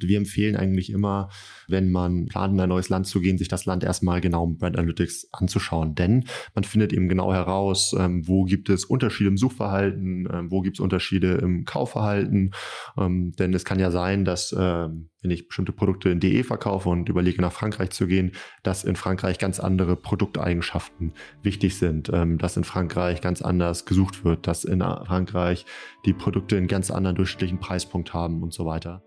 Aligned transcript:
Wir 0.00 0.18
empfehlen 0.18 0.54
eigentlich 0.54 0.90
immer, 0.90 1.28
wenn 1.66 1.90
man 1.90 2.26
plant, 2.26 2.54
in 2.54 2.60
ein 2.60 2.68
neues 2.68 2.88
Land 2.88 3.08
zu 3.08 3.20
gehen, 3.20 3.36
sich 3.36 3.48
das 3.48 3.66
Land 3.66 3.82
erstmal 3.82 4.20
genau 4.20 4.44
im 4.44 4.56
Brand 4.56 4.76
Analytics 4.78 5.28
anzuschauen. 5.32 5.96
Denn 5.96 6.24
man 6.54 6.62
findet 6.62 6.92
eben 6.92 7.08
genau 7.08 7.32
heraus, 7.32 7.94
ähm, 7.98 8.26
wo 8.28 8.44
gibt 8.44 8.68
es 8.68 8.84
Unterschiede 8.84 9.28
im 9.28 9.36
Suchverhalten, 9.36 10.28
ähm, 10.32 10.50
wo 10.52 10.60
gibt 10.60 10.76
es 10.76 10.80
Unterschiede 10.80 11.34
im 11.34 11.64
Kaufverhalten. 11.64 12.52
Ähm, 12.96 13.32
denn 13.32 13.52
es 13.52 13.64
kann 13.64 13.80
ja 13.80 13.90
sein, 13.90 14.24
dass 14.24 14.52
wenn 14.52 15.30
ich 15.30 15.48
bestimmte 15.48 15.72
Produkte 15.72 16.10
in 16.10 16.20
DE 16.20 16.44
verkaufe 16.44 16.88
und 16.88 17.08
überlege, 17.08 17.42
nach 17.42 17.52
Frankreich 17.52 17.90
zu 17.90 18.06
gehen, 18.06 18.32
dass 18.62 18.84
in 18.84 18.96
Frankreich 18.96 19.38
ganz 19.38 19.58
andere 19.58 19.96
Produkteigenschaften 19.96 21.12
wichtig 21.42 21.76
sind, 21.76 22.08
dass 22.08 22.56
in 22.56 22.64
Frankreich 22.64 23.20
ganz 23.20 23.42
anders 23.42 23.84
gesucht 23.84 24.24
wird, 24.24 24.46
dass 24.46 24.64
in 24.64 24.80
Frankreich 24.80 25.66
die 26.06 26.12
Produkte 26.12 26.56
einen 26.56 26.68
ganz 26.68 26.90
anderen 26.90 27.16
durchschnittlichen 27.16 27.60
Preispunkt 27.60 28.14
haben 28.14 28.42
und 28.42 28.52
so 28.52 28.64
weiter. 28.64 29.02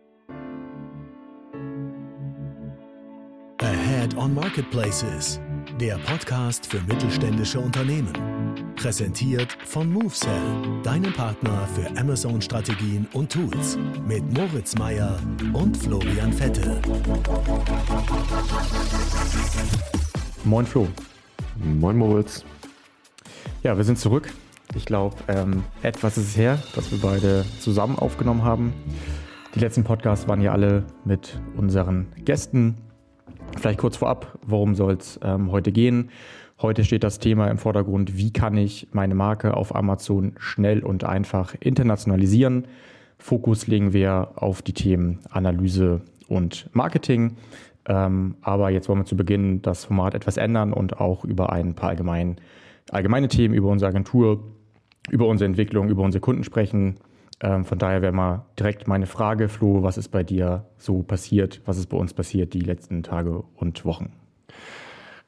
Ahead 4.12 4.18
on 4.18 4.34
Marketplaces, 4.34 5.40
der 5.80 5.98
Podcast 6.00 6.66
für 6.66 6.82
mittelständische 6.82 7.60
Unternehmen. 7.60 8.12
Präsentiert 8.76 9.58
von 9.66 9.92
MoveSell, 9.92 10.82
deinem 10.84 11.14
Partner 11.14 11.68
für 11.74 11.88
Amazon-Strategien 11.98 13.08
und 13.14 13.32
Tools. 13.32 13.78
Mit 14.06 14.24
Moritz 14.34 14.76
Meyer 14.76 15.18
und 15.54 15.78
Florian 15.78 16.34
Vettel. 16.34 16.82
Moin 20.44 20.66
Flo. 20.66 20.88
Moin 21.64 21.98
Moritz. 21.98 22.44
Ja, 23.64 23.78
wir 23.78 23.84
sind 23.84 23.98
zurück. 23.98 24.34
Ich 24.76 24.86
glaube, 24.86 25.16
ähm, 25.28 25.64
etwas 25.84 26.18
ist 26.18 26.30
es 26.30 26.38
her, 26.38 26.60
dass 26.76 26.92
wir 26.92 27.00
beide 27.00 27.46
zusammen 27.60 27.98
aufgenommen 27.98 28.44
haben. 28.44 28.74
Die 29.56 29.60
letzten 29.60 29.84
Podcasts 29.84 30.28
waren 30.28 30.42
ja 30.42 30.52
alle 30.52 30.86
mit 31.06 31.40
unseren 31.56 32.08
Gästen. 32.26 32.91
Vielleicht 33.58 33.80
kurz 33.80 33.98
vorab, 33.98 34.40
worum 34.46 34.76
soll 34.76 34.94
es 34.94 35.20
ähm, 35.24 35.52
heute 35.52 35.72
gehen? 35.72 36.10
Heute 36.62 36.84
steht 36.84 37.04
das 37.04 37.20
Thema 37.20 37.48
im 37.48 37.58
Vordergrund, 37.58 38.18
wie 38.18 38.32
kann 38.32 38.56
ich 38.56 38.88
meine 38.92 39.16
Marke 39.16 39.58
auf 39.58 39.76
Amazon 39.76 40.34
schnell 40.38 40.84
und 40.84 41.04
einfach 41.04 41.56
internationalisieren. 41.60 42.66
Fokus 43.18 43.68
legen 43.68 43.94
wir 43.94 44.32
auf 44.36 44.62
die 44.62 44.74
Themen 44.74 45.20
Analyse 45.30 46.02
und 46.28 46.70
Marketing. 46.74 47.38
Ähm, 47.88 48.36
aber 48.42 48.70
jetzt 48.70 48.90
wollen 48.90 49.00
wir 49.00 49.06
zu 49.06 49.18
Beginn 49.18 49.62
das 49.62 49.86
Format 49.86 50.14
etwas 50.14 50.38
ändern 50.38 50.72
und 50.72 51.00
auch 51.00 51.26
über 51.26 51.52
ein 51.52 51.74
paar 51.74 51.90
allgemein, 51.90 52.38
allgemeine 52.92 53.28
Themen, 53.28 53.54
über 53.56 53.70
unsere 53.70 53.90
Agentur, 53.90 54.44
über 55.10 55.28
unsere 55.28 55.48
Entwicklung, 55.48 55.90
über 55.90 56.04
unsere 56.04 56.22
Kunden 56.22 56.44
sprechen. 56.44 56.98
Ähm, 57.42 57.66
von 57.66 57.78
daher 57.78 58.02
wäre 58.02 58.12
mal 58.12 58.46
direkt 58.60 58.88
meine 58.88 59.08
Frage, 59.08 59.50
Flo, 59.50 59.84
was 59.84 59.98
ist 59.98 60.10
bei 60.10 60.24
dir 60.24 60.66
so 60.78 61.02
passiert? 61.02 61.62
Was 61.66 61.78
ist 61.78 61.88
bei 61.88 61.98
uns 61.98 62.14
passiert 62.14 62.54
die 62.54 62.62
letzten 62.62 63.04
Tage 63.04 63.44
und 63.56 63.84
Wochen? 63.86 64.12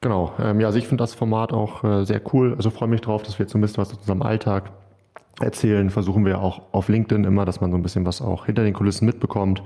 Genau, 0.00 0.32
ähm, 0.38 0.60
ja, 0.60 0.66
also 0.66 0.78
ich 0.78 0.86
finde 0.86 1.02
das 1.02 1.14
Format 1.14 1.52
auch 1.52 1.82
äh, 1.82 2.04
sehr 2.04 2.20
cool. 2.32 2.54
Also 2.56 2.70
freue 2.70 2.88
mich 2.88 3.00
drauf, 3.00 3.22
dass 3.22 3.38
wir 3.38 3.46
zumindest 3.46 3.78
was 3.78 3.90
aus 3.90 3.98
unserem 3.98 4.22
Alltag 4.22 4.70
erzählen. 5.40 5.90
Versuchen 5.90 6.24
wir 6.24 6.40
auch 6.40 6.62
auf 6.72 6.88
LinkedIn 6.88 7.24
immer, 7.24 7.44
dass 7.44 7.60
man 7.60 7.70
so 7.70 7.76
ein 7.76 7.82
bisschen 7.82 8.06
was 8.06 8.22
auch 8.22 8.46
hinter 8.46 8.62
den 8.64 8.74
Kulissen 8.74 9.06
mitbekommt. 9.06 9.62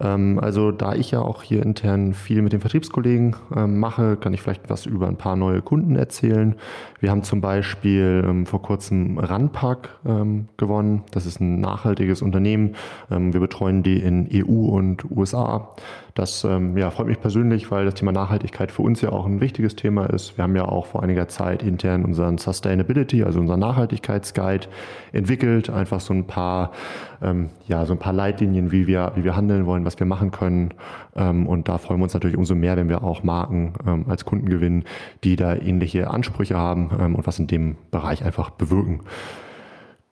Ähm, 0.00 0.38
also 0.40 0.72
da 0.72 0.94
ich 0.94 1.10
ja 1.10 1.20
auch 1.20 1.42
hier 1.42 1.62
intern 1.62 2.14
viel 2.14 2.42
mit 2.42 2.52
den 2.52 2.60
Vertriebskollegen 2.60 3.36
ähm, 3.54 3.78
mache, 3.78 4.16
kann 4.16 4.34
ich 4.34 4.42
vielleicht 4.42 4.68
was 4.68 4.86
über 4.86 5.08
ein 5.08 5.16
paar 5.16 5.36
neue 5.36 5.62
Kunden 5.62 5.96
erzählen. 5.96 6.54
Wir 7.00 7.10
haben 7.10 7.22
zum 7.22 7.40
Beispiel 7.40 8.24
ähm, 8.26 8.46
vor 8.46 8.62
kurzem 8.62 9.18
Ranpack 9.18 9.90
ähm, 10.04 10.48
gewonnen. 10.56 11.04
Das 11.10 11.26
ist 11.26 11.40
ein 11.40 11.60
nachhaltiges 11.60 12.22
Unternehmen. 12.22 12.74
Wir 13.08 13.40
betreuen 13.40 13.82
die 13.82 13.98
in 13.98 14.28
EU 14.32 14.68
und 14.68 15.10
USA. 15.10 15.70
Das 16.16 16.44
ähm, 16.44 16.78
ja, 16.78 16.90
freut 16.90 17.08
mich 17.08 17.20
persönlich, 17.20 17.70
weil 17.70 17.84
das 17.84 17.92
Thema 17.92 18.10
Nachhaltigkeit 18.10 18.72
für 18.72 18.80
uns 18.80 19.02
ja 19.02 19.12
auch 19.12 19.26
ein 19.26 19.42
wichtiges 19.42 19.76
Thema 19.76 20.06
ist. 20.06 20.38
Wir 20.38 20.44
haben 20.44 20.56
ja 20.56 20.64
auch 20.64 20.86
vor 20.86 21.02
einiger 21.02 21.28
Zeit 21.28 21.62
intern 21.62 22.06
unseren 22.06 22.38
Sustainability, 22.38 23.22
also 23.22 23.38
unseren 23.38 23.60
Nachhaltigkeitsguide 23.60 24.66
entwickelt. 25.12 25.68
Einfach 25.68 26.00
so 26.00 26.14
ein 26.14 26.26
paar, 26.26 26.72
ähm, 27.20 27.50
ja, 27.68 27.84
so 27.84 27.92
ein 27.92 27.98
paar 27.98 28.14
Leitlinien, 28.14 28.72
wie 28.72 28.86
wir, 28.86 29.12
wie 29.14 29.24
wir 29.24 29.36
handeln 29.36 29.66
wollen, 29.66 29.84
was 29.84 30.00
wir 30.00 30.06
machen 30.06 30.30
können. 30.30 30.70
Ähm, 31.14 31.46
und 31.46 31.68
da 31.68 31.76
freuen 31.76 32.00
wir 32.00 32.04
uns 32.04 32.14
natürlich 32.14 32.38
umso 32.38 32.54
mehr, 32.54 32.78
wenn 32.78 32.88
wir 32.88 33.04
auch 33.04 33.22
Marken 33.22 33.74
ähm, 33.86 34.06
als 34.08 34.24
Kunden 34.24 34.48
gewinnen, 34.48 34.84
die 35.22 35.36
da 35.36 35.54
ähnliche 35.54 36.08
Ansprüche 36.08 36.56
haben 36.56 36.92
ähm, 36.98 37.14
und 37.14 37.26
was 37.26 37.38
in 37.38 37.46
dem 37.46 37.76
Bereich 37.90 38.24
einfach 38.24 38.48
bewirken. 38.48 39.02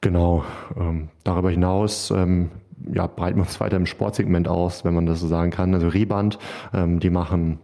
Genau. 0.03 0.44
Ähm, 0.78 1.09
darüber 1.25 1.50
hinaus 1.50 2.10
ähm, 2.10 2.50
ja, 2.92 3.06
breiten 3.06 3.38
wir 3.38 3.42
uns 3.42 3.60
weiter 3.60 3.76
im 3.76 3.86
Sportsegment 3.86 4.48
aus, 4.48 4.84
wenn 4.84 4.94
man 4.94 5.06
das 5.06 5.20
so 5.20 5.26
sagen 5.26 5.50
kann. 5.50 5.74
Also 5.74 5.88
Reband, 5.88 6.38
ähm, 6.72 7.00
die 7.00 7.10
machen 7.10 7.58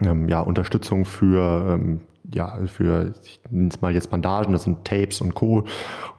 ähm, 0.00 0.28
ja, 0.28 0.40
Unterstützung 0.40 1.04
für 1.04 1.74
ähm, 1.74 2.00
ja, 2.32 2.58
für, 2.66 3.12
ich 3.22 3.40
nenne 3.50 3.68
es 3.68 3.80
mal 3.82 3.92
jetzt 3.92 4.10
Bandagen, 4.10 4.52
das 4.52 4.64
sind 4.64 4.84
Tapes 4.84 5.20
und 5.20 5.34
Co. 5.34 5.64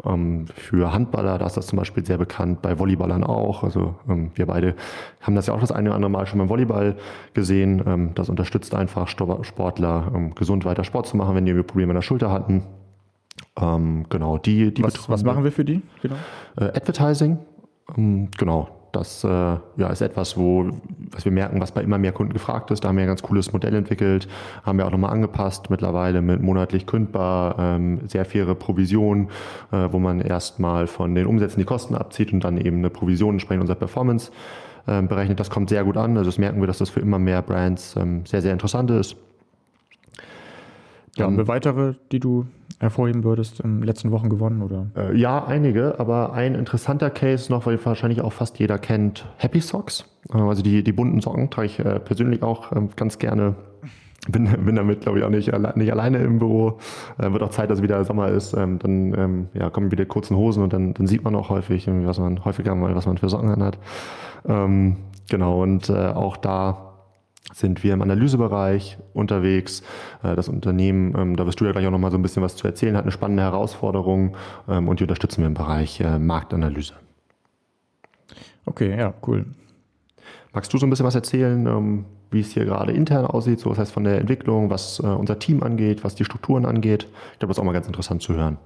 Ähm, 0.06 0.46
für 0.54 0.94
Handballer, 0.94 1.40
da 1.40 1.48
ist 1.48 1.58
das 1.58 1.68
zum 1.68 1.78
Beispiel 1.80 2.06
sehr 2.06 2.18
bekannt, 2.18 2.62
bei 2.62 2.78
Volleyballern 2.78 3.24
auch. 3.24 3.64
Also 3.64 3.96
ähm, 4.08 4.32
wir 4.36 4.46
beide 4.46 4.76
haben 5.22 5.36
das 5.36 5.48
ja 5.48 5.54
auch 5.54 5.60
das 5.60 5.72
eine 5.72 5.90
oder 5.90 5.96
andere 5.96 6.12
Mal 6.12 6.28
schon 6.28 6.40
beim 6.40 6.50
Volleyball 6.50 6.96
gesehen. 7.34 7.84
Ähm, 7.88 8.12
das 8.14 8.30
unterstützt 8.30 8.76
einfach 8.76 9.08
Sportler, 9.08 10.12
gesund 10.36 10.66
weiter 10.66 10.84
Sport 10.84 11.08
zu 11.08 11.18
machen, 11.18 11.36
wenn 11.36 11.46
die 11.46 11.54
Probleme 11.64 11.92
in 11.92 11.96
der 11.96 12.02
Schulter 12.02 12.32
hatten. 12.32 12.64
Genau, 13.58 14.38
die, 14.38 14.74
die 14.74 14.84
was, 14.84 15.10
was 15.10 15.24
machen 15.24 15.44
wir 15.44 15.52
für 15.52 15.66
die? 15.66 15.82
Genau. 16.02 16.16
Äh, 16.58 16.66
Advertising, 16.66 17.38
genau, 17.94 18.70
das 18.96 19.24
äh, 19.24 19.28
ja, 19.28 19.88
ist 19.92 20.02
etwas, 20.02 20.38
wo 20.38 20.70
was 21.12 21.26
wir 21.26 21.32
merken, 21.32 21.60
was 21.60 21.72
bei 21.72 21.82
immer 21.82 21.98
mehr 21.98 22.12
Kunden 22.12 22.34
gefragt 22.34 22.72
ist. 22.72 22.84
Da 22.84 22.90
haben 22.90 22.96
wir 22.96 23.04
ein 23.04 23.08
ganz 23.08 23.22
cooles 23.22 23.52
Modell 23.52 23.76
entwickelt, 23.76 24.28
haben 24.64 24.78
wir 24.78 24.88
auch 24.88 24.92
nochmal 24.92 25.12
angepasst, 25.12 25.70
mittlerweile 25.70 26.22
mit 26.22 26.42
monatlich 26.42 26.86
kündbar, 26.86 27.58
ähm, 27.60 28.00
sehr 28.08 28.26
faire 28.26 28.56
Provision, 28.56 29.30
äh, 29.72 29.90
wo 29.92 30.00
man 30.00 30.22
erstmal 30.22 30.88
von 30.88 31.14
den 31.14 31.28
Umsätzen 31.28 31.60
die 31.60 31.66
Kosten 31.66 31.96
abzieht 31.96 32.32
und 32.32 32.44
dann 32.44 32.58
eben 32.58 32.78
eine 32.78 32.90
Provision 32.90 33.36
entsprechend 33.36 33.62
unserer 33.62 33.78
Performance 33.78 34.32
äh, 34.88 35.02
berechnet. 35.02 35.40
Das 35.40 35.50
kommt 35.50 35.70
sehr 35.70 35.84
gut 35.84 35.98
an. 35.98 36.18
Also 36.18 36.30
das 36.30 36.38
merken 36.38 36.62
wir, 36.62 36.68
dass 36.68 36.78
das 36.78 36.90
für 36.90 37.02
immer 37.02 37.20
mehr 37.20 37.42
Brands 37.42 37.96
ähm, 37.98 38.26
sehr, 38.26 38.42
sehr 38.42 38.54
interessant 38.54 38.92
ist. 38.92 39.18
Ja, 41.18 41.26
haben 41.26 41.38
wir 41.38 41.48
weitere, 41.48 41.94
die 42.12 42.20
du 42.20 42.46
hervorheben 42.80 43.24
würdest, 43.24 43.60
in 43.60 43.80
den 43.80 43.84
letzten 43.84 44.12
Wochen 44.12 44.30
gewonnen? 44.30 44.62
Oder? 44.62 44.88
Äh, 44.96 45.18
ja, 45.18 45.46
einige, 45.46 46.00
aber 46.00 46.34
ein 46.34 46.56
interessanter 46.56 47.10
Case 47.10 47.52
noch, 47.52 47.66
weil 47.66 47.84
wahrscheinlich 47.84 48.22
auch 48.22 48.34
fast 48.34 48.60
jeder 48.60 48.78
kennt, 48.78 49.26
Happy 49.38 49.62
Socks. 49.62 50.06
Äh, 50.34 50.38
also 50.38 50.62
die, 50.62 50.84
die 50.84 50.92
bunten 50.92 51.22
Socken 51.22 51.50
trage 51.50 51.68
ich 51.68 51.80
äh, 51.80 52.00
persönlich 52.00 52.44
auch 52.44 52.72
ähm, 52.72 52.90
ganz 52.96 53.20
gerne. 53.20 53.56
Bin, 54.28 54.46
bin 54.66 54.76
damit, 54.76 55.02
glaube 55.02 55.20
ich, 55.20 55.24
auch 55.24 55.30
nicht, 55.30 55.52
nicht 55.76 55.92
alleine 55.92 56.18
im 56.20 56.40
Büro. 56.40 56.80
Äh, 57.18 57.32
wird 57.32 57.44
auch 57.44 57.52
Zeit, 57.52 57.70
dass 57.70 57.82
wieder 57.82 58.04
Sommer 58.04 58.30
ist. 58.30 58.54
Ähm, 58.54 58.80
dann 58.80 59.14
ähm, 59.14 59.48
ja, 59.54 59.70
kommen 59.70 59.92
wieder 59.92 60.06
kurzen 60.06 60.36
Hosen 60.36 60.64
und 60.64 60.74
dann, 60.74 60.94
dann 60.94 61.08
sieht 61.08 61.24
man 61.24 61.36
auch 61.36 61.50
häufig, 61.50 61.88
was 61.88 62.20
man 62.20 62.44
häufiger 62.44 62.76
mal, 62.76 62.96
was 62.96 63.06
man 63.06 63.18
für 63.18 63.30
Socken 63.30 63.50
anhat. 63.50 63.78
Ähm, 64.48 64.98
genau, 65.30 65.64
und 65.64 65.90
äh, 65.90 65.94
auch 65.94 66.38
da 66.38 66.85
sind 67.54 67.84
wir 67.84 67.94
im 67.94 68.02
Analysebereich 68.02 68.98
unterwegs. 69.14 69.84
Äh, 70.24 70.36
das 70.36 70.50
Unternehmen, 70.50 71.16
ähm, 71.18 71.36
da 71.36 71.46
wirst 71.46 71.60
du 71.60 71.66
ja 71.66 71.72
gleich 71.72 71.86
auch 71.88 71.92
nochmal 71.92 72.12
so 72.12 72.18
ein 72.18 72.22
bisschen 72.22 72.44
was 72.44 72.56
zu 72.56 72.68
erzählen, 72.68 72.96
hat 72.98 73.04
eine 73.04 73.12
spannende 73.12 73.44
Herausforderung 73.44 74.36
ähm, 74.68 74.88
und 74.88 75.00
die 75.00 75.04
unterstützen 75.04 75.42
wir 75.42 75.48
im 75.48 75.54
Bereich 75.54 76.00
äh, 76.02 76.20
Marktanalyse. 76.20 76.94
Okay, 78.66 78.98
ja, 78.98 79.14
cool. 79.28 79.46
Magst 80.54 80.74
du 80.74 80.78
so 80.78 80.86
ein 80.86 80.90
bisschen 80.90 81.06
was 81.06 81.16
erzählen, 81.16 81.68
ähm, 81.68 82.06
wie 82.32 82.40
es 82.40 82.52
hier 82.52 82.66
gerade 82.66 82.92
intern 82.92 83.26
aussieht, 83.26 83.60
so 83.60 83.70
das 83.70 83.80
heißt 83.80 83.92
von 83.92 84.04
der 84.04 84.20
Entwicklung, 84.20 84.70
was 84.70 85.00
äh, 85.00 85.04
unser 85.04 85.38
Team 85.40 85.64
angeht, 85.64 86.04
was 86.04 86.16
die 86.16 86.26
Strukturen 86.26 86.66
angeht? 86.66 87.08
Ich 87.34 87.40
glaube, 87.40 87.50
das 87.50 87.58
ist 87.58 87.62
auch 87.62 87.66
mal 87.66 87.74
ganz 87.74 87.88
interessant 87.88 88.22
zu 88.22 88.34
hören. 88.34 88.58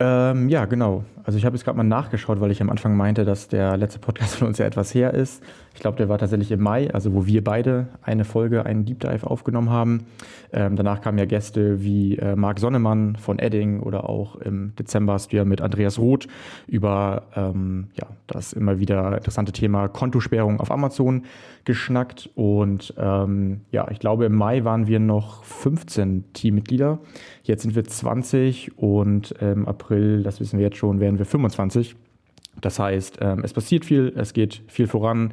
Ähm, 0.00 0.48
ja, 0.48 0.64
genau. 0.66 1.04
Also 1.24 1.38
ich 1.38 1.44
habe 1.44 1.56
jetzt 1.56 1.64
gerade 1.64 1.76
mal 1.76 1.84
nachgeschaut, 1.84 2.40
weil 2.40 2.52
ich 2.52 2.62
am 2.62 2.70
Anfang 2.70 2.96
meinte, 2.96 3.24
dass 3.24 3.48
der 3.48 3.76
letzte 3.76 3.98
Podcast 3.98 4.36
von 4.36 4.46
uns 4.46 4.58
ja 4.58 4.66
etwas 4.66 4.94
her 4.94 5.12
ist. 5.12 5.42
Ich 5.78 5.82
glaube, 5.82 5.96
der 5.96 6.08
war 6.08 6.18
tatsächlich 6.18 6.50
im 6.50 6.60
Mai, 6.60 6.92
also 6.92 7.14
wo 7.14 7.26
wir 7.26 7.44
beide 7.44 7.86
eine 8.02 8.24
Folge, 8.24 8.66
einen 8.66 8.84
Deep 8.84 8.98
Dive 8.98 9.24
aufgenommen 9.24 9.70
haben. 9.70 10.06
Ähm, 10.52 10.74
danach 10.74 11.00
kamen 11.00 11.18
ja 11.18 11.24
Gäste 11.24 11.84
wie 11.84 12.16
äh, 12.16 12.34
Marc 12.34 12.58
Sonnemann 12.58 13.14
von 13.14 13.38
Edding 13.38 13.78
oder 13.78 14.10
auch 14.10 14.34
im 14.34 14.74
Dezember 14.74 15.12
hast 15.12 15.32
du 15.32 15.36
ja 15.36 15.44
mit 15.44 15.60
Andreas 15.60 16.00
Roth 16.00 16.26
über 16.66 17.28
ähm, 17.36 17.90
ja, 17.94 18.08
das 18.26 18.52
immer 18.52 18.80
wieder 18.80 19.18
interessante 19.18 19.52
Thema 19.52 19.86
Kontosperrung 19.86 20.58
auf 20.58 20.72
Amazon 20.72 21.26
geschnackt. 21.64 22.28
Und 22.34 22.92
ähm, 22.98 23.60
ja, 23.70 23.88
ich 23.88 24.00
glaube, 24.00 24.24
im 24.24 24.34
Mai 24.34 24.64
waren 24.64 24.88
wir 24.88 24.98
noch 24.98 25.44
15 25.44 26.32
Teammitglieder. 26.32 26.98
Jetzt 27.44 27.62
sind 27.62 27.76
wir 27.76 27.84
20 27.84 28.76
und 28.76 29.30
im 29.40 29.68
April, 29.68 30.24
das 30.24 30.40
wissen 30.40 30.58
wir 30.58 30.66
jetzt 30.66 30.76
schon, 30.76 30.98
werden 30.98 31.20
wir 31.20 31.24
25. 31.24 31.94
Das 32.60 32.78
heißt, 32.78 33.18
ähm, 33.20 33.42
es 33.44 33.52
passiert 33.52 33.84
viel, 33.84 34.12
es 34.16 34.32
geht 34.32 34.62
viel 34.66 34.86
voran. 34.86 35.32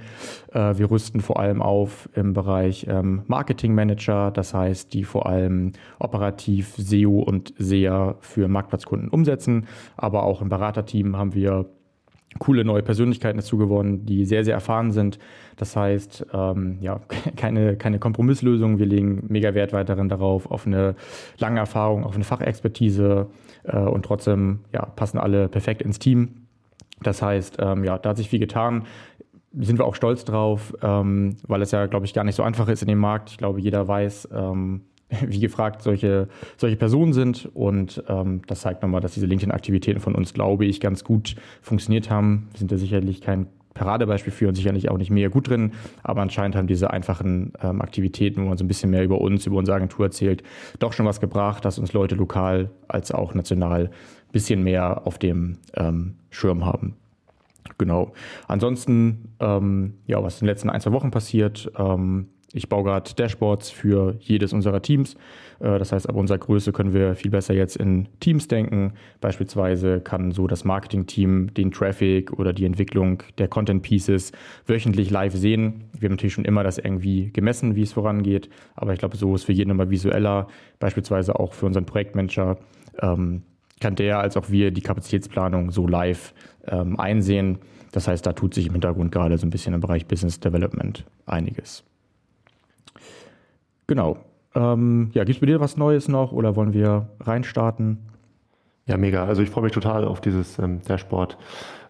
Äh, 0.54 0.78
wir 0.78 0.92
rüsten 0.92 1.22
vor 1.22 1.40
allem 1.40 1.62
auf 1.62 2.10
im 2.14 2.34
Bereich 2.34 2.86
ähm, 2.90 3.24
Marketing 3.28 3.74
Manager, 3.74 4.32
das 4.32 4.54
heißt, 4.54 4.94
die 4.94 5.04
vor 5.04 5.26
allem 5.26 5.74
operativ 6.00 6.76
SEO 6.78 7.20
und 7.20 7.54
SEA 7.58 8.16
für 8.20 8.48
Marktplatzkunden 8.48 9.10
umsetzen. 9.10 9.68
Aber 9.98 10.24
auch 10.24 10.42
im 10.42 10.50
Beraterteam 10.50 11.18
haben 11.18 11.34
wir 11.34 11.66
coole 12.40 12.66
neue 12.66 12.84
Persönlichkeiten 12.84 13.38
dazu 13.38 13.58
gewonnen, 13.58 14.06
die 14.06 14.26
sehr, 14.26 14.44
sehr 14.44 14.56
erfahren 14.56 14.92
sind. 14.92 15.20
Das 15.56 15.76
heißt, 15.76 16.28
ähm, 16.34 16.78
ja, 16.82 17.00
keine, 17.36 17.78
keine 17.78 18.00
Kompromisslösung. 18.00 18.78
Wir 18.78 18.86
legen 18.86 19.24
mega 19.30 19.54
Wert 19.54 19.74
weiterhin 19.74 20.10
darauf, 20.10 20.50
auf 20.52 20.68
eine 20.68 20.96
lange 21.38 21.60
Erfahrung, 21.60 22.04
auf 22.04 22.16
eine 22.16 22.24
Fachexpertise 22.24 23.28
äh, 23.64 23.78
und 23.78 24.04
trotzdem 24.04 24.60
ja, 24.74 24.86
passen 24.86 25.18
alle 25.18 25.48
perfekt 25.48 25.82
ins 25.82 26.00
Team. 26.00 26.45
Das 27.02 27.22
heißt, 27.22 27.58
ähm, 27.60 27.84
ja, 27.84 27.98
da 27.98 28.10
hat 28.10 28.18
sich 28.18 28.30
viel 28.30 28.40
getan. 28.40 28.84
Sind 29.58 29.80
wir 29.80 29.86
auch 29.86 29.96
stolz 29.96 30.26
drauf, 30.26 30.74
ähm, 30.82 31.38
weil 31.48 31.62
es 31.62 31.72
ja, 31.72 31.86
glaube 31.86 32.06
ich, 32.06 32.14
gar 32.14 32.24
nicht 32.24 32.36
so 32.36 32.44
einfach 32.44 32.68
ist 32.68 32.82
in 32.82 32.88
dem 32.88 33.00
Markt. 33.00 33.30
Ich 33.32 33.38
glaube, 33.38 33.62
jeder 33.62 33.88
weiß, 33.88 34.30
ähm, 34.34 34.82
wie 35.22 35.40
gefragt 35.40 35.82
solche, 35.82 36.28
solche 36.58 36.76
Personen 36.76 37.14
sind. 37.14 37.50
Und 37.54 38.04
ähm, 38.08 38.42
das 38.48 38.62
zeigt 38.62 38.82
nochmal, 38.82 39.02
dass 39.02 39.14
diese 39.14 39.28
LinkedIn-Aktivitäten 39.28 40.00
von 40.00 40.16
uns, 40.16 40.34
glaube 40.34 40.66
ich, 40.66 40.80
ganz 40.80 41.04
gut 41.04 41.36
funktioniert 41.62 42.10
haben. 42.10 42.48
Wir 42.52 42.60
sind 42.60 42.72
da 42.72 42.78
sicherlich 42.78 43.22
kein 43.22 43.48
Paradebeispiel 43.76 44.32
für 44.32 44.48
und 44.48 44.56
sicherlich 44.56 44.90
auch 44.90 44.98
nicht 44.98 45.12
mehr 45.12 45.30
gut 45.30 45.50
drin, 45.50 45.74
aber 46.02 46.22
anscheinend 46.22 46.56
haben 46.56 46.66
diese 46.66 46.92
einfachen 46.92 47.52
ähm, 47.62 47.82
Aktivitäten, 47.82 48.42
wo 48.42 48.48
man 48.48 48.58
so 48.58 48.64
ein 48.64 48.70
bisschen 48.70 48.90
mehr 48.90 49.04
über 49.04 49.20
uns, 49.20 49.46
über 49.46 49.58
unsere 49.58 49.76
Agentur 49.76 50.06
erzählt, 50.06 50.44
doch 50.80 50.94
schon 50.94 51.06
was 51.06 51.20
gebracht, 51.20 51.66
dass 51.66 51.78
uns 51.78 51.92
Leute 51.92 52.16
lokal 52.16 52.72
als 52.88 53.12
auch 53.12 53.34
national 53.34 53.92
bisschen 54.36 54.64
mehr 54.64 55.08
auf 55.08 55.18
dem 55.18 55.60
ähm, 55.76 56.16
Schirm 56.30 56.66
haben. 56.66 56.98
Genau. 57.78 58.12
Ansonsten, 58.50 59.30
ähm, 59.40 59.94
ja, 60.08 60.22
was 60.22 60.42
in 60.42 60.46
den 60.46 60.52
letzten 60.52 60.70
ein, 60.70 60.82
zwei 60.82 60.92
Wochen 60.92 61.10
passiert, 61.10 61.72
ähm, 61.78 62.28
ich 62.52 62.68
baue 62.68 62.84
gerade 62.84 63.14
Dashboards 63.14 63.70
für 63.70 64.18
jedes 64.20 64.52
unserer 64.52 64.82
Teams. 64.82 65.16
Äh, 65.62 65.80
das 65.80 65.94
heißt, 65.94 66.10
ab 66.10 66.18
unserer 66.18 66.38
Größe 66.38 66.74
können 66.74 66.94
wir 66.94 67.16
viel 67.16 67.32
besser 67.32 67.54
jetzt 67.54 67.78
in 67.78 68.10
Teams 68.20 68.50
denken. 68.50 68.92
Beispielsweise 69.22 70.02
kann 70.02 70.32
so 70.32 70.48
das 70.48 70.66
Marketing-Team 70.66 71.54
den 71.54 71.72
Traffic 71.72 72.34
oder 72.34 72.52
die 72.52 72.66
Entwicklung 72.66 73.24
der 73.38 73.48
Content 73.48 73.84
Pieces 73.84 74.34
wöchentlich 74.68 75.12
live 75.12 75.34
sehen. 75.34 75.86
Wir 75.98 76.08
haben 76.08 76.16
natürlich 76.16 76.34
schon 76.34 76.46
immer 76.46 76.64
das 76.64 76.78
irgendwie 76.78 77.32
gemessen, 77.32 77.78
wie 77.78 77.84
es 77.84 77.94
vorangeht. 77.94 78.50
Aber 78.76 78.92
ich 78.92 79.00
glaube, 79.00 79.16
so 79.16 79.34
ist 79.34 79.46
für 79.46 79.54
jeden 79.54 79.72
immer 79.72 79.90
visueller. 79.90 80.48
Beispielsweise 80.80 81.40
auch 81.40 81.54
für 81.54 81.66
unseren 81.66 81.86
Projektmanager 81.86 82.58
ähm, 83.02 83.44
kann 83.80 83.96
der 83.96 84.20
als 84.20 84.38
auch 84.38 84.50
wir 84.50 84.72
die 84.72 84.82
Kapazitätsplanung 84.82 85.72
so 85.72 85.88
live 85.88 86.34
ähm, 86.68 87.00
einsehen. 87.00 87.60
Das 87.92 88.08
heißt, 88.08 88.26
da 88.26 88.34
tut 88.34 88.54
sich 88.54 88.68
im 88.68 88.74
Hintergrund 88.74 89.12
gerade 89.12 89.38
so 89.38 89.46
ein 89.46 89.50
bisschen 89.50 89.74
im 89.74 89.82
Bereich 89.82 90.06
Business 90.06 90.40
Development 90.40 91.06
einiges. 91.26 91.84
Genau. 93.88 94.18
Ähm, 94.54 95.10
ja, 95.14 95.24
gibt 95.24 95.38
es 95.38 95.40
bei 95.42 95.48
dir 95.48 95.60
was 95.60 95.78
Neues 95.78 96.08
noch 96.08 96.32
oder 96.32 96.56
wollen 96.56 96.74
wir 96.74 97.10
reinstarten? 97.20 97.98
Ja, 98.88 98.98
mega. 98.98 99.26
Also 99.26 99.42
ich 99.42 99.50
freue 99.50 99.64
mich 99.64 99.74
total 99.74 100.06
auf 100.06 100.22
dieses 100.22 100.60
ähm, 100.60 100.80
Dashboard, 100.88 101.40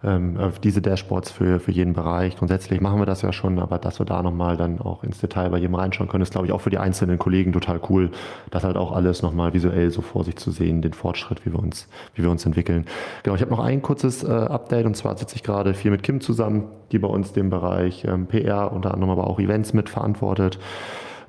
ähm, 0.02 0.38
auf 0.38 0.60
diese 0.60 0.82
Dashboards 0.82 1.30
für, 1.30 1.60
für 1.60 1.74
jeden 1.74 1.92
Bereich. 1.92 2.38
Grundsätzlich 2.38 2.80
machen 2.80 3.00
wir 3.00 3.06
das 3.06 3.22
ja 3.22 3.34
schon, 3.34 3.60
aber 3.60 3.80
dass 3.80 4.00
wir 4.00 4.06
da 4.06 4.24
nochmal 4.24 4.56
dann 4.56 4.80
auch 4.80 5.04
ins 5.04 5.20
Detail 5.20 5.50
bei 5.50 5.58
jedem 5.58 5.76
reinschauen 5.76 6.08
können, 6.08 6.22
ist, 6.22 6.32
glaube 6.32 6.48
ich, 6.48 6.54
auch 6.54 6.62
für 6.62 6.70
die 6.70 6.78
einzelnen 6.78 7.18
Kollegen 7.18 7.52
total 7.52 7.82
cool, 7.90 8.12
das 8.50 8.64
halt 8.64 8.78
auch 8.78 8.94
alles 8.94 9.22
nochmal 9.22 9.54
visuell 9.54 9.92
so 9.92 10.02
vor 10.02 10.24
sich 10.24 10.38
zu 10.38 10.52
sehen, 10.52 10.82
den 10.82 10.94
Fortschritt, 10.94 11.46
wie 11.46 11.52
wir 11.52 11.60
uns, 11.60 11.90
wie 12.14 12.24
wir 12.24 12.32
uns 12.32 12.46
entwickeln. 12.46 12.86
Genau, 13.24 13.36
ich 13.36 13.42
habe 13.42 13.52
noch 13.52 13.60
ein 13.60 13.82
kurzes 13.82 14.24
äh, 14.24 14.28
Update 14.28 14.86
und 14.86 14.96
zwar 14.96 15.18
sitze 15.18 15.36
ich 15.36 15.44
gerade 15.44 15.74
viel 15.74 15.92
mit 15.92 16.02
Kim 16.02 16.22
zusammen, 16.22 16.64
die 16.94 17.00
bei 17.00 17.10
uns 17.10 17.34
den 17.34 17.50
Bereich 17.50 18.06
ähm, 18.06 18.28
PR, 18.28 18.72
unter 18.72 18.94
anderem 18.94 19.12
aber 19.12 19.28
auch 19.28 19.42
Events 19.42 19.74
mit 19.74 19.90
verantwortet. 19.90 20.60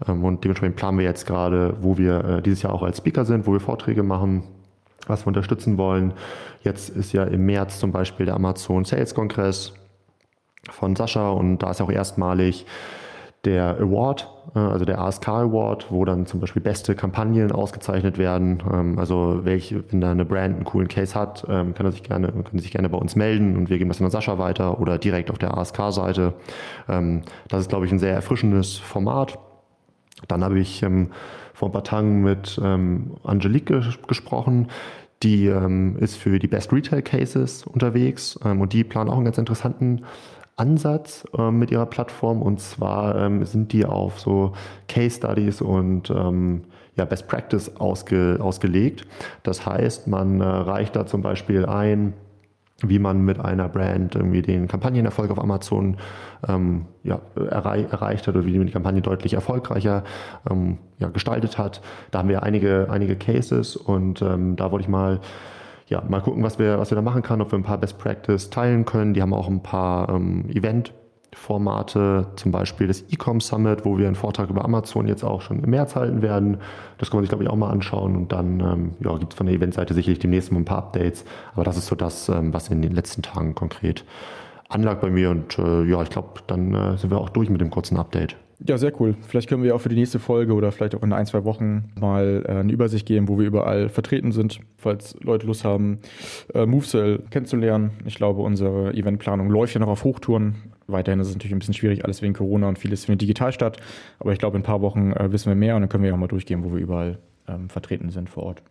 Ähm, 0.06 0.22
und 0.22 0.44
dementsprechend 0.44 0.76
planen 0.76 0.98
wir 0.98 1.04
jetzt 1.04 1.26
gerade, 1.26 1.74
wo 1.80 1.98
wir 1.98 2.24
äh, 2.24 2.42
dieses 2.42 2.62
Jahr 2.62 2.72
auch 2.72 2.84
als 2.84 2.98
Speaker 2.98 3.24
sind, 3.24 3.48
wo 3.48 3.52
wir 3.52 3.60
Vorträge 3.60 4.04
machen, 4.04 4.44
was 5.06 5.24
wir 5.24 5.28
unterstützen 5.28 5.78
wollen. 5.78 6.12
Jetzt 6.62 6.90
ist 6.90 7.12
ja 7.12 7.24
im 7.24 7.46
März 7.46 7.78
zum 7.78 7.92
Beispiel 7.92 8.26
der 8.26 8.34
Amazon 8.34 8.84
Sales 8.84 9.14
Kongress 9.14 9.72
von 10.70 10.96
Sascha 10.96 11.30
und 11.30 11.58
da 11.58 11.70
ist 11.70 11.80
auch 11.80 11.90
erstmalig 11.90 12.66
der 13.44 13.78
Award, 13.80 14.28
äh, 14.54 14.58
also 14.58 14.84
der 14.84 15.00
ASK 15.00 15.28
Award, 15.28 15.86
wo 15.90 16.04
dann 16.04 16.26
zum 16.26 16.40
Beispiel 16.40 16.60
beste 16.60 16.94
Kampagnen 16.94 17.52
ausgezeichnet 17.52 18.18
werden. 18.18 18.62
Ähm, 18.70 18.98
also 18.98 19.40
welche, 19.44 19.84
wenn 19.90 20.00
da 20.00 20.10
eine 20.10 20.24
Brand 20.24 20.56
einen 20.56 20.64
coolen 20.64 20.88
Case 20.88 21.14
hat, 21.14 21.46
ähm, 21.48 21.72
kann 21.74 21.86
er 21.86 21.92
sich 21.92 22.02
gerne, 22.02 22.28
können 22.28 22.58
sich 22.58 22.72
gerne 22.72 22.88
bei 22.88 22.98
uns 22.98 23.16
melden 23.16 23.56
und 23.56 23.70
wir 23.70 23.78
geben 23.78 23.88
das 23.88 23.98
dann 23.98 24.06
an 24.06 24.10
Sascha 24.10 24.38
weiter 24.38 24.80
oder 24.80 24.98
direkt 24.98 25.30
auf 25.30 25.38
der 25.38 25.56
ASK-Seite. 25.56 26.34
Das 26.86 27.60
ist, 27.60 27.68
glaube 27.68 27.86
ich, 27.86 27.92
ein 27.92 27.98
sehr 27.98 28.12
erfrischendes 28.12 28.78
Format. 28.78 29.38
Dann 30.28 30.42
habe 30.44 30.58
ich 30.58 30.82
ähm, 30.82 31.10
vor 31.54 31.68
ein 31.68 31.72
paar 31.72 31.84
Tagen 31.84 32.22
mit 32.22 32.60
ähm, 32.62 33.16
Angelique 33.24 33.66
ges 33.66 33.98
gesprochen. 34.06 34.68
Die 35.22 35.46
ähm, 35.46 35.96
ist 35.98 36.16
für 36.16 36.38
die 36.38 36.48
Best 36.48 36.72
Retail 36.72 37.02
Cases 37.02 37.66
unterwegs 37.66 38.38
ähm, 38.44 38.60
und 38.60 38.72
die 38.72 38.84
planen 38.84 39.10
auch 39.10 39.16
einen 39.16 39.24
ganz 39.24 39.38
interessanten 39.38 40.04
Ansatz 40.56 41.24
ähm, 41.38 41.58
mit 41.58 41.70
ihrer 41.70 41.86
Plattform. 41.86 42.42
Und 42.42 42.60
zwar 42.60 43.16
ähm, 43.16 43.44
sind 43.44 43.72
die 43.72 43.84
auf 43.84 44.20
so 44.20 44.52
Case 44.88 45.16
Studies 45.16 45.60
und 45.60 46.10
ja, 46.96 47.04
Best 47.04 47.28
Practice 47.28 47.76
ausge 47.76 48.38
ausgelegt. 48.40 49.06
Das 49.42 49.66
heißt, 49.66 50.06
man 50.08 50.40
äh, 50.40 50.44
reicht 50.44 50.96
da 50.96 51.06
zum 51.06 51.22
Beispiel 51.22 51.66
ein, 51.66 52.14
wie 52.82 52.98
man 52.98 53.22
mit 53.22 53.40
einer 53.40 53.68
Brand 53.68 54.14
irgendwie 54.14 54.42
den 54.42 54.68
Kampagnenerfolg 54.68 55.30
auf 55.30 55.38
Amazon 55.38 55.96
ähm, 56.46 56.86
ja, 57.02 57.20
errei 57.34 57.86
erreicht 57.90 58.26
hat 58.26 58.36
oder 58.36 58.44
wie 58.44 58.58
man 58.58 58.66
die 58.66 58.72
Kampagne 58.72 59.00
deutlich 59.00 59.32
erfolgreicher 59.32 60.04
ähm, 60.50 60.78
ja, 60.98 61.08
gestaltet 61.08 61.56
hat. 61.56 61.80
Da 62.10 62.18
haben 62.18 62.28
wir 62.28 62.42
einige, 62.42 62.88
einige 62.90 63.16
Cases 63.16 63.76
und 63.76 64.20
ähm, 64.20 64.56
da 64.56 64.70
wollte 64.70 64.84
ich 64.84 64.88
mal 64.88 65.20
ja, 65.88 66.02
mal 66.08 66.20
gucken, 66.20 66.42
was 66.42 66.58
wir, 66.58 66.78
was 66.78 66.90
wir 66.90 66.96
da 66.96 67.02
machen 67.02 67.22
können, 67.22 67.42
ob 67.42 67.52
wir 67.52 67.58
ein 67.58 67.62
paar 67.62 67.78
Best 67.78 67.98
Practice 67.98 68.50
teilen 68.50 68.84
können. 68.84 69.14
Die 69.14 69.22
haben 69.22 69.32
auch 69.32 69.48
ein 69.48 69.62
paar 69.62 70.08
ähm, 70.08 70.44
Event- 70.50 70.92
Formate, 71.36 72.28
zum 72.36 72.50
Beispiel 72.50 72.88
das 72.88 73.02
Ecom 73.02 73.40
Summit, 73.40 73.84
wo 73.84 73.98
wir 73.98 74.06
einen 74.06 74.16
Vortrag 74.16 74.48
über 74.48 74.64
Amazon 74.64 75.06
jetzt 75.06 75.22
auch 75.22 75.42
schon 75.42 75.62
im 75.62 75.70
März 75.70 75.94
halten 75.94 76.22
werden. 76.22 76.56
Das 76.96 77.10
kann 77.10 77.18
man 77.18 77.24
sich, 77.24 77.28
glaube 77.28 77.44
ich, 77.44 77.50
auch 77.50 77.56
mal 77.56 77.70
anschauen. 77.70 78.16
Und 78.16 78.32
dann 78.32 78.60
ähm, 78.60 78.94
ja, 79.00 79.16
gibt 79.18 79.34
es 79.34 79.36
von 79.36 79.46
der 79.46 79.54
Eventseite 79.54 79.92
sicherlich 79.92 80.18
demnächst 80.18 80.50
mal 80.50 80.58
ein 80.58 80.64
paar 80.64 80.78
Updates. 80.78 81.24
Aber 81.54 81.62
das 81.62 81.76
ist 81.76 81.86
so 81.86 81.94
das, 81.94 82.30
ähm, 82.30 82.54
was 82.54 82.68
in 82.68 82.80
den 82.80 82.92
letzten 82.92 83.20
Tagen 83.20 83.54
konkret 83.54 84.04
anlag 84.70 85.00
bei 85.00 85.10
mir. 85.10 85.30
Und 85.30 85.58
äh, 85.58 85.84
ja, 85.84 86.02
ich 86.02 86.08
glaube, 86.08 86.40
dann 86.46 86.74
äh, 86.74 86.96
sind 86.96 87.10
wir 87.10 87.18
auch 87.18 87.28
durch 87.28 87.50
mit 87.50 87.60
dem 87.60 87.70
kurzen 87.70 87.98
Update. 87.98 88.34
Ja, 88.64 88.78
sehr 88.78 88.98
cool. 89.00 89.14
Vielleicht 89.28 89.48
können 89.48 89.62
wir 89.62 89.74
auch 89.74 89.80
für 89.80 89.90
die 89.90 89.96
nächste 89.96 90.18
Folge 90.18 90.54
oder 90.54 90.72
vielleicht 90.72 90.94
auch 90.94 91.02
in 91.02 91.12
ein, 91.12 91.26
zwei 91.26 91.44
Wochen 91.44 91.90
mal 92.00 92.42
äh, 92.46 92.52
eine 92.52 92.72
Übersicht 92.72 93.06
geben, 93.06 93.28
wo 93.28 93.38
wir 93.38 93.46
überall 93.46 93.90
vertreten 93.90 94.32
sind, 94.32 94.60
falls 94.78 95.14
Leute 95.20 95.46
Lust 95.46 95.64
haben, 95.64 95.98
äh, 96.54 96.64
MoveCell 96.64 97.24
kennenzulernen. 97.30 97.90
Ich 98.06 98.14
glaube, 98.14 98.40
unsere 98.40 98.94
Eventplanung 98.94 99.50
läuft 99.50 99.74
ja 99.74 99.80
noch 99.80 99.88
auf 99.88 100.04
Hochtouren. 100.04 100.54
Weiterhin 100.86 101.20
ist 101.20 101.28
es 101.28 101.34
natürlich 101.34 101.54
ein 101.54 101.58
bisschen 101.58 101.74
schwierig, 101.74 102.04
alles 102.04 102.22
wegen 102.22 102.32
Corona 102.32 102.68
und 102.68 102.78
vieles 102.78 103.04
findet 103.04 103.22
digital 103.22 103.52
statt. 103.52 103.76
Aber 104.20 104.32
ich 104.32 104.38
glaube, 104.38 104.56
in 104.56 104.62
ein 104.62 104.66
paar 104.66 104.80
Wochen 104.80 105.12
äh, 105.12 105.30
wissen 105.32 105.50
wir 105.50 105.56
mehr 105.56 105.76
und 105.76 105.82
dann 105.82 105.90
können 105.90 106.04
wir 106.04 106.14
auch 106.14 106.18
mal 106.18 106.26
durchgehen, 106.26 106.64
wo 106.64 106.72
wir 106.72 106.80
überall 106.80 107.18
ähm, 107.48 107.68
vertreten 107.68 108.08
sind 108.10 108.30
vor 108.30 108.44
Ort. 108.44 108.62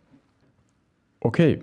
Okay, 1.20 1.60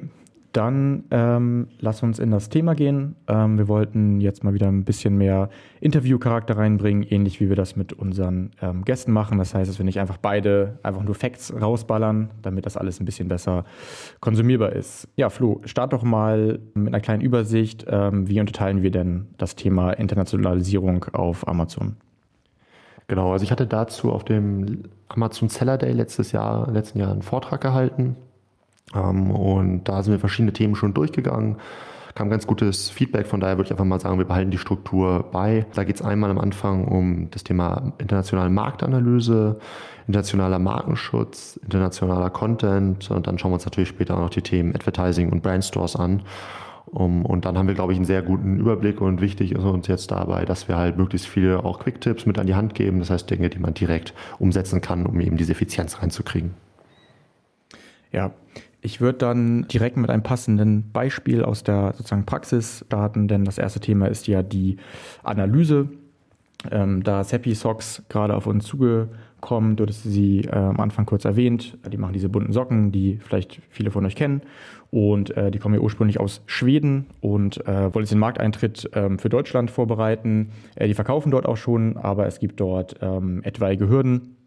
dann 0.54 1.06
ähm, 1.10 1.68
lass 1.80 2.04
uns 2.04 2.20
in 2.20 2.30
das 2.30 2.50
Thema 2.50 2.76
gehen. 2.76 3.16
Ähm, 3.28 3.58
wir 3.58 3.68
wollten 3.68 4.22
jetzt 4.22 4.44
mal 4.44 4.54
wieder 4.54 4.68
ein 4.68 4.84
bisschen 4.86 5.18
mehr 5.18 5.50
Interviewcharakter 5.82 6.58
reinbringen, 6.58 7.04
ähnlich 7.04 7.40
wie 7.42 7.50
wir 7.50 7.56
das 7.56 7.76
mit 7.76 7.92
unseren 7.94 8.52
ähm, 8.62 8.86
Gästen 8.86 9.12
machen. 9.12 9.40
Das 9.40 9.56
heißt, 9.56 9.70
dass 9.70 9.80
wir 9.80 9.86
nicht 9.86 10.00
einfach 10.00 10.18
beide 10.18 10.78
einfach 10.84 11.04
nur 11.04 11.16
Facts 11.16 11.54
rausballern, 11.60 12.30
damit 12.44 12.68
das 12.68 12.78
alles 12.78 13.00
ein 13.00 13.06
bisschen 13.06 13.28
besser 13.28 13.66
konsumierbar 14.20 14.74
ist. 14.74 15.10
Ja, 15.16 15.30
Flo, 15.30 15.60
start 15.66 15.92
doch 15.92 16.04
mal 16.04 16.60
mit 16.76 16.88
einer 16.88 17.02
kleinen 17.02 17.22
Übersicht. 17.22 17.86
Ähm, 17.90 18.30
wie 18.30 18.40
unterteilen 18.40 18.84
wir 18.84 18.92
denn 18.92 19.28
das 19.38 19.56
Thema 19.56 19.92
Internationalisierung 19.94 21.06
auf 21.14 21.48
Amazon? 21.48 21.98
Genau, 23.08 23.34
also 23.34 23.44
ich 23.44 23.52
hatte 23.52 23.68
dazu 23.68 24.12
auf 24.12 24.24
dem 24.24 24.84
Amazon 25.10 25.50
Seller 25.50 25.78
Day 25.78 25.92
letztes 25.92 26.32
Jahr, 26.32 26.72
letzten 26.72 27.00
Jahr 27.00 27.12
einen 27.12 27.24
Vortrag 27.24 27.60
gehalten 27.60 28.16
und 28.92 29.86
da 29.86 30.04
sind 30.04 30.14
wir 30.14 30.20
verschiedene 30.20 30.54
Themen 30.54 30.76
schon 30.76 30.94
durchgegangen 30.94 31.58
kam 32.16 32.30
ganz 32.30 32.46
gutes 32.48 32.90
Feedback. 32.90 33.28
Von 33.28 33.40
daher 33.40 33.58
würde 33.58 33.68
ich 33.68 33.72
einfach 33.72 33.86
mal 33.86 34.00
sagen, 34.00 34.18
wir 34.18 34.26
behalten 34.26 34.52
die 34.52 34.58
Struktur 34.58 35.26
bei. 35.32 35.66
Da 35.74 35.84
geht 35.84 35.96
es 35.96 36.02
einmal 36.02 36.30
am 36.30 36.38
Anfang 36.38 36.86
um 36.88 37.30
das 37.32 37.44
Thema 37.44 37.94
internationale 37.98 38.50
Marktanalyse, 38.50 39.60
internationaler 40.08 40.60
Markenschutz, 40.60 41.60
internationaler 41.64 42.30
Content 42.30 43.10
und 43.10 43.28
dann 43.28 43.40
schauen 43.40 43.52
wir 43.52 43.56
uns 43.56 43.66
natürlich 43.66 43.90
später 43.90 44.16
auch 44.16 44.22
noch 44.22 44.30
die 44.30 44.42
Themen 44.42 44.76
Advertising 44.76 45.32
und 45.32 45.42
Brandstores 45.42 45.96
an. 45.96 46.24
Um, 46.86 47.26
und 47.26 47.46
dann 47.46 47.58
haben 47.58 47.68
wir, 47.68 47.74
glaube 47.74 47.94
ich, 47.94 47.98
einen 47.98 48.06
sehr 48.06 48.22
guten 48.22 48.60
Überblick 48.60 49.02
und 49.02 49.20
wichtig 49.20 49.54
ist 49.54 49.64
uns 49.64 49.88
jetzt 49.88 50.12
dabei, 50.12 50.46
dass 50.46 50.68
wir 50.68 50.78
halt 50.78 50.96
möglichst 50.96 51.28
viele 51.28 51.66
auch 51.66 51.80
Quick-Tipps 51.80 52.28
mit 52.28 52.38
an 52.38 52.46
die 52.46 52.54
Hand 52.54 52.76
geben. 52.76 53.00
Das 53.00 53.10
heißt 53.10 53.28
Dinge, 53.28 53.50
die 53.50 53.58
man 53.58 53.74
direkt 53.74 54.14
umsetzen 54.38 54.80
kann, 54.80 55.08
um 55.08 55.20
eben 55.20 55.36
diese 55.36 55.54
Effizienz 55.54 56.04
reinzukriegen. 56.04 56.54
Ja, 58.12 58.30
ich 58.84 59.02
würde 59.02 59.18
dann 59.18 59.68
direkt 59.68 59.98
mit 59.98 60.10
einem 60.10 60.24
passenden 60.24 60.92
Beispiel 60.92 61.44
aus 61.44 61.64
der 61.64 61.94
sozusagen 61.98 62.26
Praxis 62.26 62.84
starten, 62.86 63.28
denn 63.28 63.46
das 63.46 63.58
erste 63.58 63.80
Thema 63.80 64.08
ist 64.08 64.28
ja 64.28 64.44
die 64.44 64.78
Analyse. 65.24 65.90
Ähm, 66.72 67.04
da 67.04 67.22
ist 67.22 67.32
Happy 67.34 67.56
Socks 67.56 68.04
gerade 68.10 68.36
auf 68.36 68.48
uns 68.48 68.66
zugekommen 68.66 69.10
kommen. 69.44 69.76
Dort 69.76 69.92
ist 69.92 70.04
sie 70.04 70.42
äh, 70.46 70.56
am 70.56 70.80
Anfang 70.80 71.06
kurz 71.06 71.26
erwähnt. 71.26 71.78
Die 71.92 71.98
machen 71.98 72.14
diese 72.14 72.30
bunten 72.30 72.54
Socken, 72.54 72.92
die 72.92 73.20
vielleicht 73.22 73.62
viele 73.70 73.92
von 73.92 74.06
euch 74.06 74.16
kennen. 74.16 74.42
Und 74.90 75.36
äh, 75.36 75.52
die 75.52 75.60
kommen 75.60 75.76
ja 75.76 75.82
ursprünglich 75.82 76.20
aus 76.20 76.42
Schweden 76.46 77.08
und 77.20 77.66
äh, 77.68 77.94
wollen 77.94 78.04
jetzt 78.04 78.12
den 78.12 78.20
Markteintritt 78.20 78.90
ähm, 78.94 79.20
für 79.20 79.30
Deutschland 79.30 79.70
vorbereiten. 79.70 80.52
Äh, 80.76 80.88
die 80.88 80.94
verkaufen 80.94 81.32
dort 81.32 81.46
auch 81.46 81.58
schon, 81.58 81.98
aber 81.98 82.26
es 82.26 82.40
gibt 82.40 82.60
dort 82.60 82.96
ähm, 83.02 83.42
etwaige 83.44 83.90
Hürden. 83.90 84.38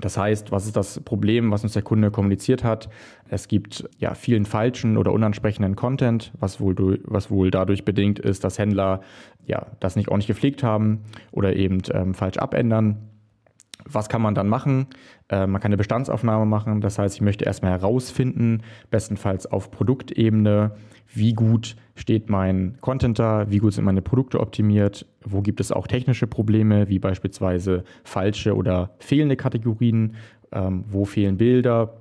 Das 0.00 0.16
heißt, 0.16 0.52
was 0.52 0.66
ist 0.66 0.76
das 0.76 1.00
Problem, 1.00 1.50
was 1.50 1.64
uns 1.64 1.72
der 1.72 1.82
Kunde 1.82 2.10
kommuniziert 2.10 2.62
hat? 2.62 2.88
Es 3.28 3.48
gibt 3.48 3.88
ja 3.98 4.14
vielen 4.14 4.44
falschen 4.44 4.96
oder 4.96 5.12
unansprechenden 5.12 5.74
Content, 5.74 6.32
was 6.38 6.60
wohl, 6.60 7.00
was 7.04 7.30
wohl 7.30 7.50
dadurch 7.50 7.84
bedingt 7.84 8.18
ist, 8.18 8.44
dass 8.44 8.58
Händler 8.58 9.00
ja 9.46 9.66
das 9.80 9.96
nicht 9.96 10.08
ordentlich 10.08 10.28
gepflegt 10.28 10.62
haben 10.62 11.00
oder 11.32 11.56
eben 11.56 11.82
ähm, 11.92 12.14
falsch 12.14 12.38
abändern. 12.38 13.08
Was 13.84 14.08
kann 14.08 14.22
man 14.22 14.34
dann 14.34 14.48
machen? 14.48 14.86
Äh, 15.28 15.46
man 15.46 15.60
kann 15.60 15.70
eine 15.70 15.76
Bestandsaufnahme 15.76 16.46
machen. 16.46 16.80
Das 16.80 16.98
heißt, 16.98 17.14
ich 17.14 17.20
möchte 17.20 17.44
erstmal 17.44 17.72
herausfinden, 17.72 18.62
bestenfalls 18.90 19.46
auf 19.46 19.70
Produktebene, 19.70 20.72
wie 21.14 21.32
gut 21.32 21.76
steht 21.94 22.28
mein 22.28 22.76
Content 22.80 23.18
da, 23.18 23.50
wie 23.50 23.58
gut 23.58 23.72
sind 23.72 23.84
meine 23.84 24.02
Produkte 24.02 24.40
optimiert, 24.40 25.06
wo 25.24 25.40
gibt 25.40 25.60
es 25.60 25.72
auch 25.72 25.86
technische 25.86 26.26
Probleme, 26.26 26.88
wie 26.88 26.98
beispielsweise 26.98 27.84
falsche 28.04 28.54
oder 28.54 28.90
fehlende 28.98 29.36
Kategorien, 29.36 30.14
ähm, 30.52 30.84
wo 30.88 31.04
fehlen 31.04 31.38
Bilder, 31.38 31.94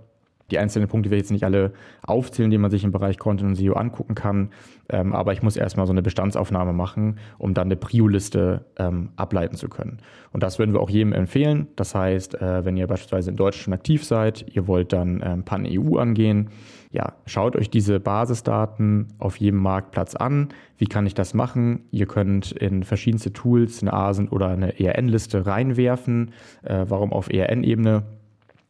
die 0.51 0.59
einzelnen 0.59 0.87
Punkte 0.87 1.09
werde 1.09 1.17
ich 1.17 1.23
jetzt 1.23 1.31
nicht 1.31 1.43
alle 1.43 1.73
aufzählen, 2.03 2.49
die 2.49 2.57
man 2.57 2.71
sich 2.71 2.83
im 2.83 2.91
Bereich 2.91 3.17
Content 3.17 3.49
und 3.49 3.55
SEO 3.55 3.73
angucken 3.73 4.15
kann. 4.15 4.49
Ähm, 4.89 5.13
aber 5.13 5.33
ich 5.33 5.43
muss 5.43 5.57
erstmal 5.57 5.85
so 5.85 5.91
eine 5.91 6.01
Bestandsaufnahme 6.01 6.71
machen, 6.71 7.19
um 7.37 7.53
dann 7.53 7.67
eine 7.67 7.75
Prio-Liste 7.75 8.65
ähm, 8.77 9.09
ableiten 9.17 9.55
zu 9.55 9.67
können. 9.67 9.97
Und 10.31 10.43
das 10.43 10.59
würden 10.59 10.73
wir 10.73 10.79
auch 10.79 10.89
jedem 10.89 11.11
empfehlen. 11.11 11.67
Das 11.75 11.93
heißt, 11.93 12.35
äh, 12.35 12.63
wenn 12.63 12.77
ihr 12.77 12.87
beispielsweise 12.87 13.31
in 13.31 13.35
Deutschland 13.35 13.73
aktiv 13.73 14.05
seid, 14.05 14.45
ihr 14.55 14.67
wollt 14.67 14.93
dann 14.93 15.21
ähm, 15.23 15.43
Pan-EU 15.43 15.97
angehen, 15.97 16.49
ja, 16.91 17.13
schaut 17.25 17.57
euch 17.57 17.69
diese 17.69 17.99
Basisdaten 17.99 19.07
auf 19.19 19.35
jedem 19.35 19.59
Marktplatz 19.59 20.15
an. 20.15 20.49
Wie 20.77 20.85
kann 20.85 21.05
ich 21.05 21.13
das 21.13 21.33
machen? 21.33 21.81
Ihr 21.91 22.05
könnt 22.05 22.53
in 22.53 22.83
verschiedenste 22.83 23.33
Tools 23.33 23.81
eine 23.81 23.91
ASIN 23.91 24.29
oder 24.29 24.47
eine 24.47 24.79
ERN-Liste 24.79 25.45
reinwerfen. 25.45 26.31
Äh, 26.63 26.85
warum 26.87 27.11
auf 27.11 27.29
ERN-Ebene? 27.29 28.03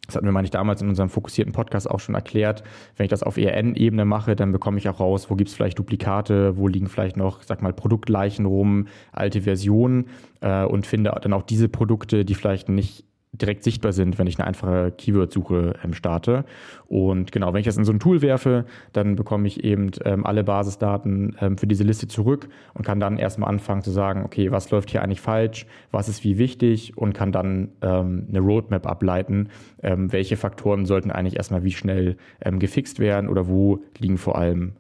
Das 0.08 0.16
hatten 0.16 0.26
wir, 0.26 0.32
meine 0.32 0.46
ich, 0.46 0.52
damals 0.52 0.82
in 0.82 0.90
unserem 0.90 1.10
fokussierten 1.10 1.54
Podcast 1.54 1.90
auch 1.90 2.00
schon 2.00 2.16
erklärt. 2.16 2.64
Wenn 2.96 3.06
ich 3.06 3.10
das 3.10 3.24
auf 3.24 3.38
ERN-Ebene 3.38 4.06
mache, 4.06 4.36
dann 4.36 4.52
bekomme 4.52 4.78
ich 4.78 4.90
auch 4.90 5.00
raus, 5.00 5.30
wo 5.30 5.36
gibt 5.36 5.50
es 5.50 5.56
vielleicht 5.56 5.78
Duplikate, 5.78 6.58
wo 6.58 6.68
liegen 6.68 6.88
vielleicht 6.88 7.18
noch, 7.18 7.44
sag 7.44 7.62
mal, 7.62 7.74
Produktleichen 7.74 8.46
rum, 8.46 8.88
alte 9.12 9.42
Versionen 9.42 10.08
äh, 10.42 10.64
und 10.64 10.88
finde 10.88 11.16
dann 11.22 11.34
auch 11.34 11.44
diese 11.44 11.70
Produkte, 11.70 12.26
die 12.26 12.36
vielleicht 12.36 12.70
nicht 12.70 13.07
direkt 13.34 13.64
sichtbar 13.64 13.92
sind, 13.92 14.18
wenn 14.18 14.28
ich 14.28 14.40
eine 14.40 14.48
einfache 14.48 14.92
Keyword-Suche 14.92 15.74
ähm, 15.84 15.94
starte. 15.94 16.46
Und 16.88 17.32
genau, 17.32 17.54
wenn 17.54 17.60
ich 17.60 17.66
das 17.66 17.78
in 17.78 17.86
so 17.86 17.92
ein 17.92 18.00
Tool 18.00 18.22
werfe, 18.22 18.66
dann 18.94 19.16
bekomme 19.16 19.48
ich 19.48 19.64
eben 19.64 19.92
ähm, 20.06 20.26
alle 20.26 20.44
Basisdaten 20.44 21.36
ähm, 21.42 21.58
für 21.58 21.68
diese 21.68 21.84
Liste 21.84 22.08
zurück 22.08 22.48
und 22.74 22.86
kann 22.86 23.00
dann 23.00 23.18
erstmal 23.18 23.50
anfangen 23.50 23.82
zu 23.82 23.92
sagen, 23.92 24.24
okay, 24.24 24.52
was 24.52 24.72
läuft 24.72 24.90
hier 24.90 25.02
eigentlich 25.02 25.22
falsch, 25.22 25.66
was 25.92 26.10
ist 26.10 26.24
wie 26.24 26.38
wichtig 26.38 26.98
und 26.98 27.14
kann 27.14 27.32
dann 27.32 27.70
ähm, 27.82 28.28
eine 28.30 28.40
Roadmap 28.40 28.88
ableiten, 28.88 29.50
ähm, 29.84 30.12
welche 30.12 30.38
Faktoren 30.38 30.86
sollten 30.86 31.12
eigentlich 31.12 31.38
erstmal 31.38 31.64
wie 31.64 31.72
schnell 31.72 32.18
ähm, 32.42 32.60
gefixt 32.60 33.00
werden 33.00 33.30
oder 33.30 33.48
wo 33.48 33.84
liegen 34.00 34.18
vor 34.18 34.38
allem 34.38 34.74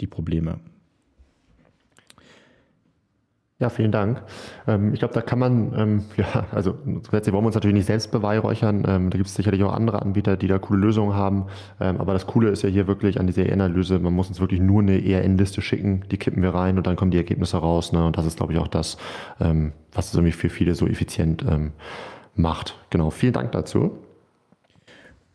die 0.00 0.06
Probleme. 0.06 0.60
Ja, 3.60 3.68
vielen 3.68 3.92
Dank. 3.92 4.22
Ähm, 4.66 4.94
ich 4.94 5.00
glaube, 5.00 5.12
da 5.12 5.20
kann 5.20 5.38
man, 5.38 5.74
ähm, 5.76 6.04
ja, 6.16 6.46
also 6.50 6.72
grundsätzlich 6.72 7.34
wollen 7.34 7.44
wir 7.44 7.48
uns 7.48 7.54
natürlich 7.54 7.74
nicht 7.76 7.86
selbst 7.86 8.10
beweihräuchern. 8.10 8.84
Ähm, 8.88 9.10
da 9.10 9.18
gibt 9.18 9.28
es 9.28 9.34
sicherlich 9.34 9.62
auch 9.62 9.74
andere 9.74 10.00
Anbieter, 10.00 10.38
die 10.38 10.46
da 10.46 10.58
coole 10.58 10.80
Lösungen 10.80 11.14
haben. 11.14 11.46
Aber 11.78 12.14
das 12.14 12.26
Coole 12.26 12.48
ist 12.48 12.62
ja 12.62 12.70
hier 12.70 12.86
wirklich 12.86 13.20
an 13.20 13.26
dieser 13.26 13.44
ERN-Analyse, 13.44 13.98
man 13.98 14.14
muss 14.14 14.28
uns 14.28 14.40
wirklich 14.40 14.60
nur 14.60 14.80
eine 14.80 15.04
ERN-Liste 15.04 15.60
schicken, 15.60 16.04
die 16.10 16.16
kippen 16.16 16.42
wir 16.42 16.54
rein 16.54 16.78
und 16.78 16.86
dann 16.86 16.96
kommen 16.96 17.10
die 17.10 17.18
Ergebnisse 17.18 17.58
raus. 17.58 17.92
Ne? 17.92 18.04
Und 18.04 18.16
das 18.16 18.24
ist, 18.24 18.38
glaube 18.38 18.52
ich, 18.52 18.58
auch 18.58 18.68
das, 18.68 18.96
was 19.38 20.08
es 20.08 20.14
irgendwie 20.14 20.32
für 20.32 20.48
viele 20.48 20.74
so 20.74 20.86
effizient 20.86 21.44
macht. 22.34 22.78
Genau, 22.90 23.10
vielen 23.10 23.32
Dank 23.32 23.52
dazu. 23.52 23.98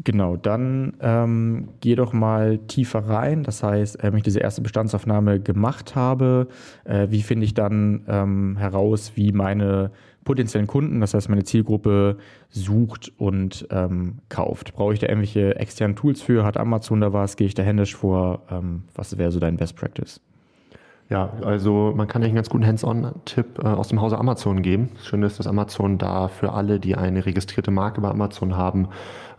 Genau, 0.06 0.36
dann 0.38 0.94
ähm, 1.02 1.70
geh 1.82 1.96
doch 1.96 2.14
mal 2.14 2.60
tiefer 2.60 3.00
rein. 3.10 3.42
Das 3.42 3.64
heißt, 3.64 4.04
äh, 4.04 4.12
wenn 4.12 4.18
ich 4.18 4.24
diese 4.24 4.40
erste 4.40 4.62
Bestandsaufnahme 4.62 5.40
gemacht 5.40 5.96
habe, 5.96 6.48
äh, 6.84 7.08
wie 7.10 7.24
finde 7.24 7.46
ich 7.46 7.56
dann 7.56 8.04
ähm, 8.08 8.56
heraus, 8.56 9.14
wie 9.16 9.32
meine 9.32 9.92
potenziellen 10.24 10.68
Kunden, 10.68 11.02
das 11.02 11.16
heißt 11.16 11.28
meine 11.28 11.44
Zielgruppe, 11.44 12.18
sucht 12.50 13.14
und 13.18 13.68
ähm, 13.72 14.20
kauft? 14.30 14.76
Brauche 14.76 14.94
ich 14.94 15.00
da 15.00 15.08
irgendwelche 15.08 15.56
externen 15.56 15.96
Tools 15.96 16.22
für? 16.22 16.46
Hat 16.46 16.58
Amazon 16.58 17.02
da 17.02 17.12
was? 17.12 17.36
Gehe 17.36 17.48
ich 17.48 17.56
da 17.56 17.64
händisch 17.64 17.96
vor? 17.96 18.44
Ähm, 18.52 18.84
was 18.94 19.18
wäre 19.18 19.32
so 19.32 19.40
dein 19.40 19.58
Best 19.58 19.76
Practice? 19.76 20.22
Ja, 21.08 21.30
also 21.44 21.94
man 21.96 22.08
kann 22.08 22.24
euch 22.24 22.30
einen 22.30 22.36
ganz 22.36 22.50
guten 22.50 22.66
Hands-on-Tipp 22.66 23.60
äh, 23.64 23.68
aus 23.68 23.90
dem 23.90 24.02
Hause 24.02 24.18
Amazon 24.18 24.64
geben. 24.64 24.90
Das 24.96 25.06
Schöne 25.06 25.28
ist, 25.28 25.38
dass 25.38 25.46
Amazon 25.46 26.00
da 26.00 26.30
für 26.30 26.54
alle, 26.54 26.80
die 26.80 26.96
eine 26.96 27.28
registrierte 27.28 27.70
Marke 27.70 28.02
bei 28.02 28.10
Amazon 28.10 28.58
haben, 28.58 28.88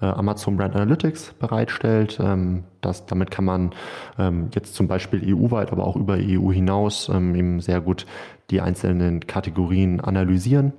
äh, 0.00 0.06
Amazon 0.06 0.56
Brand 0.56 0.76
Analytics 0.76 1.34
bereitstellt. 1.40 2.20
Ähm, 2.22 2.62
das, 2.82 3.06
damit 3.06 3.32
kann 3.32 3.44
man 3.44 3.70
ähm, 4.16 4.48
jetzt 4.54 4.76
zum 4.76 4.86
Beispiel 4.86 5.34
EU-weit, 5.34 5.72
aber 5.72 5.84
auch 5.84 5.96
über 5.96 6.14
EU 6.14 6.52
hinaus 6.52 7.08
ähm, 7.08 7.34
eben 7.34 7.60
sehr 7.60 7.80
gut 7.80 8.06
die 8.50 8.60
einzelnen 8.60 9.26
Kategorien 9.26 10.00
analysieren. 10.00 10.72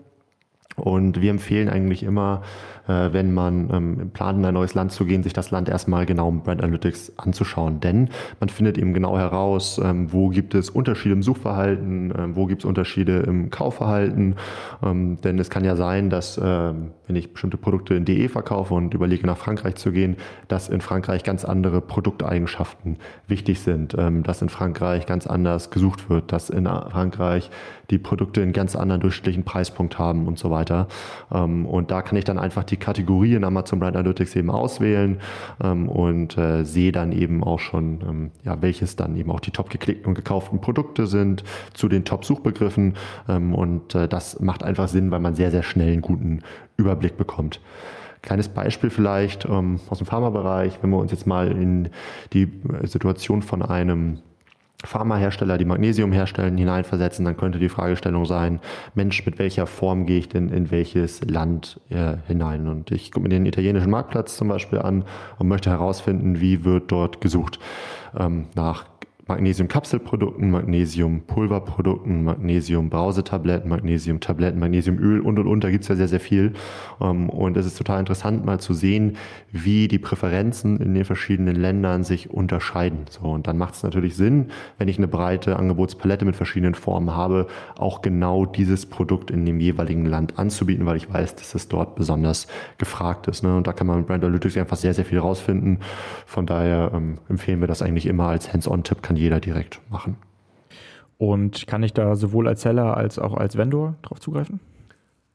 Und 0.77 1.19
wir 1.19 1.31
empfehlen 1.31 1.69
eigentlich 1.69 2.03
immer, 2.03 2.43
äh, 2.87 3.13
wenn 3.13 3.33
man 3.33 3.69
ähm, 3.71 4.11
plant, 4.11 4.39
in 4.39 4.45
ein 4.45 4.53
neues 4.53 4.73
Land 4.73 4.91
zu 4.91 5.05
gehen, 5.05 5.23
sich 5.23 5.33
das 5.33 5.51
Land 5.51 5.69
erstmal 5.69 6.05
genau 6.05 6.29
im 6.29 6.41
Brand 6.41 6.63
Analytics 6.63 7.13
anzuschauen. 7.17 7.79
Denn 7.79 8.09
man 8.39 8.49
findet 8.49 8.77
eben 8.77 8.93
genau 8.93 9.17
heraus, 9.17 9.79
ähm, 9.83 10.11
wo 10.11 10.29
gibt 10.29 10.55
es 10.55 10.69
Unterschiede 10.69 11.13
im 11.13 11.23
Suchverhalten, 11.23 12.13
ähm, 12.17 12.35
wo 12.35 12.45
gibt 12.45 12.61
es 12.61 12.65
Unterschiede 12.65 13.19
im 13.19 13.49
Kaufverhalten. 13.49 14.35
Ähm, 14.83 15.19
denn 15.21 15.39
es 15.39 15.49
kann 15.49 15.65
ja 15.65 15.75
sein, 15.75 16.09
dass 16.09 16.39
ähm, 16.41 16.91
wenn 17.07 17.15
ich 17.15 17.31
bestimmte 17.33 17.57
Produkte 17.57 17.93
in 17.95 18.05
DE 18.05 18.29
verkaufe 18.29 18.73
und 18.73 18.93
überlege 18.93 19.25
nach 19.25 19.37
Frankreich 19.37 19.75
zu 19.75 19.91
gehen, 19.91 20.17
dass 20.47 20.69
in 20.69 20.81
Frankreich 20.81 21.23
ganz 21.23 21.45
andere 21.45 21.81
Produkteigenschaften 21.81 22.97
wichtig 23.27 23.59
sind, 23.61 23.95
ähm, 23.97 24.23
dass 24.23 24.41
in 24.41 24.49
Frankreich 24.49 25.05
ganz 25.05 25.27
anders 25.27 25.69
gesucht 25.69 26.09
wird, 26.09 26.31
dass 26.31 26.49
in 26.49 26.65
Frankreich 26.65 27.49
die 27.89 27.97
Produkte 27.97 28.41
einen 28.41 28.53
ganz 28.53 28.75
anderen 28.75 29.01
durchschnittlichen 29.01 29.43
Preispunkt 29.43 29.97
haben 29.97 30.27
und 30.27 30.37
so 30.37 30.51
weiter. 30.51 30.87
und 31.29 31.89
da 31.89 32.01
kann 32.01 32.17
ich 32.17 32.25
dann 32.25 32.37
einfach 32.37 32.65
die 32.65 32.76
die 32.77 32.83
Kategorie 32.83 33.35
in 33.35 33.43
Amazon 33.43 33.79
Brand 33.79 33.95
Analytics 33.95 34.35
eben 34.35 34.49
auswählen 34.49 35.19
ähm, 35.63 35.89
und 35.89 36.37
äh, 36.37 36.63
sehe 36.63 36.91
dann 36.91 37.11
eben 37.11 37.43
auch 37.43 37.59
schon, 37.59 37.99
ähm, 38.07 38.31
ja, 38.43 38.61
welches 38.61 38.95
dann 38.95 39.17
eben 39.17 39.31
auch 39.31 39.39
die 39.39 39.51
top 39.51 39.69
geklickten 39.69 40.07
und 40.07 40.15
gekauften 40.15 40.61
Produkte 40.61 41.07
sind 41.07 41.43
zu 41.73 41.87
den 41.87 42.05
Top-Suchbegriffen. 42.05 42.95
Ähm, 43.27 43.53
und 43.53 43.95
äh, 43.95 44.07
das 44.07 44.39
macht 44.39 44.63
einfach 44.63 44.87
Sinn, 44.87 45.11
weil 45.11 45.19
man 45.19 45.35
sehr, 45.35 45.51
sehr 45.51 45.63
schnell 45.63 45.91
einen 45.91 46.01
guten 46.01 46.41
Überblick 46.77 47.17
bekommt. 47.17 47.59
Kleines 48.21 48.49
Beispiel 48.49 48.89
vielleicht 48.89 49.45
ähm, 49.45 49.79
aus 49.89 49.99
dem 49.99 50.07
Pharmabereich, 50.07 50.79
wenn 50.81 50.89
wir 50.89 50.97
uns 50.97 51.11
jetzt 51.11 51.27
mal 51.27 51.51
in 51.51 51.89
die 52.33 52.43
äh, 52.43 52.85
Situation 52.85 53.41
von 53.41 53.61
einem 53.61 54.19
Pharmahersteller, 54.83 55.57
die 55.57 55.65
Magnesium 55.65 56.11
herstellen, 56.11 56.57
hineinversetzen, 56.57 57.25
dann 57.25 57.35
könnte 57.35 57.57
die 57.57 57.69
Fragestellung 57.69 58.25
sein, 58.25 58.59
Mensch, 58.93 59.25
mit 59.25 59.39
welcher 59.39 59.65
Form 59.65 60.05
gehe 60.05 60.19
ich 60.19 60.29
denn 60.29 60.49
in 60.49 60.69
welches 60.69 61.21
Land 61.23 61.79
äh, 61.89 62.17
hinein? 62.27 62.67
Und 62.67 62.91
ich 62.91 63.11
gucke 63.11 63.23
mir 63.23 63.29
den 63.29 63.47
italienischen 63.47 63.89
Marktplatz 63.89 64.37
zum 64.37 64.49
Beispiel 64.49 64.79
an 64.79 65.03
und 65.39 65.47
möchte 65.47 65.71
herausfinden, 65.71 66.39
wie 66.41 66.63
wird 66.63 66.91
dort 66.91 67.21
gesucht 67.21 67.59
ähm, 68.17 68.47
nach 68.53 68.85
Magnesium-Kapselprodukten, 69.27 70.51
Magnesium-Pulverprodukten, 70.51 72.23
Magnesium-Brausetabletten, 72.23 73.69
Magnesium-Tabletten, 73.69 74.59
Magnesiumöl 74.59 75.19
und 75.19 75.39
und 75.39 75.47
und. 75.47 75.63
Da 75.63 75.69
gibt's 75.69 75.87
ja 75.87 75.95
sehr, 75.95 76.07
sehr 76.07 76.19
viel. 76.19 76.53
Ähm, 77.01 77.29
und 77.29 77.57
es 77.57 77.65
ist 77.65 77.77
total 77.77 77.99
interessant, 77.99 78.45
mal 78.45 78.59
zu 78.59 78.73
sehen, 78.73 79.17
wie 79.51 79.87
die 79.87 79.99
Präferenzen 79.99 80.79
in 80.79 80.93
den 80.93 81.05
verschiedenen 81.05 81.55
Ländern 81.55 82.03
sich 82.03 82.29
unterscheiden. 82.29 82.99
So, 83.09 83.27
und 83.27 83.47
dann 83.47 83.57
macht 83.57 83.75
es 83.75 83.83
natürlich 83.83 84.15
Sinn, 84.15 84.47
wenn 84.77 84.87
ich 84.87 84.97
eine 84.97 85.07
breite 85.07 85.57
Angebotspalette 85.57 86.25
mit 86.25 86.35
verschiedenen 86.35 86.75
Formen 86.75 87.15
habe, 87.15 87.47
auch 87.77 88.01
genau 88.01 88.45
dieses 88.45 88.85
Produkt 88.85 89.31
in 89.31 89.45
dem 89.45 89.59
jeweiligen 89.59 90.05
Land 90.05 90.39
anzubieten, 90.39 90.85
weil 90.85 90.97
ich 90.97 91.11
weiß, 91.11 91.35
dass 91.35 91.53
es 91.53 91.67
dort 91.67 91.95
besonders 91.95 92.47
gefragt 92.77 93.27
ist. 93.27 93.43
Ne? 93.43 93.57
Und 93.57 93.67
da 93.67 93.73
kann 93.73 93.87
man 93.87 93.97
mit 93.97 94.07
Brand 94.07 94.23
Analytics 94.23 94.57
einfach 94.57 94.77
sehr, 94.77 94.93
sehr 94.93 95.05
viel 95.05 95.19
rausfinden. 95.19 95.79
Von 96.25 96.45
daher 96.45 96.91
ähm, 96.93 97.17
empfehlen 97.27 97.59
wir 97.59 97.67
das 97.67 97.81
eigentlich 97.81 98.05
immer 98.05 98.27
als 98.27 98.53
Hands-on-Tipp, 98.53 99.01
kann 99.01 99.16
jeder 99.17 99.39
direkt 99.39 99.81
machen. 99.89 100.17
Und 101.17 101.67
kann 101.67 101.83
ich 101.83 101.93
da 101.93 102.15
sowohl 102.15 102.47
als 102.47 102.61
Seller 102.61 102.95
als 102.95 103.17
auch 103.19 103.35
als 103.35 103.57
Vendor 103.57 103.95
drauf 104.03 104.19
zugreifen? 104.19 104.59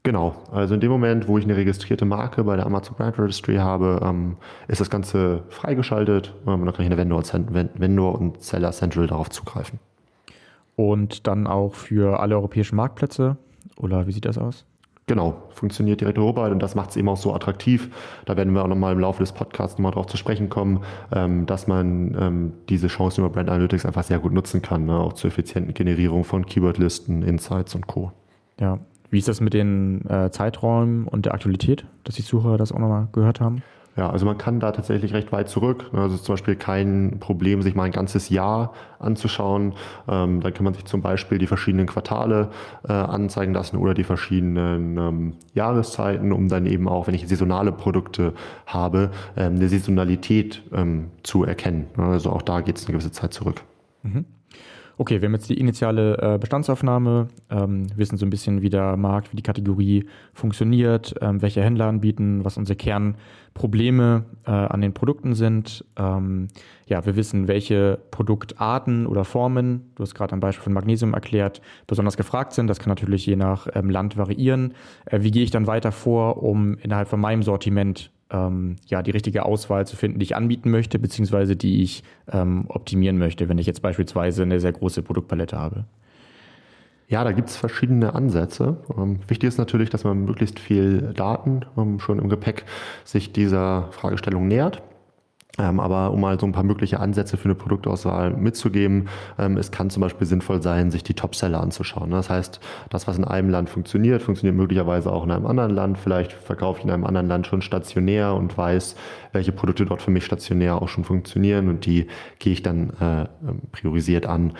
Genau, 0.04 0.34
also 0.50 0.74
in 0.74 0.80
dem 0.80 0.90
Moment, 0.90 1.28
wo 1.28 1.38
ich 1.38 1.44
eine 1.44 1.56
registrierte 1.56 2.04
Marke 2.04 2.42
bei 2.42 2.56
der 2.56 2.66
Amazon 2.66 2.96
Brand 2.96 3.18
Registry 3.18 3.56
habe, 3.56 4.00
ähm, 4.02 4.36
ist 4.66 4.80
das 4.80 4.90
Ganze 4.90 5.44
freigeschaltet 5.48 6.34
ähm, 6.44 6.54
und 6.54 6.66
dann 6.66 6.74
kann 6.74 6.84
ich 6.84 6.90
eine 6.90 6.96
Vendor, 6.96 7.22
Vendor 7.22 8.18
und 8.18 8.42
Seller 8.42 8.72
Central 8.72 9.06
darauf 9.06 9.30
zugreifen. 9.30 9.78
Und 10.74 11.28
dann 11.28 11.46
auch 11.46 11.74
für 11.74 12.18
alle 12.18 12.34
europäischen 12.34 12.74
Marktplätze 12.76 13.36
oder 13.76 14.08
wie 14.08 14.12
sieht 14.12 14.24
das 14.24 14.38
aus? 14.38 14.64
Genau, 15.06 15.42
funktioniert 15.50 16.00
direkt 16.00 16.16
europaweit 16.18 16.52
und 16.52 16.62
das 16.62 16.76
macht 16.76 16.90
es 16.90 16.96
eben 16.96 17.08
auch 17.08 17.16
so 17.16 17.34
attraktiv. 17.34 17.90
Da 18.24 18.36
werden 18.36 18.54
wir 18.54 18.62
auch 18.62 18.68
nochmal 18.68 18.92
im 18.92 19.00
Laufe 19.00 19.20
des 19.20 19.32
Podcasts 19.32 19.76
nochmal 19.76 19.92
drauf 19.92 20.06
zu 20.06 20.16
sprechen 20.16 20.48
kommen, 20.48 20.84
ähm, 21.12 21.44
dass 21.46 21.66
man 21.66 22.16
ähm, 22.18 22.52
diese 22.68 22.86
Chancen 22.86 23.24
über 23.24 23.30
Brand 23.30 23.50
Analytics 23.50 23.84
einfach 23.84 24.04
sehr 24.04 24.20
gut 24.20 24.32
nutzen 24.32 24.62
kann, 24.62 24.86
ne? 24.86 24.96
auch 24.96 25.14
zur 25.14 25.28
effizienten 25.28 25.74
Generierung 25.74 26.22
von 26.22 26.46
Keywordlisten, 26.46 27.22
Insights 27.22 27.74
und 27.74 27.88
Co. 27.88 28.12
Ja, 28.60 28.78
wie 29.10 29.18
ist 29.18 29.26
das 29.26 29.40
mit 29.40 29.54
den 29.54 30.08
äh, 30.08 30.30
Zeiträumen 30.30 31.08
und 31.08 31.26
der 31.26 31.34
Aktualität, 31.34 31.84
dass 32.04 32.14
die 32.14 32.24
Zuhörer 32.24 32.56
das 32.56 32.70
auch 32.70 32.78
nochmal 32.78 33.08
gehört 33.12 33.40
haben? 33.40 33.62
Ja, 33.94 34.08
also 34.08 34.24
man 34.24 34.38
kann 34.38 34.58
da 34.58 34.72
tatsächlich 34.72 35.12
recht 35.12 35.32
weit 35.32 35.50
zurück. 35.50 35.90
Also 35.92 36.14
es 36.14 36.20
ist 36.20 36.24
zum 36.24 36.34
Beispiel 36.34 36.56
kein 36.56 37.18
Problem, 37.20 37.60
sich 37.60 37.74
mal 37.74 37.84
ein 37.84 37.92
ganzes 37.92 38.30
Jahr 38.30 38.72
anzuschauen. 38.98 39.74
Ähm, 40.08 40.40
dann 40.40 40.54
kann 40.54 40.64
man 40.64 40.72
sich 40.72 40.86
zum 40.86 41.02
Beispiel 41.02 41.36
die 41.36 41.46
verschiedenen 41.46 41.86
Quartale 41.86 42.48
äh, 42.88 42.92
anzeigen 42.92 43.52
lassen 43.52 43.76
oder 43.76 43.92
die 43.92 44.04
verschiedenen 44.04 44.96
ähm, 44.96 45.32
Jahreszeiten, 45.52 46.32
um 46.32 46.48
dann 46.48 46.64
eben 46.64 46.88
auch, 46.88 47.06
wenn 47.06 47.14
ich 47.14 47.28
saisonale 47.28 47.70
Produkte 47.70 48.32
habe, 48.66 49.10
ähm, 49.36 49.56
eine 49.56 49.68
Saisonalität 49.68 50.62
ähm, 50.72 51.10
zu 51.22 51.44
erkennen. 51.44 51.86
Also 51.98 52.30
auch 52.30 52.42
da 52.42 52.62
geht 52.62 52.78
es 52.78 52.86
eine 52.86 52.92
gewisse 52.92 53.12
Zeit 53.12 53.34
zurück. 53.34 53.62
Mhm. 54.02 54.24
Okay, 54.98 55.20
wir 55.20 55.26
haben 55.26 55.34
jetzt 55.34 55.48
die 55.48 55.58
initiale 55.58 56.18
äh, 56.18 56.38
Bestandsaufnahme, 56.38 57.28
ähm, 57.50 57.86
wissen 57.96 58.18
so 58.18 58.26
ein 58.26 58.30
bisschen, 58.30 58.60
wie 58.60 58.68
der 58.68 58.96
Markt, 58.96 59.32
wie 59.32 59.36
die 59.36 59.42
Kategorie 59.42 60.06
funktioniert, 60.34 61.14
ähm, 61.22 61.40
welche 61.40 61.62
Händler 61.62 61.86
anbieten, 61.86 62.44
was 62.44 62.58
unsere 62.58 62.76
Kernprobleme 62.76 64.24
äh, 64.46 64.50
an 64.50 64.82
den 64.82 64.92
Produkten 64.92 65.34
sind. 65.34 65.84
Ähm, 65.96 66.48
ja, 66.86 67.06
wir 67.06 67.16
wissen, 67.16 67.48
welche 67.48 67.98
Produktarten 68.10 69.06
oder 69.06 69.24
Formen, 69.24 69.92
du 69.94 70.02
hast 70.02 70.14
gerade 70.14 70.34
ein 70.34 70.40
Beispiel 70.40 70.64
von 70.64 70.74
Magnesium 70.74 71.14
erklärt, 71.14 71.62
besonders 71.86 72.18
gefragt 72.18 72.52
sind. 72.52 72.66
Das 72.66 72.78
kann 72.78 72.90
natürlich 72.90 73.24
je 73.24 73.36
nach 73.36 73.68
ähm, 73.74 73.88
Land 73.88 74.18
variieren. 74.18 74.74
Äh, 75.06 75.22
wie 75.22 75.30
gehe 75.30 75.42
ich 75.42 75.50
dann 75.50 75.66
weiter 75.66 75.90
vor, 75.90 76.42
um 76.42 76.76
innerhalb 76.78 77.08
von 77.08 77.20
meinem 77.20 77.42
Sortiment 77.42 78.10
ähm, 78.32 78.76
ja, 78.86 79.02
die 79.02 79.10
richtige 79.10 79.44
Auswahl 79.44 79.86
zu 79.86 79.96
finden, 79.96 80.18
die 80.18 80.24
ich 80.24 80.36
anbieten 80.36 80.70
möchte, 80.70 80.98
beziehungsweise 80.98 81.54
die 81.54 81.82
ich 81.82 82.02
ähm, 82.32 82.64
optimieren 82.68 83.18
möchte, 83.18 83.48
wenn 83.48 83.58
ich 83.58 83.66
jetzt 83.66 83.82
beispielsweise 83.82 84.42
eine 84.42 84.58
sehr 84.58 84.72
große 84.72 85.02
Produktpalette 85.02 85.58
habe? 85.58 85.84
Ja, 87.08 87.24
da 87.24 87.32
gibt 87.32 87.50
es 87.50 87.56
verschiedene 87.56 88.14
Ansätze. 88.14 88.78
Ähm, 88.96 89.18
wichtig 89.28 89.48
ist 89.48 89.58
natürlich, 89.58 89.90
dass 89.90 90.04
man 90.04 90.24
möglichst 90.24 90.58
viel 90.58 91.12
Daten 91.14 91.60
ähm, 91.76 92.00
schon 92.00 92.18
im 92.18 92.30
Gepäck 92.30 92.64
sich 93.04 93.32
dieser 93.32 93.88
Fragestellung 93.92 94.48
nähert. 94.48 94.82
Ähm, 95.58 95.80
aber 95.80 96.12
um 96.12 96.20
mal 96.22 96.40
so 96.40 96.46
ein 96.46 96.52
paar 96.52 96.62
mögliche 96.62 96.98
Ansätze 96.98 97.36
für 97.36 97.44
eine 97.44 97.54
Produktauswahl 97.54 98.30
mitzugeben, 98.30 99.08
ähm, 99.38 99.58
es 99.58 99.70
kann 99.70 99.90
zum 99.90 100.00
Beispiel 100.00 100.26
sinnvoll 100.26 100.62
sein, 100.62 100.90
sich 100.90 101.02
die 101.02 101.12
Topseller 101.12 101.60
anzuschauen. 101.60 102.10
Das 102.10 102.30
heißt, 102.30 102.58
das, 102.88 103.06
was 103.06 103.18
in 103.18 103.24
einem 103.24 103.50
Land 103.50 103.68
funktioniert, 103.68 104.22
funktioniert 104.22 104.56
möglicherweise 104.56 105.12
auch 105.12 105.24
in 105.24 105.30
einem 105.30 105.44
anderen 105.44 105.74
Land. 105.74 105.98
Vielleicht 105.98 106.32
verkaufe 106.32 106.78
ich 106.78 106.84
in 106.86 106.90
einem 106.90 107.04
anderen 107.04 107.28
Land 107.28 107.46
schon 107.46 107.60
stationär 107.60 108.32
und 108.32 108.56
weiß, 108.56 108.96
welche 109.32 109.52
Produkte 109.52 109.84
dort 109.84 110.00
für 110.00 110.10
mich 110.10 110.24
stationär 110.24 110.80
auch 110.80 110.88
schon 110.88 111.04
funktionieren 111.04 111.68
und 111.68 111.84
die 111.84 112.06
gehe 112.38 112.54
ich 112.54 112.62
dann 112.62 112.90
äh, 112.98 113.26
priorisiert 113.72 114.24
an. 114.24 114.54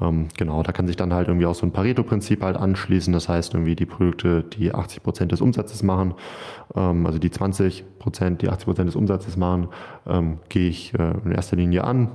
Ähm, 0.00 0.26
genau, 0.36 0.64
da 0.64 0.72
kann 0.72 0.88
sich 0.88 0.96
dann 0.96 1.12
halt 1.12 1.28
irgendwie 1.28 1.46
auch 1.46 1.54
so 1.54 1.66
ein 1.66 1.72
Pareto-Prinzip 1.72 2.42
halt 2.42 2.56
anschließen. 2.56 3.12
Das 3.12 3.28
heißt 3.28 3.54
irgendwie 3.54 3.76
die 3.76 3.86
Produkte, 3.86 4.42
die 4.42 4.74
80 4.74 5.02
Prozent 5.04 5.32
des 5.32 5.40
Umsatzes 5.40 5.84
machen, 5.84 6.14
ähm, 6.74 7.06
also 7.06 7.18
die 7.18 7.30
20 7.30 7.84
Prozent, 7.98 8.42
die 8.42 8.48
80 8.48 8.64
Prozent 8.66 8.88
des 8.88 8.96
Umsatzes 8.96 9.36
machen, 9.36 9.68
gehe 10.48 10.68
ich 10.68 10.94
äh, 10.94 11.12
in 11.24 11.32
erster 11.32 11.56
Linie 11.56 11.84
an. 11.84 12.08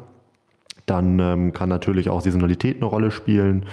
Dann 0.85 1.19
ähm, 1.19 1.53
kann 1.53 1.69
natürlich 1.69 2.09
auch 2.09 2.21
Saisonalität 2.21 2.77
eine 2.77 2.85
Rolle 2.85 3.11
spielen. 3.11 3.65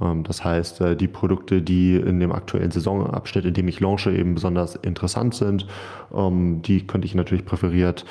Ähm, 0.00 0.24
das 0.24 0.44
heißt, 0.44 0.80
äh, 0.80 0.96
die 0.96 1.08
Produkte, 1.08 1.62
die 1.62 1.96
in 1.96 2.20
dem 2.20 2.32
aktuellen 2.32 2.70
Saisonabschnitt, 2.70 3.44
in 3.44 3.54
dem 3.54 3.68
ich 3.68 3.80
launche, 3.80 4.12
eben 4.12 4.34
besonders 4.34 4.76
interessant 4.76 5.34
sind, 5.34 5.66
ähm, 6.14 6.62
die 6.62 6.86
könnte 6.86 7.06
ich 7.06 7.14
natürlich 7.14 7.44
präferiert 7.44 8.04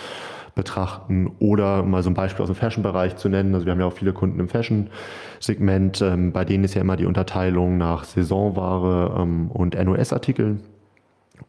betrachten 0.58 1.32
oder 1.38 1.84
mal 1.84 2.02
so 2.02 2.10
ein 2.10 2.16
Beispiel 2.16 2.42
aus 2.42 2.50
dem 2.50 2.56
Fashion-Bereich 2.56 3.16
zu 3.16 3.30
nennen. 3.30 3.54
Also 3.54 3.66
wir 3.66 3.72
haben 3.72 3.80
ja 3.80 3.86
auch 3.86 3.94
viele 3.94 4.12
Kunden 4.12 4.40
im 4.40 4.50
Fashion-Segment, 4.50 6.02
ähm, 6.02 6.34
bei 6.34 6.44
denen 6.46 6.64
ist 6.64 6.74
ja 6.74 6.82
immer 6.82 6.98
die 6.98 7.06
Unterteilung 7.06 7.78
nach 7.78 8.04
Saisonware 8.04 9.22
ähm, 9.22 9.52
und 9.52 9.76
NOS-Artikeln. 9.76 10.62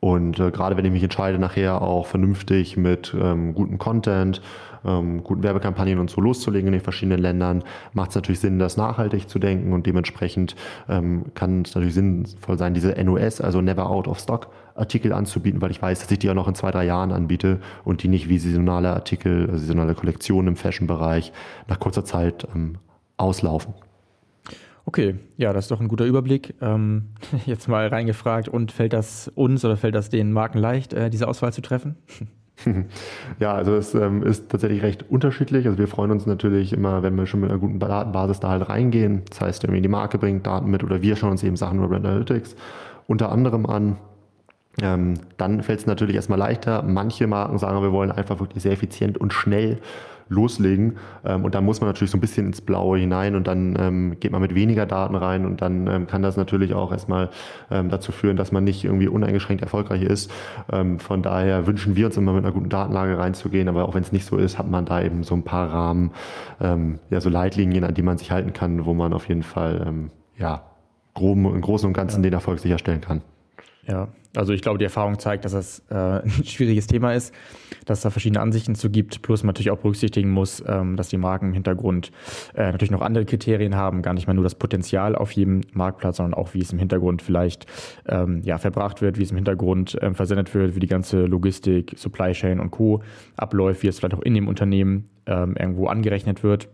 Und 0.00 0.38
äh, 0.38 0.50
gerade 0.50 0.76
wenn 0.76 0.85
ich 0.85 0.92
mich 0.92 1.02
entscheide, 1.02 1.38
nachher 1.38 1.83
auch 1.83 2.07
vernünftig 2.07 2.77
mit 2.77 3.14
ähm, 3.20 3.55
gutem 3.55 3.79
Content, 3.79 4.40
ähm, 4.85 5.24
guten 5.24 5.42
Werbekampagnen 5.42 5.98
und 5.98 6.11
so 6.11 6.20
loszulegen 6.20 6.68
in 6.68 6.72
den 6.72 6.81
verschiedenen 6.81 7.20
Ländern, 7.20 7.64
macht 7.92 8.11
es 8.11 8.14
natürlich 8.14 8.40
Sinn, 8.40 8.59
das 8.59 8.77
nachhaltig 8.77 9.29
zu 9.29 9.38
denken 9.38 9.72
und 9.72 9.87
dementsprechend 9.87 10.55
ähm, 10.88 11.27
kann 11.35 11.62
es 11.62 11.74
natürlich 11.74 11.94
sinnvoll 11.94 12.59
sein, 12.59 12.74
diese 12.74 12.92
NOS, 13.03 13.40
also 13.40 13.61
Never 13.61 13.88
Out 13.88 14.09
of 14.09 14.18
Stock 14.18 14.48
Artikel 14.74 15.12
anzubieten, 15.12 15.61
weil 15.61 15.72
ich 15.72 15.83
weiß, 15.83 16.01
dass 16.01 16.11
ich 16.11 16.20
die 16.20 16.31
auch 16.31 16.35
noch 16.35 16.46
in 16.46 16.55
zwei, 16.55 16.70
drei 16.70 16.85
Jahren 16.85 17.11
anbiete 17.11 17.61
und 17.85 18.03
die 18.03 18.09
nicht 18.09 18.29
wie 18.29 18.38
saisonale 18.38 18.90
Artikel, 18.94 19.46
also 19.46 19.59
saisonale 19.59 19.94
Kollektionen 19.94 20.48
im 20.48 20.57
Fashion-Bereich 20.57 21.33
nach 21.66 21.81
kurzer 21.81 22.05
Zeit 22.05 22.46
ähm, 22.55 22.77
auslaufen. 23.16 23.74
Okay, 24.88 25.16
ja, 25.37 25.53
das 25.53 25.66
ist 25.66 25.70
doch 25.70 25.83
ein 25.83 25.88
guter 25.88 26.07
Überblick. 26.07 26.55
Ähm, 26.62 27.09
jetzt 27.44 27.68
mal 27.68 27.88
reingefragt, 27.88 28.48
und 28.48 28.72
fällt 28.72 28.94
das 28.94 29.29
uns 29.35 29.62
oder 29.62 29.77
fällt 29.77 29.94
das 29.94 30.09
den 30.09 30.33
Marken 30.33 30.57
leicht, 30.57 30.94
äh, 30.94 31.11
diese 31.11 31.29
Auswahl 31.29 31.53
zu 31.53 31.61
treffen? 31.61 31.96
Ja, 33.38 33.55
also 33.55 33.77
es 33.77 33.94
ähm, 33.94 34.24
ist 34.24 34.48
tatsächlich 34.48 34.83
recht 34.83 35.05
unterschiedlich. 35.09 35.66
Also 35.66 35.79
wir 35.79 35.87
freuen 35.87 36.11
uns 36.11 36.27
natürlich 36.27 36.72
immer, 36.72 37.05
wenn 37.05 37.14
wir 37.14 37.24
schon 37.27 37.38
mit 37.38 37.51
einer 37.51 37.61
guten 37.61 37.79
Datenbasis 37.79 38.40
da 38.40 38.48
halt 38.48 38.68
reingehen. 38.68 39.22
Das 39.31 39.40
heißt, 39.40 39.62
irgendwie 39.62 39.81
die 39.81 39.88
Marke 39.88 40.18
bringt 40.18 40.44
Daten 40.44 40.68
mit 40.68 40.83
oder 40.83 41.01
wir 41.01 41.14
schauen 41.14 41.31
uns 41.31 41.44
eben 41.44 41.55
Sachen 41.55 41.79
über 41.79 41.87
Brand 41.87 42.05
Analytics 42.05 42.57
unter 43.07 43.31
anderem 43.31 43.64
an. 43.64 43.96
Ähm, 44.83 45.14
dann 45.37 45.62
fällt 45.62 45.79
es 45.79 45.87
natürlich 45.87 46.16
erstmal 46.16 46.40
leichter. 46.40 46.83
Manche 46.83 47.29
Marken 47.29 47.59
sagen, 47.59 47.81
wir 47.81 47.92
wollen 47.92 48.11
einfach 48.11 48.40
wirklich 48.40 48.64
sehr 48.64 48.72
effizient 48.72 49.18
und 49.18 49.33
schnell 49.33 49.79
loslegen. 50.28 50.96
Ähm, 51.24 51.44
und 51.44 51.54
da 51.54 51.60
muss 51.60 51.80
man 51.80 51.88
natürlich 51.88 52.10
so 52.10 52.18
ein 52.18 52.20
bisschen 52.20 52.46
ins 52.46 52.60
Blaue 52.60 52.98
hinein 52.98 53.34
und 53.34 53.46
dann 53.46 53.76
ähm, 53.78 54.16
geht 54.20 54.32
man 54.32 54.40
mit 54.40 54.54
weniger 54.54 54.86
Daten 54.86 55.14
rein 55.14 55.46
und 55.46 55.62
dann 55.62 55.86
ähm, 55.86 56.06
kann 56.06 56.22
das 56.22 56.36
natürlich 56.36 56.74
auch 56.74 56.92
erstmal 56.92 57.30
ähm, 57.70 57.88
dazu 57.88 58.12
führen, 58.12 58.36
dass 58.36 58.52
man 58.52 58.64
nicht 58.64 58.84
irgendwie 58.84 59.08
uneingeschränkt 59.08 59.62
erfolgreich 59.62 60.02
ist. 60.02 60.30
Ähm, 60.70 60.98
von 60.98 61.22
daher 61.22 61.66
wünschen 61.66 61.96
wir 61.96 62.06
uns 62.06 62.16
immer 62.16 62.32
mit 62.32 62.44
einer 62.44 62.52
guten 62.52 62.68
Datenlage 62.68 63.18
reinzugehen, 63.18 63.68
aber 63.68 63.88
auch 63.88 63.94
wenn 63.94 64.02
es 64.02 64.12
nicht 64.12 64.26
so 64.26 64.36
ist, 64.36 64.58
hat 64.58 64.70
man 64.70 64.84
da 64.84 65.02
eben 65.02 65.22
so 65.22 65.34
ein 65.34 65.42
paar 65.42 65.72
Rahmen, 65.72 66.12
ähm, 66.60 66.98
ja, 67.10 67.20
so 67.20 67.30
Leitlinien, 67.30 67.84
an 67.84 67.94
die 67.94 68.02
man 68.02 68.18
sich 68.18 68.30
halten 68.30 68.52
kann, 68.52 68.84
wo 68.84 68.94
man 68.94 69.12
auf 69.12 69.28
jeden 69.28 69.42
Fall, 69.42 70.08
ja, 70.36 70.62
groben, 71.14 71.46
im 71.46 71.60
Großen 71.60 71.86
und 71.86 71.92
Ganzen 71.92 72.22
ja. 72.22 72.30
den 72.30 72.32
Erfolg 72.34 72.60
sicherstellen 72.60 73.00
kann. 73.00 73.22
Ja, 73.86 74.08
also 74.38 74.53
ich 74.53 74.62
glaube, 74.62 74.79
die 74.79 74.85
Erfahrung 74.85 75.18
zeigt, 75.18 75.44
dass 75.44 75.53
das 75.53 75.83
äh, 75.90 75.94
ein 76.22 76.44
schwieriges 76.44 76.87
Thema 76.87 77.12
ist, 77.12 77.35
dass 77.87 77.98
es 77.98 78.03
da 78.03 78.11
verschiedene 78.11 78.40
Ansichten 78.40 78.74
zu 78.74 78.88
gibt, 78.88 79.22
plus 79.22 79.42
man 79.42 79.48
natürlich 79.48 79.70
auch 79.70 79.79
berücksichtigen 79.79 80.31
muss, 80.31 80.62
ähm, 80.66 80.96
dass 80.96 81.09
die 81.09 81.18
Marken 81.18 81.46
im 81.46 81.53
Hintergrund 81.55 82.12
äh, 82.55 82.70
natürlich 82.70 82.90
noch 82.90 83.03
andere 83.03 83.24
Kriterien 83.24 83.74
haben, 83.74 84.03
gar 84.03 84.14
nicht 84.14 84.27
mal 84.27 84.35
nur 84.35 84.44
das 84.44 84.55
Potenzial 84.55 85.16
auf 85.16 85.33
jedem 85.33 85.62
Marktplatz, 85.72 86.18
sondern 86.18 86.35
auch, 86.35 86.55
wie 86.55 86.61
es 86.61 86.72
im 86.72 86.79
Hintergrund 86.79 87.20
vielleicht 87.20 87.66
ähm, 88.07 88.42
ja, 88.44 88.59
verbracht 88.59 89.03
wird, 89.03 89.18
wie 89.18 89.24
es 89.24 89.31
im 89.31 89.37
Hintergrund 89.37 89.98
ähm, 90.01 90.14
versendet 90.14 90.55
wird, 90.55 90.77
wie 90.77 90.81
die 90.81 90.87
ganze 90.87 91.27
Logistik, 91.27 91.94
Supply 91.96 92.33
Chain 92.33 92.61
und 92.61 92.70
Co. 92.70 93.03
abläuft, 93.37 93.83
wie 93.83 93.88
es 93.88 93.98
vielleicht 93.98 94.14
auch 94.14 94.22
in 94.22 94.35
dem 94.35 94.46
Unternehmen 94.46 95.11
ähm, 95.27 95.57
irgendwo 95.59 95.88
angerechnet 95.88 96.44
wird. 96.44 96.68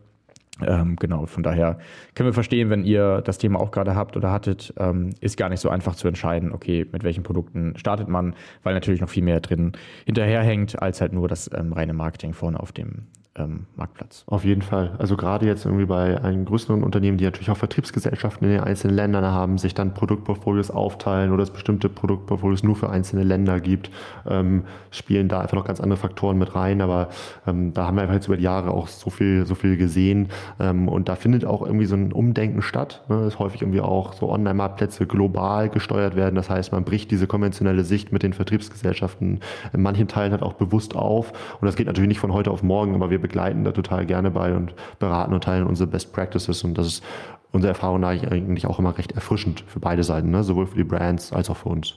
Ähm, 0.60 0.96
genau, 0.96 1.26
von 1.26 1.42
daher 1.42 1.78
können 2.14 2.28
wir 2.28 2.34
verstehen, 2.34 2.70
wenn 2.70 2.84
ihr 2.84 3.22
das 3.22 3.38
Thema 3.38 3.58
auch 3.58 3.72
gerade 3.72 3.96
habt 3.96 4.16
oder 4.16 4.30
hattet, 4.30 4.72
ähm, 4.78 5.10
ist 5.20 5.36
gar 5.36 5.48
nicht 5.48 5.60
so 5.60 5.68
einfach 5.68 5.96
zu 5.96 6.06
entscheiden, 6.06 6.52
okay, 6.52 6.86
mit 6.92 7.02
welchen 7.02 7.24
Produkten 7.24 7.76
startet 7.76 8.08
man, 8.08 8.34
weil 8.62 8.74
natürlich 8.74 9.00
noch 9.00 9.08
viel 9.08 9.24
mehr 9.24 9.40
drin 9.40 9.72
hinterherhängt, 10.06 10.80
als 10.80 11.00
halt 11.00 11.12
nur 11.12 11.26
das 11.26 11.50
ähm, 11.52 11.72
reine 11.72 11.92
Marketing 11.92 12.34
vorne 12.34 12.60
auf 12.60 12.70
dem 12.70 13.06
ähm, 13.37 13.66
Marktplatz. 13.75 14.25
Auf 14.27 14.44
jeden 14.44 14.62
Fall. 14.62 14.92
Also 14.99 15.16
gerade 15.16 15.47
jetzt 15.47 15.64
irgendwie 15.64 15.87
bei 15.87 16.23
einem 16.23 16.44
größeren 16.44 16.85
Unternehmen, 16.85 17.18
die 17.18 17.25
natürlich 17.25 17.51
auch 17.51 17.57
Vertriebsgesellschaften 17.57 18.47
in 18.47 18.55
den 18.55 18.62
einzelnen 18.62 18.94
Ländern 18.94 19.25
haben, 19.25 19.59
sich 19.59 19.75
dann 19.75 19.92
Produktportfolios 19.92 20.70
aufteilen 20.70 21.33
oder 21.33 21.42
es 21.42 21.51
bestimmte 21.51 21.88
Produktportfolios 21.88 22.62
nur 22.62 22.77
für 22.77 22.90
einzelne 22.90 23.25
Länder 23.25 23.59
gibt, 23.61 23.90
ähm, 24.29 24.64
spielen 24.90 25.29
da 25.29 25.40
einfach 25.40 25.57
noch 25.57 25.64
ganz 25.64 25.81
andere 25.81 25.99
Faktoren 25.99 26.38
mit 26.38 26.55
rein. 26.55 26.81
Aber 26.81 27.09
ähm, 27.47 27.75
da 27.75 27.87
haben 27.87 27.97
wir 27.97 28.03
einfach 28.03 28.14
jetzt 28.14 28.29
über 28.29 28.37
die 28.37 28.44
Jahre 28.44 28.70
auch 28.70 28.87
so 28.87 29.11
viel, 29.11 29.47
so 29.47 29.57
viel 29.57 29.77
gesehen. 29.77 30.29
Ähm, 30.61 30.88
und 30.88 31.09
da 31.09 31.16
findet 31.16 31.44
auch 31.44 31.62
irgendwie 31.62 31.87
so 31.87 31.97
ein 31.97 32.12
Umdenken 32.12 32.62
statt. 32.62 33.03
Ne? 33.09 33.25
Dass 33.25 33.40
häufig 33.40 33.62
irgendwie 33.62 33.81
auch 33.81 34.12
so 34.12 34.31
Online-Marktplätze 34.31 35.07
global 35.07 35.70
gesteuert 35.70 36.14
werden. 36.14 36.37
Das 36.37 36.51
heißt, 36.51 36.70
man 36.70 36.85
bricht 36.85 37.11
diese 37.11 37.27
konventionelle 37.27 37.83
Sicht 37.83 38.12
mit 38.12 38.23
den 38.23 38.33
Vertriebsgesellschaften 38.33 39.40
in 39.73 39.83
manchen 39.83 40.07
Teilen 40.07 40.31
halt 40.31 40.42
auch 40.42 40.53
bewusst 40.53 40.94
auf. 40.94 41.33
Und 41.61 41.66
das 41.66 41.75
geht 41.75 41.88
natürlich 41.88 42.09
nicht 42.09 42.20
von 42.20 42.33
heute 42.33 42.53
auf 42.53 42.62
morgen, 42.62 42.94
aber 42.94 43.11
wir 43.11 43.23
begleiten 43.24 43.64
da 43.64 43.72
total 43.72 44.04
gerne 44.04 44.30
bei 44.30 44.54
und 44.54 44.74
beraten 44.98 45.32
und 45.32 45.42
teilen 45.42 45.66
unsere 45.66 45.88
Best 45.88 46.12
Practices 46.12 46.62
und 46.62 46.76
das 46.76 46.87
ist 46.87 47.04
unsere 47.52 47.72
Erfahrung 47.72 48.04
eigentlich 48.04 48.66
auch 48.66 48.78
immer 48.78 48.98
recht 48.98 49.12
erfrischend 49.12 49.64
für 49.66 49.80
beide 49.80 50.04
Seiten, 50.04 50.30
ne? 50.30 50.44
sowohl 50.44 50.66
für 50.66 50.76
die 50.76 50.84
Brands 50.84 51.32
als 51.32 51.48
auch 51.48 51.56
für 51.56 51.70
uns. 51.70 51.94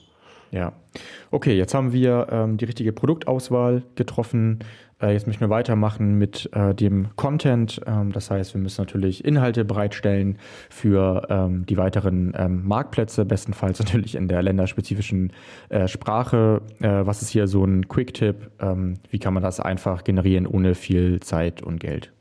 Ja. 0.52 0.72
Okay, 1.30 1.58
jetzt 1.58 1.74
haben 1.74 1.92
wir 1.92 2.28
ähm, 2.32 2.56
die 2.56 2.64
richtige 2.64 2.94
Produktauswahl 2.94 3.84
getroffen. 3.96 4.60
Äh, 5.02 5.14
jetzt 5.14 5.28
müssen 5.28 5.40
wir 5.40 5.50
weitermachen 5.50 6.18
mit 6.18 6.50
äh, 6.54 6.74
dem 6.74 7.10
Content. 7.16 7.82
Ähm, 7.86 8.12
das 8.12 8.32
heißt, 8.32 8.54
wir 8.54 8.62
müssen 8.62 8.82
natürlich 8.82 9.24
Inhalte 9.26 9.66
bereitstellen 9.66 10.38
für 10.70 11.28
ähm, 11.30 11.66
die 11.66 11.78
weiteren 11.78 12.34
ähm, 12.38 12.68
Marktplätze, 12.68 13.26
bestenfalls 13.26 13.80
natürlich 13.84 14.16
in 14.16 14.28
der 14.28 14.42
länderspezifischen 14.42 15.34
äh, 15.70 15.88
Sprache. 15.88 16.62
Äh, 16.80 17.06
was 17.06 17.22
ist 17.22 17.30
hier 17.30 17.48
so 17.48 17.64
ein 17.64 17.88
Quick-Tipp? 17.88 18.52
Ähm, 18.60 18.96
wie 19.10 19.20
kann 19.20 19.34
man 19.34 19.44
das 19.44 19.60
einfach 19.60 20.04
generieren 20.04 20.48
ohne 20.48 20.76
viel 20.76 21.20
Zeit 21.20 21.62
und 21.62 21.80
Geld? 21.80 22.12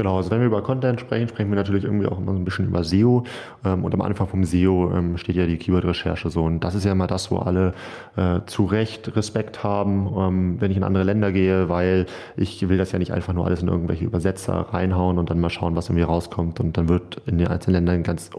Genau, 0.00 0.16
also 0.16 0.30
wenn 0.30 0.40
wir 0.40 0.46
über 0.46 0.62
Content 0.62 0.98
sprechen, 0.98 1.28
sprechen 1.28 1.50
wir 1.50 1.56
natürlich 1.56 1.84
irgendwie 1.84 2.06
auch 2.06 2.16
immer 2.16 2.32
so 2.32 2.38
ein 2.38 2.44
bisschen 2.46 2.68
über 2.68 2.82
SEO. 2.84 3.24
Ähm, 3.66 3.84
und 3.84 3.92
am 3.92 4.00
Anfang 4.00 4.28
vom 4.28 4.44
SEO 4.44 4.90
ähm, 4.94 5.18
steht 5.18 5.36
ja 5.36 5.44
die 5.44 5.58
Keyword-Recherche 5.58 6.30
so. 6.30 6.42
Und 6.42 6.60
das 6.60 6.74
ist 6.74 6.86
ja 6.86 6.92
immer 6.92 7.06
das, 7.06 7.30
wo 7.30 7.36
alle 7.36 7.74
äh, 8.16 8.40
zu 8.46 8.64
Recht 8.64 9.14
Respekt 9.14 9.62
haben, 9.62 10.08
ähm, 10.16 10.56
wenn 10.58 10.70
ich 10.70 10.78
in 10.78 10.84
andere 10.84 11.04
Länder 11.04 11.32
gehe, 11.32 11.68
weil 11.68 12.06
ich 12.38 12.66
will 12.66 12.78
das 12.78 12.92
ja 12.92 12.98
nicht 12.98 13.12
einfach 13.12 13.34
nur 13.34 13.44
alles 13.44 13.60
in 13.60 13.68
irgendwelche 13.68 14.06
Übersetzer 14.06 14.68
reinhauen 14.72 15.18
und 15.18 15.28
dann 15.28 15.38
mal 15.38 15.50
schauen, 15.50 15.76
was 15.76 15.90
irgendwie 15.90 16.04
rauskommt. 16.04 16.60
Und 16.60 16.78
dann 16.78 16.88
wird 16.88 17.20
in 17.26 17.36
den 17.36 17.48
einzelnen 17.48 17.84
Ländern 17.84 18.02
ganz 18.02 18.30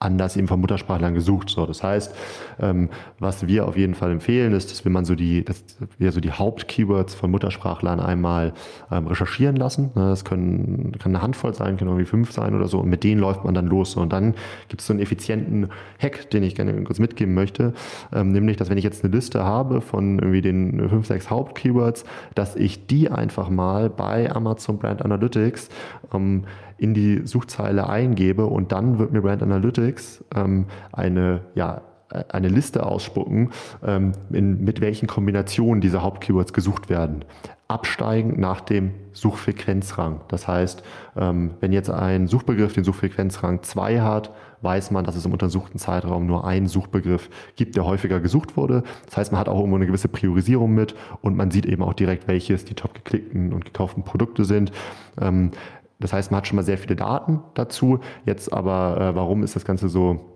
anders 0.00 0.34
eben 0.36 0.48
von 0.48 0.60
Muttersprachlern 0.60 1.12
gesucht. 1.12 1.50
So, 1.50 1.66
das 1.66 1.82
heißt, 1.82 2.14
ähm, 2.58 2.88
was 3.18 3.46
wir 3.46 3.68
auf 3.68 3.76
jeden 3.76 3.94
Fall 3.94 4.10
empfehlen, 4.10 4.54
ist, 4.54 4.70
dass 4.70 4.84
wir 4.84 4.90
man 4.90 5.04
so 5.04 5.14
die, 5.14 5.44
dass 5.44 5.62
wir 5.98 6.10
so 6.10 6.20
die 6.20 6.32
Hauptkeywords 6.32 7.14
von 7.14 7.30
Muttersprachlern 7.30 8.00
einmal 8.00 8.54
ähm, 8.90 9.06
recherchieren 9.06 9.56
lassen. 9.56 9.90
Ne, 9.94 10.08
das 10.08 10.24
können 10.24 10.92
kann 10.98 11.14
eine 11.14 11.22
Handvoll 11.22 11.52
sein, 11.52 11.76
können 11.76 11.90
irgendwie 11.90 12.06
fünf 12.06 12.32
sein 12.32 12.54
oder 12.54 12.66
so. 12.66 12.78
Und 12.78 12.88
mit 12.88 13.04
denen 13.04 13.20
läuft 13.20 13.44
man 13.44 13.52
dann 13.52 13.66
los. 13.66 13.94
Und 13.96 14.10
dann 14.10 14.34
gibt 14.68 14.80
es 14.80 14.86
so 14.86 14.94
einen 14.94 15.02
effizienten 15.02 15.68
Hack, 16.00 16.30
den 16.30 16.44
ich 16.44 16.54
gerne 16.54 16.82
kurz 16.84 16.98
mitgeben 16.98 17.34
möchte, 17.34 17.74
ähm, 18.14 18.32
nämlich, 18.32 18.56
dass 18.56 18.70
wenn 18.70 18.78
ich 18.78 18.84
jetzt 18.84 19.04
eine 19.04 19.14
Liste 19.14 19.44
habe 19.44 19.82
von 19.82 20.18
irgendwie 20.18 20.40
den 20.40 20.88
fünf, 20.88 21.06
sechs 21.06 21.28
Hauptkeywords, 21.28 22.04
dass 22.34 22.56
ich 22.56 22.86
die 22.86 23.10
einfach 23.10 23.50
mal 23.50 23.90
bei 23.90 24.34
Amazon 24.34 24.78
Brand 24.78 25.02
Analytics 25.02 25.68
ähm, 26.14 26.44
in 26.80 26.94
die 26.94 27.26
Suchzeile 27.26 27.88
eingebe 27.88 28.46
und 28.46 28.72
dann 28.72 28.98
wird 28.98 29.12
mir 29.12 29.20
Brand 29.20 29.42
Analytics 29.42 30.24
ähm, 30.34 30.64
eine, 30.92 31.42
ja, 31.54 31.82
eine 32.28 32.48
Liste 32.48 32.84
ausspucken, 32.86 33.50
ähm, 33.84 34.12
in, 34.30 34.64
mit 34.64 34.80
welchen 34.80 35.06
Kombinationen 35.06 35.80
diese 35.80 36.02
Hauptkeywords 36.02 36.52
gesucht 36.52 36.88
werden. 36.88 37.24
Absteigend 37.68 38.38
nach 38.38 38.62
dem 38.62 38.92
Suchfrequenzrang. 39.12 40.22
Das 40.28 40.48
heißt, 40.48 40.82
ähm, 41.16 41.52
wenn 41.60 41.72
jetzt 41.72 41.90
ein 41.90 42.26
Suchbegriff 42.26 42.72
den 42.72 42.82
Suchfrequenzrang 42.82 43.62
2 43.62 44.00
hat, 44.00 44.32
weiß 44.62 44.90
man, 44.90 45.04
dass 45.04 45.16
es 45.16 45.24
im 45.24 45.32
untersuchten 45.32 45.78
Zeitraum 45.78 46.26
nur 46.26 46.44
einen 46.44 46.66
Suchbegriff 46.66 47.30
gibt, 47.56 47.76
der 47.76 47.84
häufiger 47.84 48.20
gesucht 48.20 48.56
wurde. 48.56 48.82
Das 49.06 49.18
heißt, 49.18 49.32
man 49.32 49.38
hat 49.38 49.48
auch 49.48 49.58
irgendwo 49.58 49.76
eine 49.76 49.86
gewisse 49.86 50.08
Priorisierung 50.08 50.72
mit 50.72 50.94
und 51.22 51.36
man 51.36 51.50
sieht 51.50 51.66
eben 51.66 51.82
auch 51.82 51.94
direkt, 51.94 52.26
welches 52.26 52.64
die 52.64 52.74
top 52.74 52.94
geklickten 52.94 53.52
und 53.52 53.64
gekauften 53.64 54.02
Produkte 54.02 54.44
sind. 54.44 54.72
Ähm, 55.20 55.52
das 56.00 56.12
heißt, 56.12 56.30
man 56.30 56.38
hat 56.38 56.46
schon 56.46 56.56
mal 56.56 56.62
sehr 56.62 56.78
viele 56.78 56.96
Daten 56.96 57.40
dazu. 57.54 58.00
Jetzt 58.24 58.52
aber, 58.52 59.00
äh, 59.00 59.14
warum 59.14 59.42
ist 59.42 59.54
das 59.54 59.64
Ganze 59.64 59.88
so 59.88 60.30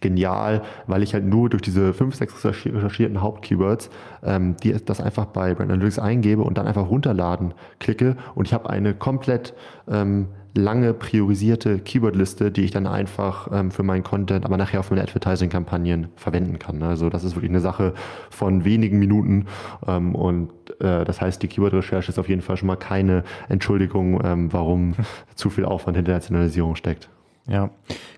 genial, 0.00 0.62
weil 0.86 1.02
ich 1.02 1.12
halt 1.14 1.24
nur 1.24 1.50
durch 1.50 1.62
diese 1.62 1.92
fünf, 1.92 2.14
sechs 2.14 2.44
recherchierten 2.44 3.20
Hauptkeywords 3.20 3.90
ähm, 4.22 4.56
die, 4.62 4.72
das 4.72 5.00
einfach 5.00 5.26
bei 5.26 5.54
Brand 5.54 5.70
Analytics 5.70 5.98
eingebe 5.98 6.42
und 6.42 6.56
dann 6.56 6.66
einfach 6.66 6.88
runterladen 6.88 7.52
klicke 7.78 8.16
und 8.34 8.46
ich 8.46 8.54
habe 8.54 8.70
eine 8.70 8.94
komplett 8.94 9.54
ähm, 9.88 10.28
lange 10.54 10.92
priorisierte 10.94 11.78
Keywordliste, 11.78 12.50
die 12.50 12.62
ich 12.62 12.70
dann 12.70 12.86
einfach 12.86 13.48
ähm, 13.52 13.70
für 13.70 13.82
meinen 13.82 14.02
Content, 14.02 14.44
aber 14.44 14.56
nachher 14.56 14.80
auf 14.80 14.90
meine 14.90 15.02
Advertising-Kampagnen 15.02 16.08
verwenden 16.16 16.58
kann. 16.58 16.82
Also 16.82 17.08
das 17.08 17.24
ist 17.24 17.34
wirklich 17.34 17.50
eine 17.50 17.60
Sache 17.60 17.94
von 18.30 18.64
wenigen 18.64 18.98
Minuten 18.98 19.46
ähm, 19.86 20.14
und 20.14 20.50
äh, 20.80 21.04
das 21.04 21.20
heißt, 21.20 21.42
die 21.42 21.48
Keyword-Recherche 21.48 22.10
ist 22.10 22.18
auf 22.18 22.28
jeden 22.28 22.42
Fall 22.42 22.56
schon 22.56 22.66
mal 22.66 22.76
keine 22.76 23.24
Entschuldigung, 23.48 24.20
ähm, 24.24 24.52
warum 24.52 24.94
zu 25.34 25.50
viel 25.50 25.64
Aufwand 25.64 25.96
hinter 25.96 26.12
der 26.12 26.16
Internationalisierung 26.16 26.76
steckt. 26.76 27.08
Ja, 27.48 27.70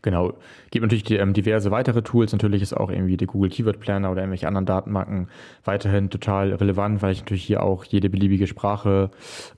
genau. 0.02 0.34
Gibt 0.70 0.82
natürlich 0.82 1.04
die, 1.04 1.16
ähm, 1.16 1.32
diverse 1.32 1.70
weitere 1.70 2.02
Tools. 2.02 2.32
Natürlich 2.32 2.60
ist 2.60 2.76
auch 2.76 2.90
irgendwie 2.90 3.16
der 3.16 3.26
Google 3.26 3.48
Keyword 3.48 3.80
Planner 3.80 4.10
oder 4.10 4.20
irgendwelche 4.20 4.46
anderen 4.46 4.66
Datenmarken 4.66 5.28
weiterhin 5.64 6.10
total 6.10 6.52
relevant, 6.52 7.00
weil 7.00 7.12
ich 7.12 7.20
natürlich 7.20 7.44
hier 7.44 7.62
auch 7.62 7.84
jede 7.84 8.10
beliebige 8.10 8.46
Sprache, 8.46 9.10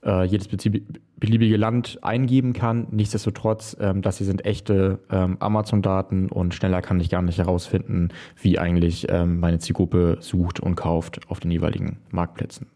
äh, 0.05 0.23
jedes 0.23 0.47
beliebige 0.47 1.57
Land 1.57 1.99
eingeben 2.01 2.53
kann. 2.53 2.87
Nichtsdestotrotz, 2.91 3.75
ähm, 3.81 4.01
das 4.01 4.19
hier 4.19 4.27
sind 4.27 4.45
echte 4.45 4.99
ähm, 5.11 5.35
Amazon-Daten 5.39 6.29
und 6.29 6.53
schneller 6.53 6.81
kann 6.81 7.01
ich 7.01 7.09
gar 7.09 7.21
nicht 7.21 7.37
herausfinden, 7.37 8.09
wie 8.41 8.59
eigentlich 8.59 9.07
ähm, 9.09 9.41
meine 9.41 9.59
Zielgruppe 9.59 10.17
sucht 10.21 10.61
und 10.61 10.75
kauft 10.75 11.19
auf 11.29 11.41
den 11.41 11.51
jeweiligen 11.51 11.97
Marktplätzen. 12.09 12.67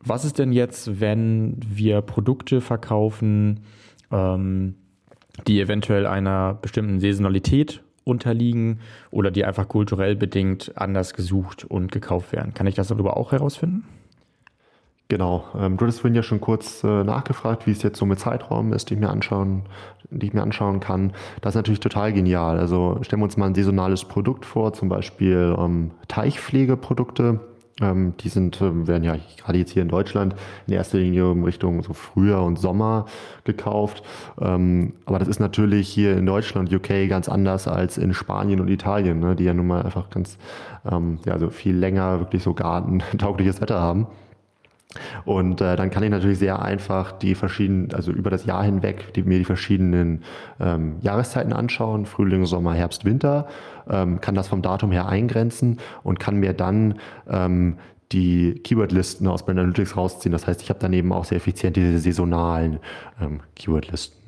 Was 0.00 0.24
ist 0.24 0.40
denn 0.40 0.50
jetzt, 0.50 1.00
wenn 1.00 1.60
wir 1.64 2.00
Produkte 2.00 2.60
verkaufen, 2.60 3.60
ähm, 4.10 4.74
die 5.46 5.60
eventuell 5.60 6.06
einer 6.06 6.54
bestimmten 6.54 7.00
Saisonalität 7.00 7.82
unterliegen 8.04 8.80
oder 9.10 9.30
die 9.30 9.44
einfach 9.44 9.68
kulturell 9.68 10.16
bedingt 10.16 10.72
anders 10.76 11.14
gesucht 11.14 11.64
und 11.64 11.92
gekauft 11.92 12.32
werden. 12.32 12.54
Kann 12.54 12.66
ich 12.66 12.74
das 12.74 12.88
darüber 12.88 13.16
auch 13.16 13.32
herausfinden? 13.32 13.84
Genau. 15.08 15.44
Ähm, 15.58 15.76
du 15.76 15.84
hattest 15.84 16.00
vorhin 16.00 16.14
ja 16.14 16.22
schon 16.22 16.40
kurz 16.40 16.82
äh, 16.84 17.04
nachgefragt, 17.04 17.66
wie 17.66 17.70
es 17.70 17.82
jetzt 17.82 17.98
so 17.98 18.06
mit 18.06 18.18
Zeitraum 18.18 18.72
ist, 18.72 18.88
die 18.88 18.94
ich 18.94 19.00
mir 19.00 19.10
anschauen, 19.10 19.64
die 20.10 20.26
ich 20.26 20.32
mir 20.32 20.42
anschauen 20.42 20.80
kann. 20.80 21.12
Das 21.42 21.52
ist 21.52 21.56
natürlich 21.56 21.80
total 21.80 22.12
genial. 22.14 22.58
Also 22.58 22.98
stellen 23.02 23.20
wir 23.20 23.24
uns 23.24 23.36
mal 23.36 23.46
ein 23.46 23.54
saisonales 23.54 24.04
Produkt 24.06 24.46
vor, 24.46 24.72
zum 24.72 24.88
Beispiel 24.88 25.54
ähm, 25.58 25.90
Teichpflegeprodukte 26.08 27.40
die 28.20 28.28
sind, 28.28 28.60
äh, 28.60 28.86
werden 28.86 29.04
ja 29.04 29.16
gerade 29.36 29.58
jetzt 29.58 29.72
hier 29.72 29.82
in 29.82 29.88
Deutschland 29.88 30.34
in 30.66 30.74
erster 30.74 30.98
Linie 30.98 31.32
in 31.32 31.44
Richtung 31.44 31.82
so 31.82 31.92
Frühjahr 31.92 32.44
und 32.44 32.58
Sommer 32.58 33.06
gekauft. 33.44 34.02
Ähm, 34.40 34.94
aber 35.04 35.18
das 35.18 35.28
ist 35.28 35.40
natürlich 35.40 35.88
hier 35.88 36.16
in 36.16 36.26
Deutschland, 36.26 36.72
UK 36.72 37.08
ganz 37.08 37.28
anders 37.28 37.68
als 37.68 37.98
in 37.98 38.14
Spanien 38.14 38.60
und 38.60 38.68
Italien, 38.68 39.20
ne, 39.20 39.36
die 39.36 39.44
ja 39.44 39.54
nun 39.54 39.66
mal 39.66 39.82
einfach 39.82 40.10
ganz, 40.10 40.38
ähm, 40.90 41.18
ja, 41.26 41.38
so 41.38 41.50
viel 41.50 41.76
länger 41.76 42.20
wirklich 42.20 42.42
so 42.42 42.54
gartentaugliches 42.54 43.60
Wetter 43.60 43.80
haben. 43.80 44.06
Und 45.24 45.60
äh, 45.60 45.76
dann 45.76 45.90
kann 45.90 46.02
ich 46.02 46.10
natürlich 46.10 46.38
sehr 46.38 46.60
einfach 46.62 47.12
die 47.12 47.34
verschiedenen, 47.34 47.92
also 47.94 48.12
über 48.12 48.30
das 48.30 48.44
Jahr 48.44 48.62
hinweg, 48.64 49.14
die, 49.14 49.22
mir 49.22 49.38
die 49.38 49.44
verschiedenen 49.44 50.22
ähm, 50.60 50.96
Jahreszeiten 51.00 51.52
anschauen, 51.52 52.06
Frühling, 52.06 52.46
Sommer, 52.46 52.74
Herbst, 52.74 53.04
Winter, 53.04 53.46
ähm, 53.88 54.20
kann 54.20 54.34
das 54.34 54.48
vom 54.48 54.62
Datum 54.62 54.92
her 54.92 55.08
eingrenzen 55.08 55.78
und 56.02 56.20
kann 56.20 56.36
mir 56.36 56.52
dann 56.52 56.98
ähm, 57.28 57.78
die 58.12 58.60
Keywordlisten 58.62 59.26
aus 59.26 59.44
Brand 59.44 59.58
Analytics 59.58 59.96
rausziehen. 59.96 60.32
Das 60.32 60.46
heißt, 60.46 60.62
ich 60.62 60.68
habe 60.68 60.80
daneben 60.80 61.12
auch 61.12 61.24
sehr 61.24 61.38
effizient 61.38 61.76
diese 61.76 61.98
saisonalen 61.98 62.78
ähm, 63.20 63.40
Keywordlisten. 63.56 64.21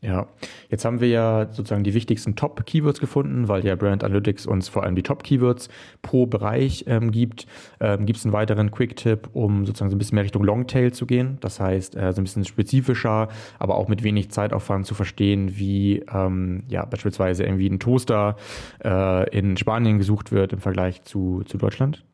Ja, 0.00 0.28
jetzt 0.70 0.84
haben 0.84 1.00
wir 1.00 1.08
ja 1.08 1.48
sozusagen 1.50 1.82
die 1.82 1.92
wichtigsten 1.92 2.36
Top-Keywords 2.36 3.00
gefunden, 3.00 3.48
weil 3.48 3.66
ja 3.66 3.74
Brand 3.74 4.04
Analytics 4.04 4.46
uns 4.46 4.68
vor 4.68 4.84
allem 4.84 4.94
die 4.94 5.02
Top-Keywords 5.02 5.68
pro 6.02 6.26
Bereich 6.26 6.84
ähm, 6.86 7.10
gibt. 7.10 7.46
Ähm, 7.80 8.06
gibt 8.06 8.18
es 8.18 8.24
einen 8.24 8.32
weiteren 8.32 8.70
Quick-Tipp, 8.70 9.30
um 9.32 9.66
sozusagen 9.66 9.90
so 9.90 9.96
ein 9.96 9.98
bisschen 9.98 10.14
mehr 10.14 10.22
Richtung 10.22 10.44
Longtail 10.44 10.92
zu 10.92 11.04
gehen? 11.04 11.38
Das 11.40 11.58
heißt, 11.58 11.96
äh, 11.96 12.12
so 12.12 12.20
ein 12.20 12.24
bisschen 12.24 12.44
spezifischer, 12.44 13.28
aber 13.58 13.74
auch 13.74 13.88
mit 13.88 14.04
wenig 14.04 14.30
Zeitaufwand 14.30 14.86
zu 14.86 14.94
verstehen, 14.94 15.58
wie 15.58 16.04
ähm, 16.14 16.62
ja 16.68 16.84
beispielsweise 16.84 17.42
irgendwie 17.42 17.68
ein 17.68 17.80
Toaster 17.80 18.36
äh, 18.84 19.28
in 19.36 19.56
Spanien 19.56 19.98
gesucht 19.98 20.30
wird 20.30 20.52
im 20.52 20.60
Vergleich 20.60 21.02
zu, 21.02 21.42
zu 21.44 21.58
Deutschland? 21.58 22.04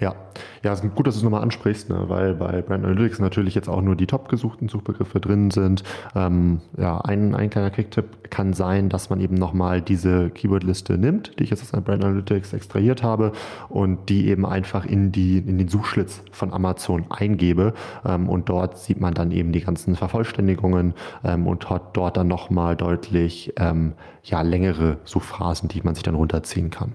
Ja, 0.00 0.14
ja, 0.62 0.72
es 0.72 0.80
ist 0.80 0.94
gut, 0.94 1.08
dass 1.08 1.14
du 1.14 1.18
es 1.18 1.24
nochmal 1.24 1.42
ansprichst, 1.42 1.90
ne? 1.90 2.04
weil 2.06 2.34
bei 2.34 2.62
Brand 2.62 2.84
Analytics 2.84 3.18
natürlich 3.18 3.56
jetzt 3.56 3.68
auch 3.68 3.82
nur 3.82 3.96
die 3.96 4.06
top 4.06 4.28
gesuchten 4.28 4.68
Suchbegriffe 4.68 5.18
drin 5.18 5.50
sind. 5.50 5.82
Ähm, 6.14 6.60
ja, 6.76 7.00
ein, 7.00 7.34
ein 7.34 7.50
kleiner 7.50 7.70
Kicktipp 7.70 8.30
kann 8.30 8.52
sein, 8.52 8.90
dass 8.90 9.10
man 9.10 9.20
eben 9.20 9.34
nochmal 9.34 9.82
diese 9.82 10.30
Keywordliste 10.30 10.98
nimmt, 10.98 11.38
die 11.38 11.44
ich 11.44 11.50
jetzt 11.50 11.62
aus 11.62 11.82
Brand 11.82 12.04
Analytics 12.04 12.52
extrahiert 12.52 13.02
habe 13.02 13.32
und 13.68 14.08
die 14.08 14.28
eben 14.28 14.46
einfach 14.46 14.84
in, 14.84 15.10
die, 15.10 15.38
in 15.38 15.58
den 15.58 15.68
Suchschlitz 15.68 16.22
von 16.30 16.52
Amazon 16.52 17.06
eingebe 17.10 17.74
ähm, 18.04 18.28
und 18.28 18.48
dort 18.48 18.78
sieht 18.78 19.00
man 19.00 19.14
dann 19.14 19.32
eben 19.32 19.50
die 19.50 19.60
ganzen 19.60 19.96
Vervollständigungen 19.96 20.94
ähm, 21.24 21.48
und 21.48 21.70
hat 21.70 21.96
dort 21.96 22.16
dann 22.16 22.28
nochmal 22.28 22.76
deutlich 22.76 23.52
ähm, 23.56 23.94
ja, 24.22 24.42
längere 24.42 24.98
Suchphrasen, 25.04 25.68
die 25.68 25.82
man 25.82 25.96
sich 25.96 26.04
dann 26.04 26.14
runterziehen 26.14 26.70
kann. 26.70 26.92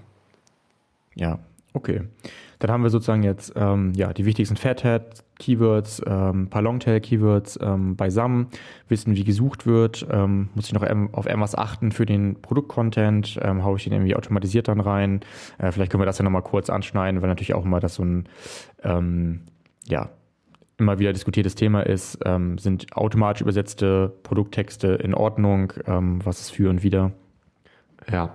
Ja, 1.14 1.38
okay. 1.74 2.02
Dann 2.58 2.70
haben 2.70 2.82
wir 2.82 2.90
sozusagen 2.90 3.22
jetzt 3.22 3.52
ähm, 3.56 3.92
ja, 3.94 4.12
die 4.12 4.24
wichtigsten 4.24 4.56
Fathead-Keywords, 4.56 6.02
ähm, 6.06 6.48
paar 6.48 6.62
Longtail-Keywords 6.62 7.58
ähm, 7.62 7.96
beisammen, 7.96 8.48
wissen, 8.88 9.16
wie 9.16 9.24
gesucht 9.24 9.66
wird, 9.66 10.06
ähm, 10.10 10.48
muss 10.54 10.66
ich 10.66 10.72
noch 10.72 10.82
auf 11.12 11.26
irgendwas 11.26 11.54
achten 11.54 11.92
für 11.92 12.06
den 12.06 12.40
Produktcontent, 12.40 13.38
ähm, 13.42 13.64
haue 13.64 13.76
ich 13.76 13.84
den 13.84 13.92
irgendwie 13.92 14.16
automatisiert 14.16 14.68
dann 14.68 14.80
rein. 14.80 15.20
Äh, 15.58 15.72
vielleicht 15.72 15.90
können 15.90 16.02
wir 16.02 16.06
das 16.06 16.18
ja 16.18 16.24
nochmal 16.24 16.42
kurz 16.42 16.70
anschneiden, 16.70 17.22
weil 17.22 17.28
natürlich 17.28 17.54
auch 17.54 17.64
immer 17.64 17.80
das 17.80 17.94
so 17.94 18.04
ein, 18.04 18.28
ähm, 18.82 19.40
ja, 19.86 20.10
immer 20.76 20.98
wieder 20.98 21.12
diskutiertes 21.12 21.54
Thema 21.54 21.82
ist, 21.82 22.18
ähm, 22.24 22.58
sind 22.58 22.96
automatisch 22.96 23.42
übersetzte 23.42 24.12
Produkttexte 24.22 24.88
in 24.88 25.14
Ordnung, 25.14 25.72
ähm, 25.86 26.20
was 26.24 26.40
ist 26.40 26.50
für 26.50 26.70
und 26.70 26.82
wieder? 26.82 27.12
Ja. 28.10 28.34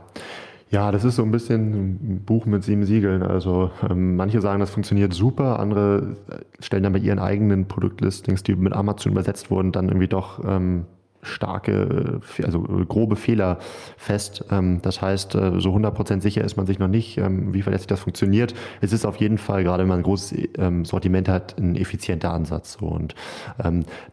Ja, 0.72 0.92
das 0.92 1.04
ist 1.04 1.16
so 1.16 1.24
ein 1.24 1.32
bisschen 1.32 1.96
ein 2.18 2.24
Buch 2.26 2.46
mit 2.46 2.64
sieben 2.64 2.86
Siegeln. 2.86 3.24
Also 3.24 3.72
ähm, 3.90 4.16
manche 4.16 4.40
sagen, 4.40 4.60
das 4.60 4.70
funktioniert 4.70 5.14
super, 5.14 5.60
andere 5.60 6.16
äh, 6.30 6.64
stellen 6.64 6.84
dann 6.84 6.94
bei 6.94 7.00
ihren 7.00 7.18
eigenen 7.18 7.68
Produktlistings, 7.68 8.44
die 8.44 8.56
mit 8.56 8.74
Amazon 8.74 9.14
übersetzt 9.14 9.50
wurden, 9.50 9.72
dann 9.72 9.88
irgendwie 9.88 10.08
doch 10.08 10.44
ähm, 10.46 10.86
starke, 11.22 12.22
also 12.44 12.62
grobe 12.62 13.16
Fehler 13.16 13.60
fest. 13.98 14.46
Ähm, 14.52 14.82
das 14.82 15.02
heißt, 15.02 15.36
äh, 15.36 15.60
so 15.60 15.74
100% 15.76 16.22
sicher 16.22 16.44
ist 16.44 16.56
man 16.56 16.66
sich 16.66 16.80
noch 16.80 16.88
nicht, 16.88 17.18
ähm, 17.18 17.54
wie 17.54 17.62
verlässlich 17.62 17.88
das 17.88 18.02
funktioniert. 18.02 18.54
Es 18.82 18.94
ist 18.94 19.06
auf 19.06 19.18
jeden 19.18 19.38
Fall, 19.38 19.64
gerade 19.64 19.84
wenn 19.84 19.90
man 19.90 20.00
ein 20.00 20.04
großes 20.04 20.50
ähm, 20.58 20.86
Sortiment 20.86 21.28
hat, 21.28 21.58
ein 21.58 21.76
effizienter 21.76 22.32
Ansatz. 22.32 22.78
Und 22.80 23.16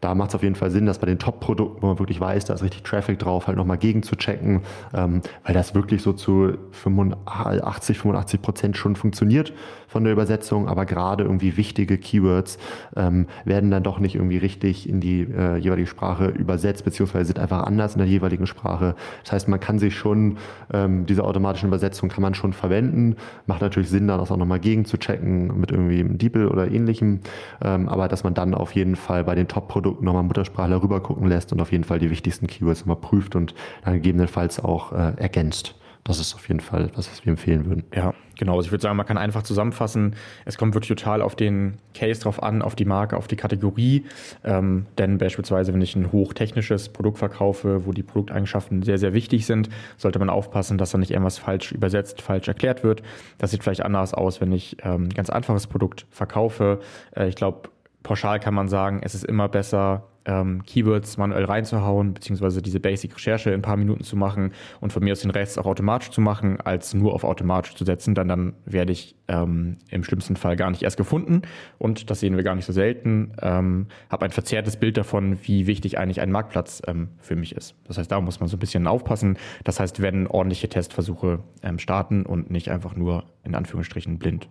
da 0.01 0.15
macht 0.15 0.31
es 0.31 0.35
auf 0.35 0.43
jeden 0.43 0.55
Fall 0.55 0.71
Sinn, 0.71 0.87
dass 0.87 0.99
bei 0.99 1.07
den 1.07 1.19
Top-Produkten, 1.19 1.83
wo 1.83 1.87
man 1.87 1.99
wirklich 1.99 2.21
weiß, 2.21 2.47
da 2.47 2.55
ist 2.55 2.63
richtig 2.63 2.83
Traffic 2.83 3.19
drauf, 3.19 3.47
halt 3.47 3.57
nochmal 3.57 3.79
gegen 3.79 4.03
zu 4.03 4.17
checken, 4.17 4.63
weil 4.93 5.55
das 5.55 5.75
wirklich 5.75 6.03
so 6.03 6.13
zu 6.13 6.55
85, 6.73 7.99
85 7.99 8.43
Prozent 8.43 8.77
schon 8.77 8.97
funktioniert 8.97 9.53
von 9.89 10.05
der 10.05 10.13
Übersetzung, 10.13 10.69
aber 10.69 10.87
gerade 10.87 11.25
irgendwie 11.25 11.57
wichtige 11.57 11.99
Keywords 11.99 12.59
werden 12.95 13.71
dann 13.71 13.83
doch 13.83 13.99
nicht 13.99 14.15
irgendwie 14.15 14.39
richtig 14.39 14.89
in 14.89 15.01
die 15.01 15.23
äh, 15.23 15.57
jeweilige 15.57 15.89
Sprache 15.89 16.27
übersetzt, 16.27 16.85
beziehungsweise 16.97 17.27
sind 17.27 17.39
einfach 17.39 17.65
anders 17.65 17.93
in 17.95 17.99
der 17.99 18.09
jeweiligen 18.09 18.47
Sprache. 18.47 18.95
Das 19.23 19.33
heißt, 19.33 19.49
man 19.49 19.61
kann 19.61 19.79
sich 19.79 19.95
schon, 19.95 20.39
ähm, 20.73 21.05
diese 21.05 21.25
automatischen 21.25 21.69
Übersetzungen 21.69 22.11
kann 22.11 22.23
man 22.23 22.35
schon 22.35 22.55
verwenden. 22.55 23.17
Macht 23.47 23.61
natürlich 23.61 23.91
Sinn, 23.91 24.09
da 24.09 24.17
das 24.17 24.31
auch 24.31 24.39
nochmal 24.39 24.61
gegen 24.61 24.87
zu 24.87 24.97
checken 24.97 25.61
mit 25.61 25.71
irgendwie 25.71 26.01
einem 26.01 26.17
DeepL 26.17 26.49
oder 26.49 26.71
ähnlichem. 26.71 27.21
Ähm, 27.63 27.89
aber 27.89 28.09
dass 28.09 28.25
man 28.25 28.33
dann 28.33 28.55
auf 28.55 28.73
jeden 28.73 28.97
Fall 28.97 29.25
bei 29.25 29.35
den 29.35 29.47
Top-Produkten 29.47 30.07
nochmal 30.07 30.23
Muttersprachler 30.23 30.83
rüber 30.83 31.01
gucken 31.01 31.29
lässt 31.29 31.53
und 31.53 31.61
auf 31.61 31.71
jeden 31.71 31.85
Fall 31.85 31.99
die 31.99 32.11
wichtigsten 32.11 32.47
Keywords 32.47 32.81
nochmal 32.81 32.97
prüft 32.97 33.37
und 33.37 33.55
dann 33.85 33.95
gegebenenfalls 33.95 34.59
auch 34.59 34.93
äh, 34.93 35.13
ergänzt 35.17 35.75
das 36.07 36.21
ist 36.21 36.35
auf 36.35 36.47
jeden 36.49 36.61
Fall 36.61 36.91
was, 36.95 37.11
was 37.11 37.25
wir 37.25 37.31
empfehlen 37.31 37.67
würden. 37.67 37.85
Ja, 37.93 38.15
genau. 38.39 38.57
Also 38.57 38.67
ich 38.67 38.73
würde 38.73 38.83
sagen, 38.83 38.97
man 38.97 39.07
kann 39.07 39.19
einfach 39.19 39.43
zusammenfassen, 39.43 40.15
es 40.45 40.57
kommt 40.57 40.75
wirklich 40.75 40.89
total 40.89 41.21
auf 41.21 41.35
den 41.35 41.79
Case 41.95 42.21
drauf 42.21 42.43
an, 42.43 42.63
auf 42.63 42.77
die 42.77 42.85
Marke, 42.85 43.17
auf 43.17 43.27
die 43.27 43.37
Kategorie. 43.37 44.05
Ähm, 44.45 44.87
denn 44.99 45.19
beispielsweise, 45.19 45.75
wenn 45.75 45.83
ich 45.83 45.97
ein 45.97 46.13
hochtechnisches 46.13 46.91
Produkt 46.91 47.19
verkaufe, 47.19 47.87
wo 47.87 47.93
die 47.93 48.05
Produkteigenschaften 48.05 48.83
sehr, 48.83 48.99
sehr 48.99 49.15
wichtig 49.15 49.47
sind, 49.47 49.69
sollte 49.97 50.19
man 50.21 50.31
aufpassen, 50.31 50.79
dass 50.79 50.93
da 50.93 50.99
nicht 50.99 51.11
irgendwas 51.11 51.39
falsch 51.39 51.73
übersetzt, 51.73 52.23
falsch 52.23 52.47
erklärt 52.47 52.85
wird. 52.85 53.03
Das 53.39 53.51
sieht 53.51 53.65
vielleicht 53.65 53.83
anders 53.83 54.15
aus, 54.15 54.41
wenn 54.41 54.53
ich 54.53 54.77
ähm, 54.85 55.05
ein 55.05 55.15
ganz 55.15 55.29
einfaches 55.29 55.67
Produkt 55.67 56.07
verkaufe. 56.11 56.81
Äh, 57.17 57.29
ich 57.29 57.35
glaube, 57.35 57.69
pauschal 58.05 58.39
kann 58.39 58.55
man 58.55 58.69
sagen, 58.69 59.01
es 59.03 59.17
ist 59.17 59.25
immer 59.25 59.49
besser, 59.49 60.05
ähm, 60.27 60.63
Keywords 60.65 61.17
manuell 61.17 61.45
reinzuhauen, 61.45 62.15
beziehungsweise 62.15 62.61
diese 62.61 62.81
Basic-Recherche 62.81 63.51
in 63.51 63.61
ein 63.61 63.63
paar 63.63 63.77
Minuten 63.77 64.05
zu 64.05 64.17
machen 64.17 64.53
und 64.81 64.93
von 64.93 65.03
mir 65.03 65.13
aus 65.13 65.21
den 65.21 65.31
Rest 65.31 65.59
auch 65.59 65.67
automatisch 65.67 66.11
zu 66.11 66.21
machen, 66.21 66.61
als 66.61 66.95
nur 66.95 67.15
auf 67.15 67.25
automatisch 67.25 67.75
zu 67.75 67.85
setzen, 67.85 68.15
dann, 68.15 68.29
dann 68.29 68.53
werde 68.65 68.93
ich 68.93 69.15
ähm, 69.29 69.77
im 69.91 70.05
schlimmsten 70.05 70.37
Fall 70.37 70.57
gar 70.57 70.71
nicht 70.71 70.83
erst 70.83 70.97
gefunden 70.97 71.43
und 71.79 72.11
das 72.11 72.21
sehen 72.21 72.37
wir 72.37 72.43
gar 72.43 72.55
nicht 72.55 72.67
so 72.67 72.73
selten, 72.73 73.33
ähm, 73.41 73.87
habe 74.11 74.25
ein 74.25 74.31
verzerrtes 74.31 74.77
Bild 74.77 74.97
davon, 74.97 75.39
wie 75.43 75.67
wichtig 75.67 75.99
eigentlich 75.99 76.21
ein 76.21 76.31
Marktplatz 76.31 76.83
ähm, 76.87 77.09
für 77.21 77.37
mich 77.37 77.55
ist. 77.55 77.75
Das 77.85 77.99
heißt, 77.99 78.11
da 78.11 78.21
muss 78.21 78.41
man 78.41 78.49
so 78.49 78.57
ein 78.57 78.61
bisschen 78.61 78.87
aufpassen. 78.87 79.39
Das 79.65 79.81
heißt, 79.81 80.03
wenn 80.03 80.27
ordentliche 80.27 80.69
Testversuche 80.69 81.41
ähm, 81.63 81.79
starten 81.79 82.27
und 82.27 82.51
nicht 82.51 82.71
einfach 82.71 82.97
nur 82.97 83.25
in 83.45 83.55
Anführungsstrichen 83.55 84.19
blind. 84.19 84.49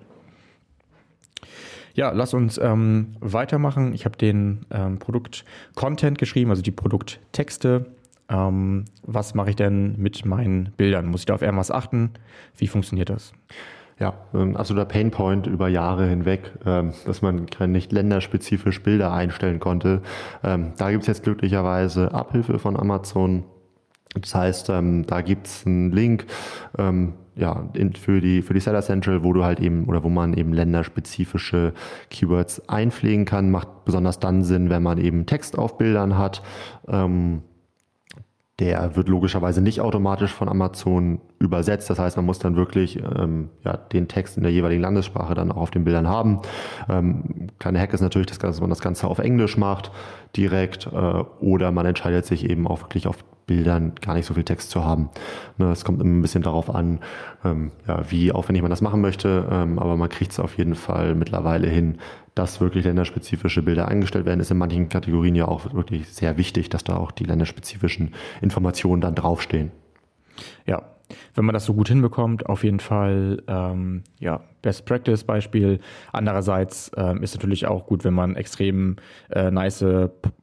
Ja, 1.96 2.12
lass 2.12 2.34
uns 2.34 2.58
ähm, 2.58 3.16
weitermachen. 3.22 3.94
Ich 3.94 4.04
habe 4.04 4.18
den 4.18 4.66
ähm, 4.70 5.00
Produkt-Content 5.00 6.18
geschrieben, 6.18 6.50
also 6.50 6.62
die 6.62 6.72
Produkttexte. 6.72 7.86
Ähm, 8.28 8.84
was 9.04 9.34
mache 9.34 9.52
ich 9.52 9.56
denn 9.56 9.96
mit 9.98 10.26
meinen 10.26 10.74
Bildern? 10.76 11.06
Muss 11.06 11.22
ich 11.22 11.26
da 11.26 11.36
auf 11.36 11.42
irgendwas 11.42 11.72
achten? 11.72 12.12
Wie 12.58 12.68
funktioniert 12.68 13.10
das? 13.10 13.32
Ja, 13.98 14.14
ähm, 14.34 14.58
also 14.58 14.76
der 14.76 14.84
Painpoint 14.84 15.48
über 15.48 15.70
Jahre 15.70 16.06
hinweg, 16.06 16.52
ähm, 16.66 16.92
dass 17.06 17.22
man 17.22 17.48
nicht 17.68 17.94
länderspezifisch 17.94 18.84
Bilder 18.84 19.14
einstellen 19.14 19.62
konnte. 19.62 20.02
Ähm, 20.44 20.74
da 20.76 20.92
gibt 20.92 21.04
es 21.04 21.08
jetzt 21.08 21.24
glücklicherweise 21.24 22.14
Abhilfe 22.14 22.60
von 22.60 22.76
Amazon. 22.78 23.46
Das 24.20 24.36
heißt, 24.36 24.70
da 24.70 25.22
gibt 25.22 25.48
es 25.48 25.66
einen 25.66 25.92
Link, 25.92 26.26
ja, 27.36 27.68
in, 27.74 27.94
für 27.94 28.22
die, 28.22 28.42
für 28.42 28.54
die 28.54 28.60
Seller 28.60 28.82
Central, 28.82 29.24
wo 29.24 29.34
du 29.34 29.44
halt 29.44 29.60
eben 29.60 29.86
oder 29.86 30.04
wo 30.04 30.10
man 30.10 30.34
eben 30.34 30.54
länderspezifische 30.54 31.74
Keywords 32.10 32.68
einpflegen 32.70 33.26
kann, 33.26 33.52
macht 33.52 33.86
besonders 33.86 34.20
dann 34.20 34.44
Sinn, 34.44 34.70
wenn 34.70 34.84
man 34.84 34.98
eben 34.98 35.26
Text 35.26 35.58
auf 35.58 35.78
Bildern 35.78 36.18
hat. 36.18 36.42
Ähm, 36.88 37.42
der 38.60 38.96
wird 38.96 39.10
logischerweise 39.10 39.62
nicht 39.62 39.82
automatisch 39.82 40.32
von 40.32 40.48
Amazon 40.48 41.20
übersetzt. 41.40 41.90
Das 41.90 42.00
heißt, 42.00 42.16
man 42.16 42.26
muss 42.26 42.40
dann 42.40 42.56
wirklich 42.56 42.98
ähm, 42.98 43.50
ja, 43.66 43.76
den 43.76 44.08
Text 44.08 44.38
in 44.38 44.44
der 44.44 44.52
jeweiligen 44.52 44.82
Landessprache 44.82 45.34
dann 45.34 45.52
auch 45.52 45.58
auf 45.58 45.72
den 45.72 45.84
Bildern 45.84 46.08
haben. 46.08 46.42
Ähm, 46.88 47.50
kleine 47.60 47.80
Hack 47.80 47.94
ist 47.94 48.02
natürlich, 48.02 48.28
dass 48.28 48.62
man 48.62 48.70
das 48.70 48.80
Ganze 48.80 49.08
auf 49.08 49.20
Englisch 49.20 49.58
macht 49.58 49.92
direkt 50.38 50.88
äh, 50.88 50.90
oder 50.90 51.72
man 51.72 51.86
entscheidet 51.86 52.26
sich 52.26 52.50
eben 52.50 52.66
auch 52.68 52.82
wirklich 52.82 53.08
auf 53.08 53.18
Bildern 53.46 53.94
gar 54.02 54.16
nicht 54.16 54.26
so 54.26 54.34
viel 54.34 54.44
Text 54.44 54.72
zu 54.72 54.84
haben. 54.84 55.10
Ne, 55.58 55.72
es 55.72 55.86
kommt 55.86 56.02
immer 56.02 56.18
ein 56.18 56.22
bisschen 56.22 56.42
darauf 56.42 56.74
an, 56.74 57.00
ähm, 57.44 57.72
ja, 57.88 58.04
wie 58.10 58.32
aufwendig 58.32 58.64
man 58.64 58.72
das 58.72 58.82
machen 58.82 59.02
möchte, 59.02 59.48
ähm, 59.52 59.80
aber 59.80 59.98
man 59.98 60.10
kriegt 60.10 60.32
es 60.32 60.40
auf 60.40 60.58
jeden 60.58 60.76
Fall 60.76 61.14
mittlerweile 61.14 61.68
hin, 61.68 62.00
dass 62.36 62.60
wirklich 62.62 62.84
länderspezifische 62.84 63.64
Bilder 63.64 63.88
eingestellt 63.88 64.26
werden. 64.26 64.42
Ist 64.42 64.52
in 64.52 64.58
manchen 64.58 64.90
Kategorien 64.90 65.36
ja 65.36 65.48
auch 65.48 65.74
wirklich 65.74 66.10
sehr 66.10 66.38
wichtig, 66.38 66.70
dass 66.70 66.84
da 66.84 66.98
auch 66.98 67.12
die 67.12 67.24
länderspezifischen 67.24 68.14
Informationen 68.42 69.02
dann 69.02 69.16
draufstehen. 69.16 69.72
Ja, 70.66 70.95
wenn 71.36 71.46
man 71.46 71.54
das 71.54 71.66
so 71.66 71.74
gut 71.74 71.88
hinbekommt, 71.88 72.46
auf 72.48 72.64
jeden 72.64 72.80
Fall 72.80 73.42
ähm, 73.48 74.04
ja, 74.20 74.42
Best 74.62 74.86
Practice 74.86 75.24
Beispiel. 75.24 75.80
Andererseits 76.12 76.92
ähm, 76.98 77.22
ist 77.22 77.36
natürlich 77.36 77.68
auch 77.68 77.86
gut, 77.86 78.04
wenn 78.04 78.14
man 78.14 78.36
extrem 78.36 78.96
äh, 79.30 79.52
nice 79.52 79.86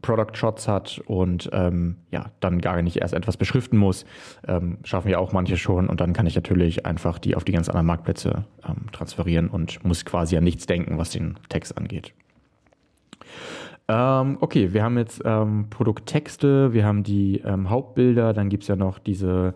Product 0.02 0.34
Shots 0.34 0.68
hat 0.68 1.00
und 1.06 1.50
ähm, 1.52 1.96
ja, 2.10 2.26
dann 2.40 2.60
gar 2.60 2.80
nicht 2.82 2.98
erst 2.98 3.14
etwas 3.14 3.36
beschriften 3.36 3.76
muss. 3.78 4.04
Ähm, 4.46 4.78
schaffen 4.84 5.08
ja 5.08 5.18
auch 5.18 5.32
manche 5.32 5.56
schon 5.56 5.88
und 5.88 6.00
dann 6.00 6.12
kann 6.12 6.26
ich 6.26 6.34
natürlich 6.34 6.86
einfach 6.86 7.18
die 7.18 7.34
auf 7.34 7.44
die 7.44 7.52
ganz 7.52 7.68
anderen 7.68 7.86
Marktplätze 7.86 8.44
ähm, 8.66 8.90
transferieren 8.92 9.48
und 9.48 9.84
muss 9.84 10.04
quasi 10.04 10.36
an 10.36 10.44
nichts 10.44 10.66
denken, 10.66 10.98
was 10.98 11.10
den 11.10 11.38
Text 11.48 11.76
angeht. 11.76 12.14
Ähm, 13.88 14.38
okay, 14.40 14.72
wir 14.72 14.84
haben 14.84 14.96
jetzt 14.96 15.22
ähm, 15.24 15.66
Produkttexte, 15.68 16.72
wir 16.72 16.84
haben 16.84 17.02
die 17.02 17.42
ähm, 17.44 17.68
Hauptbilder, 17.68 18.32
dann 18.32 18.48
gibt 18.48 18.62
es 18.62 18.68
ja 18.68 18.76
noch 18.76 18.98
diese 18.98 19.54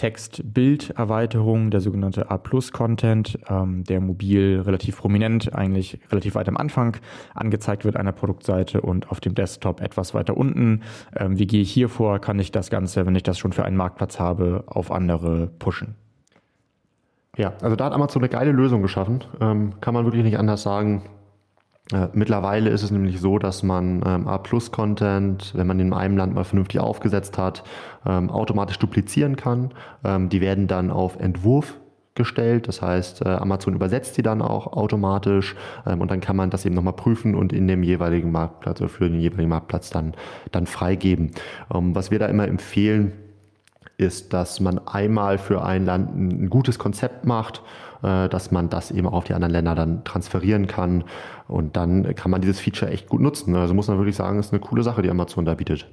Text-Bild-Erweiterung, 0.00 1.70
der 1.70 1.82
sogenannte 1.82 2.30
A-Plus-Content, 2.30 3.38
ähm, 3.50 3.84
der 3.84 4.00
mobil 4.00 4.62
relativ 4.64 4.96
prominent, 4.96 5.54
eigentlich 5.54 6.00
relativ 6.10 6.36
weit 6.36 6.48
am 6.48 6.56
Anfang 6.56 6.96
angezeigt 7.34 7.84
wird 7.84 7.96
einer 7.96 8.12
Produktseite 8.12 8.80
und 8.80 9.10
auf 9.10 9.20
dem 9.20 9.34
Desktop 9.34 9.82
etwas 9.82 10.14
weiter 10.14 10.38
unten. 10.38 10.84
Ähm, 11.14 11.38
wie 11.38 11.46
gehe 11.46 11.60
ich 11.60 11.70
hier 11.70 11.90
vor? 11.90 12.18
Kann 12.18 12.38
ich 12.38 12.50
das 12.50 12.70
Ganze, 12.70 13.04
wenn 13.04 13.14
ich 13.14 13.24
das 13.24 13.38
schon 13.38 13.52
für 13.52 13.66
einen 13.66 13.76
Marktplatz 13.76 14.18
habe, 14.18 14.64
auf 14.68 14.90
andere 14.90 15.48
pushen? 15.58 15.96
Ja, 17.36 17.52
also 17.60 17.76
da 17.76 17.84
hat 17.84 17.92
Amazon 17.92 18.22
eine 18.22 18.30
geile 18.30 18.52
Lösung 18.52 18.80
geschaffen. 18.80 19.22
Ähm, 19.38 19.74
kann 19.82 19.92
man 19.92 20.06
wirklich 20.06 20.24
nicht 20.24 20.38
anders 20.38 20.62
sagen. 20.62 21.02
Äh, 21.92 22.08
mittlerweile 22.12 22.70
ist 22.70 22.82
es 22.82 22.90
nämlich 22.90 23.20
so, 23.20 23.38
dass 23.38 23.62
man 23.62 24.02
ähm, 24.06 24.28
A-Plus-Content, 24.28 25.52
wenn 25.54 25.66
man 25.66 25.80
in 25.80 25.92
einem 25.92 26.16
Land 26.16 26.34
mal 26.34 26.44
vernünftig 26.44 26.80
aufgesetzt 26.80 27.38
hat, 27.38 27.64
ähm, 28.06 28.30
automatisch 28.30 28.78
duplizieren 28.78 29.36
kann. 29.36 29.72
Ähm, 30.04 30.28
die 30.28 30.40
werden 30.40 30.66
dann 30.66 30.90
auf 30.90 31.18
Entwurf 31.18 31.76
gestellt. 32.14 32.68
Das 32.68 32.82
heißt, 32.82 33.22
äh, 33.24 33.28
Amazon 33.28 33.74
übersetzt 33.74 34.16
die 34.16 34.22
dann 34.22 34.42
auch 34.42 34.72
automatisch 34.72 35.56
ähm, 35.86 36.00
und 36.00 36.10
dann 36.10 36.20
kann 36.20 36.36
man 36.36 36.50
das 36.50 36.64
eben 36.66 36.74
nochmal 36.74 36.94
prüfen 36.94 37.34
und 37.34 37.52
in 37.52 37.66
dem 37.66 37.82
jeweiligen 37.82 38.30
Marktplatz 38.32 38.80
oder 38.80 38.90
für 38.90 39.08
den 39.08 39.20
jeweiligen 39.20 39.48
Marktplatz 39.48 39.90
dann, 39.90 40.14
dann 40.52 40.66
freigeben. 40.66 41.30
Ähm, 41.72 41.94
was 41.94 42.10
wir 42.10 42.18
da 42.18 42.26
immer 42.26 42.46
empfehlen, 42.48 43.12
ist, 43.96 44.32
dass 44.32 44.60
man 44.60 44.80
einmal 44.86 45.38
für 45.38 45.62
ein 45.62 45.84
Land 45.84 46.16
ein 46.16 46.50
gutes 46.50 46.78
Konzept 46.78 47.26
macht, 47.26 47.62
dass 48.02 48.50
man 48.50 48.70
das 48.70 48.90
eben 48.90 49.06
auch 49.06 49.12
auf 49.12 49.24
die 49.24 49.34
anderen 49.34 49.52
Länder 49.52 49.74
dann 49.74 50.04
transferieren 50.04 50.66
kann 50.66 51.04
und 51.48 51.76
dann 51.76 52.14
kann 52.14 52.30
man 52.30 52.40
dieses 52.40 52.60
Feature 52.60 52.90
echt 52.90 53.08
gut 53.08 53.20
nutzen. 53.20 53.54
Also 53.56 53.74
muss 53.74 53.88
man 53.88 53.98
wirklich 53.98 54.16
sagen, 54.16 54.38
ist 54.38 54.52
eine 54.52 54.60
coole 54.60 54.82
Sache, 54.82 55.02
die 55.02 55.10
Amazon 55.10 55.44
da 55.44 55.54
bietet. 55.54 55.86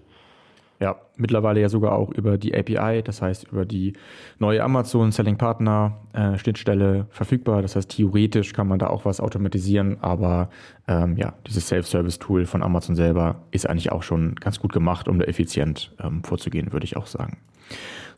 Ja, 0.80 0.96
mittlerweile 1.16 1.60
ja 1.60 1.70
sogar 1.70 1.94
auch 1.94 2.12
über 2.12 2.38
die 2.38 2.54
API, 2.56 3.02
das 3.02 3.22
heißt 3.22 3.48
über 3.52 3.66
die 3.66 3.94
neue 4.38 4.64
Amazon 4.64 5.12
Selling 5.12 5.38
Partner 5.38 5.98
äh, 6.14 6.38
Schnittstelle 6.38 7.08
verfügbar. 7.10 7.64
Das 7.64 7.76
heißt, 7.76 7.90
theoretisch 7.90 8.54
kann 8.54 8.68
man 8.68 8.78
da 8.78 8.88
auch 8.88 9.04
was 9.04 9.20
automatisieren, 9.20 9.98
aber 10.02 10.50
ähm, 10.88 11.18
ja, 11.18 11.34
dieses 11.48 11.68
Self-Service-Tool 11.68 12.46
von 12.46 12.62
Amazon 12.62 12.96
selber 12.96 13.44
ist 13.50 13.68
eigentlich 13.68 13.92
auch 13.92 14.04
schon 14.04 14.36
ganz 14.36 14.60
gut 14.60 14.72
gemacht, 14.72 15.08
um 15.08 15.18
da 15.18 15.26
effizient 15.26 15.92
ähm, 16.00 16.24
vorzugehen, 16.24 16.72
würde 16.72 16.86
ich 16.86 16.96
auch 16.96 17.08
sagen. 17.08 17.38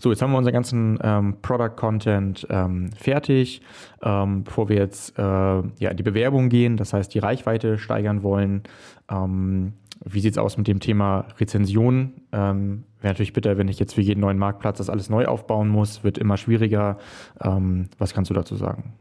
So, 0.01 0.11
jetzt 0.11 0.21
haben 0.21 0.31
wir 0.31 0.37
unseren 0.37 0.53
ganzen 0.53 0.97
ähm, 1.01 1.35
Product-Content 1.41 2.47
ähm, 2.49 2.89
fertig. 2.93 3.61
Ähm, 4.01 4.43
bevor 4.45 4.69
wir 4.69 4.77
jetzt 4.77 5.17
äh, 5.19 5.21
ja, 5.21 5.89
in 5.91 5.97
die 5.97 6.03
Bewerbung 6.03 6.49
gehen, 6.49 6.77
das 6.77 6.93
heißt 6.93 7.13
die 7.13 7.19
Reichweite 7.19 7.77
steigern 7.77 8.23
wollen, 8.23 8.63
ähm, 9.11 9.73
wie 10.03 10.19
sieht 10.19 10.33
es 10.33 10.37
aus 10.37 10.57
mit 10.57 10.67
dem 10.67 10.79
Thema 10.79 11.25
Rezension? 11.39 12.13
Ähm, 12.31 12.83
wäre 13.01 13.13
natürlich 13.13 13.33
bitter, 13.33 13.57
wenn 13.57 13.67
ich 13.67 13.79
jetzt 13.79 13.95
für 13.95 14.01
jeden 14.01 14.21
neuen 14.21 14.37
Marktplatz 14.37 14.77
das 14.77 14.89
alles 14.89 15.09
neu 15.09 15.25
aufbauen 15.25 15.69
muss, 15.69 16.03
wird 16.03 16.17
immer 16.17 16.37
schwieriger. 16.37 16.97
Ähm, 17.41 17.89
was 17.97 18.13
kannst 18.13 18.29
du 18.29 18.33
dazu 18.33 18.55
sagen? 18.55 18.93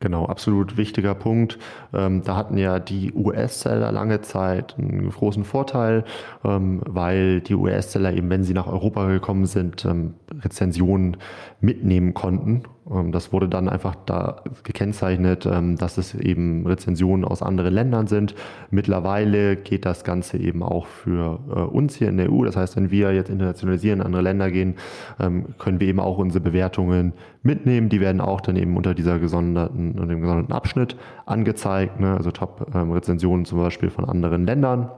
Genau, 0.00 0.26
absolut 0.26 0.76
wichtiger 0.76 1.14
Punkt. 1.16 1.58
Ähm, 1.92 2.22
da 2.22 2.36
hatten 2.36 2.56
ja 2.56 2.78
die 2.78 3.12
US-Seller 3.12 3.90
lange 3.90 4.20
Zeit 4.20 4.76
einen 4.78 5.10
großen 5.10 5.44
Vorteil, 5.44 6.04
ähm, 6.44 6.80
weil 6.86 7.40
die 7.40 7.54
US-Seller 7.54 8.12
eben, 8.12 8.30
wenn 8.30 8.44
sie 8.44 8.54
nach 8.54 8.68
Europa 8.68 9.08
gekommen 9.08 9.46
sind, 9.46 9.84
ähm, 9.84 10.14
Rezensionen 10.40 11.16
mitnehmen 11.60 12.14
konnten 12.14 12.62
das 13.10 13.32
wurde 13.32 13.48
dann 13.48 13.68
einfach 13.68 13.94
da 14.06 14.42
gekennzeichnet, 14.62 15.46
ähm, 15.46 15.76
dass 15.76 15.98
es 15.98 16.14
eben 16.14 16.66
Rezensionen 16.66 17.24
aus 17.24 17.42
anderen 17.42 17.74
Ländern 17.74 18.06
sind. 18.06 18.34
Mittlerweile 18.70 19.56
geht 19.56 19.84
das 19.84 20.04
Ganze 20.04 20.38
eben 20.38 20.62
auch 20.62 20.86
für 20.86 21.38
äh, 21.50 21.60
uns 21.60 21.96
hier 21.96 22.08
in 22.08 22.16
der 22.16 22.32
EU. 22.32 22.44
Das 22.44 22.56
heißt, 22.56 22.76
wenn 22.76 22.90
wir 22.90 23.12
jetzt 23.12 23.28
internationalisieren, 23.28 24.00
in 24.00 24.06
andere 24.06 24.22
Länder 24.22 24.50
gehen, 24.50 24.76
ähm, 25.20 25.46
können 25.58 25.80
wir 25.80 25.88
eben 25.88 26.00
auch 26.00 26.18
unsere 26.18 26.42
Bewertungen 26.42 27.12
mitnehmen. 27.42 27.90
Die 27.90 28.00
werden 28.00 28.20
auch 28.20 28.40
dann 28.40 28.56
eben 28.56 28.76
unter 28.76 28.94
dieser 28.94 29.18
gesonderten, 29.18 29.92
unter 29.92 30.06
dem 30.06 30.20
gesonderten 30.22 30.54
Abschnitt 30.54 30.96
angezeigt. 31.26 32.00
Ne? 32.00 32.16
Also 32.16 32.30
Top-Rezensionen 32.30 33.44
zum 33.44 33.58
Beispiel 33.58 33.90
von 33.90 34.06
anderen 34.06 34.46
Ländern. 34.46 34.90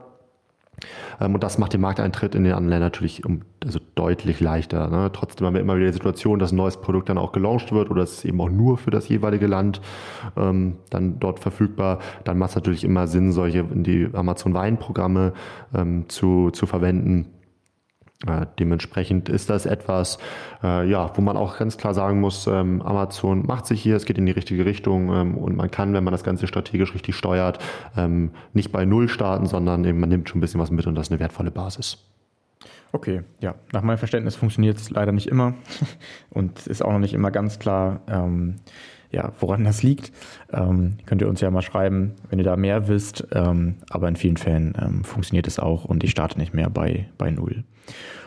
Ähm, 1.19 1.33
und 1.33 1.43
das 1.43 1.57
macht 1.57 1.73
den 1.73 1.81
Markteintritt 1.81 2.35
in 2.35 2.43
den 2.43 2.53
anderen 2.53 2.69
Ländern 2.69 2.87
natürlich 2.87 3.25
um, 3.25 3.41
also 3.63 3.79
deutlich 3.95 4.39
leichter. 4.39 4.87
Ne? 4.89 5.11
Trotzdem 5.13 5.47
haben 5.47 5.53
wir 5.53 5.61
immer 5.61 5.75
wieder 5.75 5.87
die 5.87 5.93
Situation, 5.93 6.39
dass 6.39 6.51
ein 6.51 6.57
neues 6.57 6.77
Produkt 6.77 7.09
dann 7.09 7.17
auch 7.17 7.31
gelauncht 7.31 7.71
wird 7.71 7.89
oder 7.89 8.03
es 8.03 8.13
ist 8.13 8.25
eben 8.25 8.41
auch 8.41 8.49
nur 8.49 8.77
für 8.77 8.91
das 8.91 9.07
jeweilige 9.09 9.47
Land 9.47 9.81
ähm, 10.37 10.77
dann 10.89 11.19
dort 11.19 11.39
verfügbar. 11.39 11.99
Dann 12.23 12.37
macht 12.37 12.51
es 12.51 12.55
natürlich 12.55 12.83
immer 12.83 13.07
Sinn, 13.07 13.31
solche 13.31 13.63
die 13.63 14.09
Amazon 14.13 14.53
Weinprogramme 14.53 15.33
ähm, 15.73 16.09
zu, 16.09 16.51
zu 16.51 16.65
verwenden 16.65 17.27
äh, 18.27 18.45
dementsprechend 18.59 19.29
ist 19.29 19.49
das 19.49 19.65
etwas, 19.65 20.19
äh, 20.63 20.87
ja, 20.89 21.11
wo 21.15 21.21
man 21.21 21.37
auch 21.37 21.57
ganz 21.57 21.77
klar 21.77 21.93
sagen 21.93 22.19
muss, 22.19 22.47
ähm, 22.47 22.81
Amazon 22.81 23.45
macht 23.45 23.65
sich 23.65 23.81
hier, 23.81 23.95
es 23.95 24.05
geht 24.05 24.17
in 24.17 24.25
die 24.25 24.31
richtige 24.31 24.65
Richtung 24.65 25.13
ähm, 25.13 25.37
und 25.37 25.55
man 25.55 25.71
kann, 25.71 25.93
wenn 25.93 26.03
man 26.03 26.11
das 26.11 26.23
Ganze 26.23 26.47
strategisch 26.47 26.93
richtig 26.93 27.15
steuert, 27.15 27.59
ähm, 27.97 28.31
nicht 28.53 28.71
bei 28.71 28.85
Null 28.85 29.09
starten, 29.09 29.47
sondern 29.47 29.85
eben, 29.85 29.99
man 29.99 30.09
nimmt 30.09 30.29
schon 30.29 30.37
ein 30.37 30.41
bisschen 30.41 30.61
was 30.61 30.71
mit 30.71 30.85
und 30.85 30.95
das 30.95 31.07
ist 31.07 31.11
eine 31.11 31.19
wertvolle 31.19 31.51
Basis. 31.51 31.97
Okay, 32.93 33.21
ja, 33.39 33.55
nach 33.71 33.81
meinem 33.81 33.97
Verständnis 33.97 34.35
funktioniert 34.35 34.77
es 34.77 34.89
leider 34.89 35.13
nicht 35.13 35.27
immer 35.27 35.53
und 36.29 36.67
ist 36.67 36.83
auch 36.83 36.91
noch 36.91 36.99
nicht 36.99 37.13
immer 37.13 37.31
ganz 37.31 37.57
klar, 37.57 38.01
ähm, 38.07 38.57
ja, 39.11 39.31
woran 39.39 39.63
das 39.63 39.83
liegt. 39.83 40.11
Ähm, 40.51 40.97
könnt 41.05 41.21
ihr 41.21 41.29
uns 41.29 41.41
ja 41.41 41.51
mal 41.51 41.61
schreiben, 41.61 42.13
wenn 42.29 42.39
ihr 42.39 42.45
da 42.45 42.55
mehr 42.55 42.87
wisst. 42.87 43.27
Ähm, 43.31 43.75
aber 43.89 44.07
in 44.07 44.15
vielen 44.15 44.37
Fällen 44.37 44.73
ähm, 44.81 45.03
funktioniert 45.03 45.47
es 45.47 45.59
auch 45.59 45.85
und 45.85 46.03
ich 46.03 46.11
starte 46.11 46.39
nicht 46.39 46.53
mehr 46.53 46.69
bei, 46.69 47.07
bei 47.17 47.29
Null. 47.29 47.63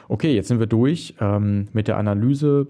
Okay, 0.09 0.35
jetzt 0.35 0.49
sind 0.49 0.61
wir 0.61 0.67
durch 0.67 1.15
ähm, 1.21 1.69
mit 1.73 1.89
der 1.89 1.97
Analyse 1.97 2.67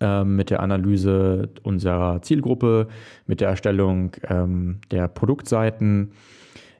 ähm, 0.00 0.36
mit 0.36 0.50
der 0.50 0.60
Analyse 0.60 1.48
unserer 1.62 2.20
Zielgruppe, 2.22 2.88
mit 3.26 3.40
der 3.40 3.48
Erstellung 3.48 4.12
ähm, 4.28 4.78
der 4.90 5.06
Produktseiten. 5.06 6.10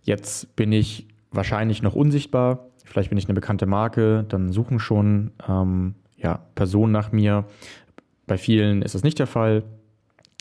Jetzt 0.03 0.57
bin 0.57 0.73
ich 0.73 1.07
wahrscheinlich 1.31 1.83
noch 1.83 1.95
unsichtbar. 1.95 2.67
Vielleicht 2.85 3.11
bin 3.11 3.19
ich 3.19 3.27
eine 3.27 3.35
bekannte 3.35 3.67
Marke, 3.67 4.25
dann 4.29 4.53
suchen 4.53 4.79
schon 4.79 5.31
ähm, 5.49 5.95
ja, 6.17 6.41
Personen 6.55 6.93
nach 6.93 7.13
mir. 7.13 7.45
Bei 8.27 8.39
vielen 8.39 8.83
ist 8.83 8.95
das 8.95 9.05
nicht 9.05 9.19
der 9.19 9.27
Fall 9.27 9.63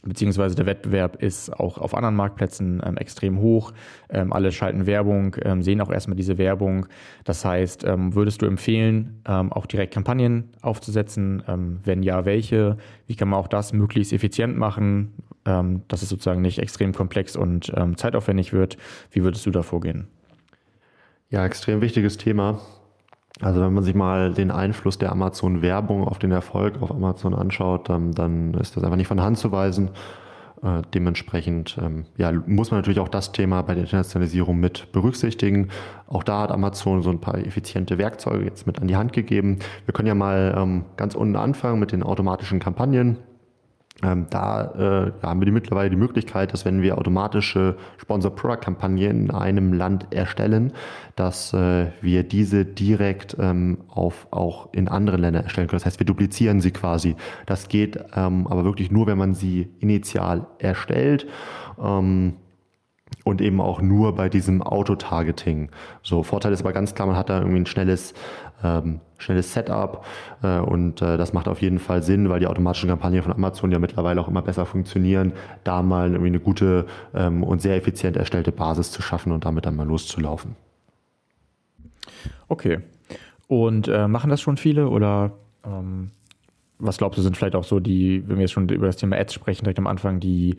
beziehungsweise 0.06 0.56
der 0.56 0.66
Wettbewerb 0.66 1.22
ist 1.22 1.52
auch 1.52 1.78
auf 1.78 1.96
anderen 1.96 2.16
Marktplätzen 2.16 2.82
ähm, 2.86 2.98
extrem 2.98 3.40
hoch. 3.40 3.74
Ähm, 4.10 4.32
alle 4.32 4.52
schalten 4.52 4.86
Werbung, 4.86 5.36
ähm, 5.44 5.64
sehen 5.64 5.82
auch 5.82 5.92
erstmal 5.92 6.16
diese 6.16 6.38
Werbung. 6.38 6.86
Das 7.24 7.44
heißt, 7.44 7.84
ähm, 7.84 8.16
würdest 8.16 8.42
du 8.42 8.46
empfehlen, 8.46 9.22
ähm, 9.28 9.52
auch 9.52 9.66
direkt 9.66 9.94
Kampagnen 9.94 10.52
aufzusetzen? 10.62 11.44
Ähm, 11.48 11.80
wenn 11.84 12.04
ja, 12.04 12.26
welche? 12.26 12.78
Wie 13.08 13.16
kann 13.16 13.30
man 13.30 13.40
auch 13.40 13.48
das 13.48 13.74
möglichst 13.74 14.14
effizient 14.14 14.58
machen, 14.58 15.14
dass 15.44 16.02
es 16.02 16.10
sozusagen 16.10 16.42
nicht 16.42 16.58
extrem 16.58 16.92
komplex 16.92 17.36
und 17.36 17.72
zeitaufwendig 17.98 18.52
wird? 18.52 18.78
Wie 19.12 19.22
würdest 19.22 19.46
du 19.46 19.52
da 19.52 19.62
vorgehen? 19.62 20.08
Ja, 21.30 21.46
extrem 21.46 21.82
wichtiges 21.82 22.18
Thema. 22.18 22.62
Also 23.42 23.62
wenn 23.62 23.74
man 23.74 23.84
sich 23.84 23.96
mal 23.96 24.34
den 24.34 24.50
Einfluss 24.50 24.98
der 24.98 25.12
Amazon-Werbung 25.12 26.08
auf 26.08 26.20
den 26.20 26.32
Erfolg 26.32 26.82
auf 26.82 26.92
Amazon 26.92 27.34
anschaut, 27.34 27.90
dann, 27.90 28.14
dann 28.14 28.54
ist 28.54 28.78
das 28.78 28.84
einfach 28.84 28.96
nicht 28.96 29.08
von 29.08 29.22
Hand 29.22 29.38
zu 29.38 29.52
weisen. 29.52 29.90
Äh, 30.64 30.84
dementsprechend 30.94 31.78
ähm, 31.82 32.06
ja, 32.18 32.32
muss 32.32 32.72
man 32.72 32.80
natürlich 32.80 33.02
auch 33.02 33.10
das 33.10 33.34
Thema 33.34 33.62
bei 33.62 33.74
der 33.74 33.84
Internationalisierung 33.84 34.58
mit 34.58 34.92
berücksichtigen. 34.94 35.68
Auch 36.08 36.24
da 36.24 36.42
hat 36.42 36.52
Amazon 36.52 37.04
so 37.04 37.10
ein 37.10 37.20
paar 37.20 37.38
effiziente 37.38 37.98
Werkzeuge 37.98 38.46
jetzt 38.46 38.66
mit 38.66 38.80
an 38.80 38.88
die 38.88 38.96
Hand 38.96 39.12
gegeben. 39.12 39.60
Wir 39.86 39.94
können 39.94 40.08
ja 40.08 40.16
mal 40.16 40.56
ähm, 40.58 40.86
ganz 40.96 41.14
unten 41.14 41.36
anfangen 41.36 41.80
mit 41.80 41.92
den 41.92 42.04
automatischen 42.04 42.60
Kampagnen. 42.60 43.18
Ähm, 44.04 44.28
da 44.30 45.12
äh, 45.22 45.26
haben 45.26 45.40
wir 45.40 45.46
die 45.46 45.52
mittlerweile 45.52 45.90
die 45.90 45.96
Möglichkeit, 45.96 46.52
dass 46.52 46.66
wenn 46.66 46.82
wir 46.82 46.98
automatische 46.98 47.78
Sponsor-Product-Kampagnen 47.98 49.26
in 49.26 49.32
einem 49.32 49.72
Land 49.72 50.08
erstellen, 50.12 50.74
dass 51.16 51.54
äh, 51.54 51.88
wir 52.02 52.24
diese 52.24 52.66
direkt 52.66 53.38
ähm, 53.40 53.78
auf, 53.88 54.28
auch 54.32 54.74
in 54.74 54.90
anderen 54.90 55.22
Ländern 55.22 55.44
erstellen 55.44 55.68
können. 55.68 55.80
Das 55.80 55.86
heißt, 55.86 56.00
wir 56.00 56.06
duplizieren 56.06 56.60
sie 56.60 56.72
quasi. 56.72 57.16
Das 57.46 57.70
geht 57.70 57.98
ähm, 58.16 58.48
aber 58.48 58.66
wirklich 58.66 58.92
nur, 58.92 59.08
wenn 59.08 59.18
man 59.18 59.34
sie 59.34 59.70
initial 59.80 60.46
erstellt. 60.60 61.26
Ähm, 61.82 62.34
und 63.24 63.42
eben 63.42 63.62
auch 63.62 63.82
nur 63.82 64.16
bei 64.16 64.30
diesem 64.30 64.62
Auto-Targeting. 64.62 65.70
So, 66.04 66.24
Vorteil 66.24 66.54
ist 66.54 66.62
aber 66.62 66.74
ganz 66.74 66.96
klar, 66.96 67.08
man 67.08 67.18
hat 67.18 67.30
da 67.30 67.40
irgendwie 67.40 67.60
ein 67.60 67.66
schnelles 67.66 68.14
ähm, 68.64 69.00
schnelles 69.18 69.54
Setup 69.54 70.06
äh, 70.44 70.60
und 70.60 71.02
äh, 71.02 71.18
das 71.18 71.34
macht 71.34 71.48
auf 71.48 71.62
jeden 71.62 71.80
Fall 71.80 72.04
Sinn, 72.04 72.30
weil 72.30 72.40
die 72.40 72.48
automatischen 72.48 72.90
Kampagnen 72.90 73.24
von 73.24 73.34
Amazon 73.34 73.72
ja 73.72 73.80
mittlerweile 73.80 74.20
auch 74.22 74.28
immer 74.28 74.42
besser 74.42 74.66
funktionieren, 74.66 75.34
da 75.64 75.82
mal 75.82 76.10
irgendwie 76.10 76.28
eine 76.28 76.40
gute 76.40 76.86
ähm, 77.14 77.44
und 77.44 77.62
sehr 77.62 77.76
effizient 77.76 78.18
erstellte 78.18 78.52
Basis 78.52 78.92
zu 78.92 79.02
schaffen 79.02 79.32
und 79.32 79.46
damit 79.46 79.66
dann 79.66 79.76
mal 79.76 79.88
loszulaufen. 79.88 80.56
Okay. 82.48 82.80
Und 83.48 83.88
äh, 83.88 84.08
machen 84.08 84.30
das 84.30 84.42
schon 84.42 84.58
viele 84.58 84.90
oder 84.90 85.32
ähm, 85.66 86.12
was 86.78 86.98
glaubst 86.98 87.18
du, 87.18 87.22
sind 87.22 87.38
vielleicht 87.38 87.56
auch 87.56 87.64
so 87.64 87.80
die, 87.80 88.24
wenn 88.28 88.38
wir 88.38 88.42
jetzt 88.42 88.52
schon 88.52 88.68
über 88.70 88.88
das 88.88 88.98
Thema 88.98 89.18
Ads 89.18 89.34
sprechen, 89.34 89.64
direkt 89.64 89.80
am 89.80 89.88
Anfang, 89.88 90.20
die, 90.20 90.58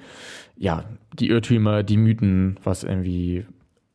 ja, 0.57 0.85
die 1.19 1.29
Irrtümer, 1.29 1.83
die 1.83 1.97
Mythen, 1.97 2.59
was 2.65 2.85
irgendwie 2.85 3.45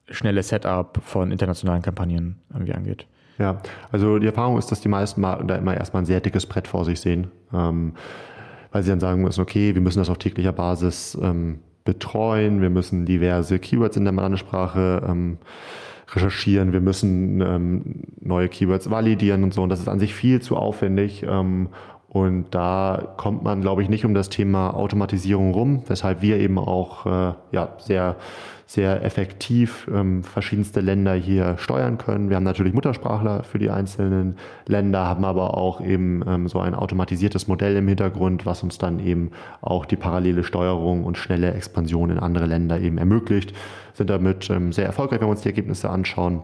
schnelle 0.09 0.43
Setup 0.43 0.99
von 1.03 1.31
internationalen 1.31 1.81
Kampagnen 1.81 2.37
irgendwie 2.53 2.73
angeht? 2.73 3.07
Ja, 3.39 3.61
also 3.91 4.19
die 4.19 4.27
Erfahrung 4.27 4.57
ist, 4.57 4.71
dass 4.71 4.81
die 4.81 4.89
meisten 4.89 5.21
Marken 5.21 5.47
da 5.47 5.55
immer 5.55 5.75
erstmal 5.75 6.03
ein 6.03 6.05
sehr 6.05 6.21
dickes 6.21 6.45
Brett 6.45 6.67
vor 6.67 6.85
sich 6.85 6.99
sehen, 6.99 7.31
ähm, 7.53 7.93
weil 8.71 8.83
sie 8.83 8.89
dann 8.89 8.99
sagen 8.99 9.23
müssen, 9.23 9.41
okay, 9.41 9.73
wir 9.73 9.81
müssen 9.81 9.99
das 9.99 10.09
auf 10.09 10.19
täglicher 10.19 10.51
Basis 10.51 11.17
ähm, 11.21 11.59
betreuen, 11.83 12.61
wir 12.61 12.69
müssen 12.69 13.05
diverse 13.05 13.57
Keywords 13.57 13.97
in 13.97 14.03
der 14.03 14.13
Landessprache 14.13 15.01
ähm, 15.07 15.39
recherchieren, 16.13 16.73
wir 16.73 16.81
müssen 16.81 17.41
ähm, 17.41 18.03
neue 18.19 18.49
Keywords 18.49 18.89
validieren 18.89 19.43
und 19.43 19.53
so. 19.53 19.63
Und 19.63 19.69
das 19.69 19.79
ist 19.79 19.87
an 19.87 19.99
sich 19.99 20.13
viel 20.13 20.41
zu 20.41 20.57
aufwendig. 20.57 21.23
Ähm, 21.27 21.69
und 22.13 22.47
da 22.51 23.13
kommt 23.15 23.41
man, 23.41 23.61
glaube 23.61 23.83
ich, 23.83 23.87
nicht 23.89 24.03
um 24.03 24.13
das 24.13 24.27
Thema 24.27 24.75
Automatisierung 24.75 25.53
rum, 25.53 25.83
weshalb 25.87 26.21
wir 26.21 26.37
eben 26.39 26.59
auch 26.59 27.05
äh, 27.05 27.33
ja, 27.51 27.69
sehr 27.79 28.17
sehr 28.71 29.03
effektiv 29.03 29.89
ähm, 29.93 30.23
verschiedenste 30.23 30.79
Länder 30.79 31.13
hier 31.13 31.57
steuern 31.57 31.97
können. 31.97 32.29
Wir 32.29 32.37
haben 32.37 32.45
natürlich 32.45 32.73
Muttersprachler 32.73 33.43
für 33.43 33.59
die 33.59 33.69
einzelnen 33.69 34.37
Länder, 34.65 35.07
haben 35.07 35.25
aber 35.25 35.57
auch 35.57 35.81
eben 35.81 36.23
ähm, 36.25 36.47
so 36.47 36.59
ein 36.59 36.73
automatisiertes 36.73 37.49
Modell 37.49 37.75
im 37.75 37.89
Hintergrund, 37.89 38.45
was 38.45 38.63
uns 38.63 38.77
dann 38.77 38.99
eben 38.99 39.31
auch 39.59 39.85
die 39.85 39.97
parallele 39.97 40.45
Steuerung 40.45 41.03
und 41.03 41.17
schnelle 41.17 41.53
Expansion 41.53 42.11
in 42.11 42.19
andere 42.19 42.45
Länder 42.45 42.79
eben 42.79 42.97
ermöglicht. 42.97 43.53
Sind 43.93 44.09
damit 44.09 44.49
ähm, 44.49 44.71
sehr 44.71 44.85
erfolgreich, 44.85 45.19
wenn 45.19 45.27
wir 45.27 45.31
uns 45.31 45.41
die 45.41 45.49
Ergebnisse 45.49 45.89
anschauen. 45.89 46.41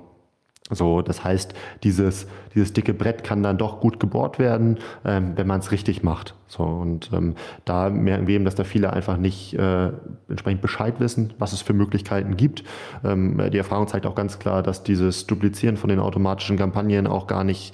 So, 0.70 1.02
das 1.02 1.24
heißt, 1.24 1.54
dieses, 1.84 2.28
dieses 2.54 2.74
dicke 2.74 2.94
Brett 2.94 3.24
kann 3.24 3.42
dann 3.42 3.58
doch 3.58 3.80
gut 3.80 4.00
gebohrt 4.00 4.38
werden, 4.38 4.78
ähm, 5.06 5.34
wenn 5.36 5.48
man 5.48 5.62
es 5.62 5.72
richtig 5.72 6.04
macht. 6.04 6.36
So, 6.48 6.64
und 6.64 7.10
ähm, 7.14 7.36
da 7.64 7.90
merken 7.90 8.28
wir 8.28 8.36
eben, 8.36 8.46
dass 8.46 8.56
da 8.56 8.64
viele 8.64 8.92
einfach 8.92 9.18
nicht 9.18 9.54
äh, 9.54 9.92
entsprechend 10.28 10.62
Bescheid 10.62 11.00
wissen, 11.00 11.34
was 11.40 11.54
es 11.54 11.62
für 11.62 11.74
Möglichkeiten 11.74 12.36
gibt. 12.36 12.64
Ähm, 13.04 13.42
die 13.52 13.58
Erfahrung 13.58 13.88
zeigt 13.88 14.06
auch 14.06 14.16
ganz 14.16 14.40
klar, 14.40 14.62
dass 14.62 14.84
dieses 14.84 15.26
Duplizieren 15.26 15.78
von 15.78 15.90
den 15.90 16.00
automatischen 16.00 16.58
Kampagnen 16.58 17.08
auch 17.08 17.28
gar 17.28 17.44
nicht 17.44 17.74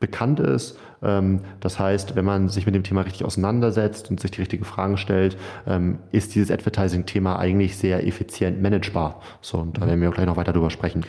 bekannt 0.00 0.40
ist. 0.40 0.78
Ähm, 1.02 1.40
das 1.60 1.78
heißt, 1.78 2.14
wenn 2.14 2.24
man 2.26 2.50
sich 2.50 2.66
mit 2.66 2.74
dem 2.74 2.82
Thema 2.82 3.02
richtig 3.02 3.24
auseinandersetzt 3.24 4.10
und 4.10 4.20
sich 4.20 4.32
die 4.32 4.40
richtigen 4.40 4.64
Fragen 4.64 4.98
stellt, 4.98 5.38
ähm, 5.66 5.98
ist 6.12 6.34
dieses 6.34 6.50
Advertising-Thema 6.50 7.38
eigentlich 7.38 7.78
sehr 7.78 8.06
effizient 8.06 8.60
managebar. 8.60 9.20
So, 9.40 9.58
und 9.58 9.78
da 9.78 9.86
werden 9.86 10.00
wir 10.00 10.10
auch 10.10 10.14
gleich 10.14 10.26
noch 10.26 10.36
weiter 10.36 10.52
drüber 10.52 10.70
sprechen. 10.70 11.04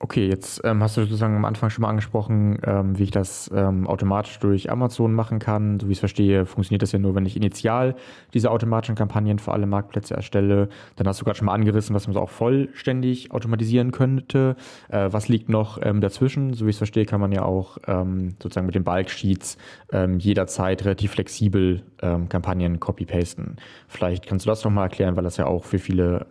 Okay, 0.00 0.28
jetzt 0.28 0.60
ähm, 0.62 0.80
hast 0.80 0.96
du 0.96 1.00
sozusagen 1.00 1.34
am 1.34 1.44
Anfang 1.44 1.70
schon 1.70 1.82
mal 1.82 1.88
angesprochen, 1.88 2.60
ähm, 2.64 2.96
wie 2.96 3.02
ich 3.02 3.10
das 3.10 3.50
ähm, 3.52 3.88
automatisch 3.88 4.38
durch 4.38 4.70
Amazon 4.70 5.12
machen 5.12 5.40
kann. 5.40 5.80
So 5.80 5.88
wie 5.88 5.92
ich 5.92 5.96
es 5.96 6.00
verstehe, 6.00 6.46
funktioniert 6.46 6.82
das 6.82 6.92
ja 6.92 7.00
nur, 7.00 7.16
wenn 7.16 7.26
ich 7.26 7.36
initial 7.36 7.96
diese 8.32 8.52
automatischen 8.52 8.94
Kampagnen 8.94 9.40
für 9.40 9.50
alle 9.50 9.66
Marktplätze 9.66 10.14
erstelle. 10.14 10.68
Dann 10.94 11.08
hast 11.08 11.20
du 11.20 11.24
gerade 11.24 11.36
schon 11.36 11.46
mal 11.46 11.54
angerissen, 11.54 11.96
was 11.96 12.06
man 12.06 12.14
so 12.14 12.20
auch 12.20 12.30
vollständig 12.30 13.32
automatisieren 13.32 13.90
könnte. 13.90 14.54
Äh, 14.88 15.08
was 15.10 15.26
liegt 15.26 15.48
noch 15.48 15.80
ähm, 15.82 16.00
dazwischen? 16.00 16.54
So 16.54 16.66
wie 16.66 16.70
ich 16.70 16.74
es 16.74 16.78
verstehe, 16.78 17.04
kann 17.04 17.20
man 17.20 17.32
ja 17.32 17.42
auch 17.42 17.78
ähm, 17.88 18.36
sozusagen 18.40 18.66
mit 18.66 18.76
den 18.76 18.84
Bulk-Sheets 18.84 19.58
ähm, 19.90 20.20
jederzeit 20.20 20.84
relativ 20.84 21.10
flexibel 21.10 21.82
Kampagnen 22.00 22.80
copy-pasten. 22.80 23.56
Vielleicht 23.88 24.26
kannst 24.26 24.46
du 24.46 24.50
das 24.50 24.64
noch 24.64 24.70
mal 24.70 24.84
erklären, 24.84 25.16
weil 25.16 25.24
das 25.24 25.36
ja 25.36 25.46
auch 25.46 25.64
für 25.64 25.78
viele, 25.78 26.26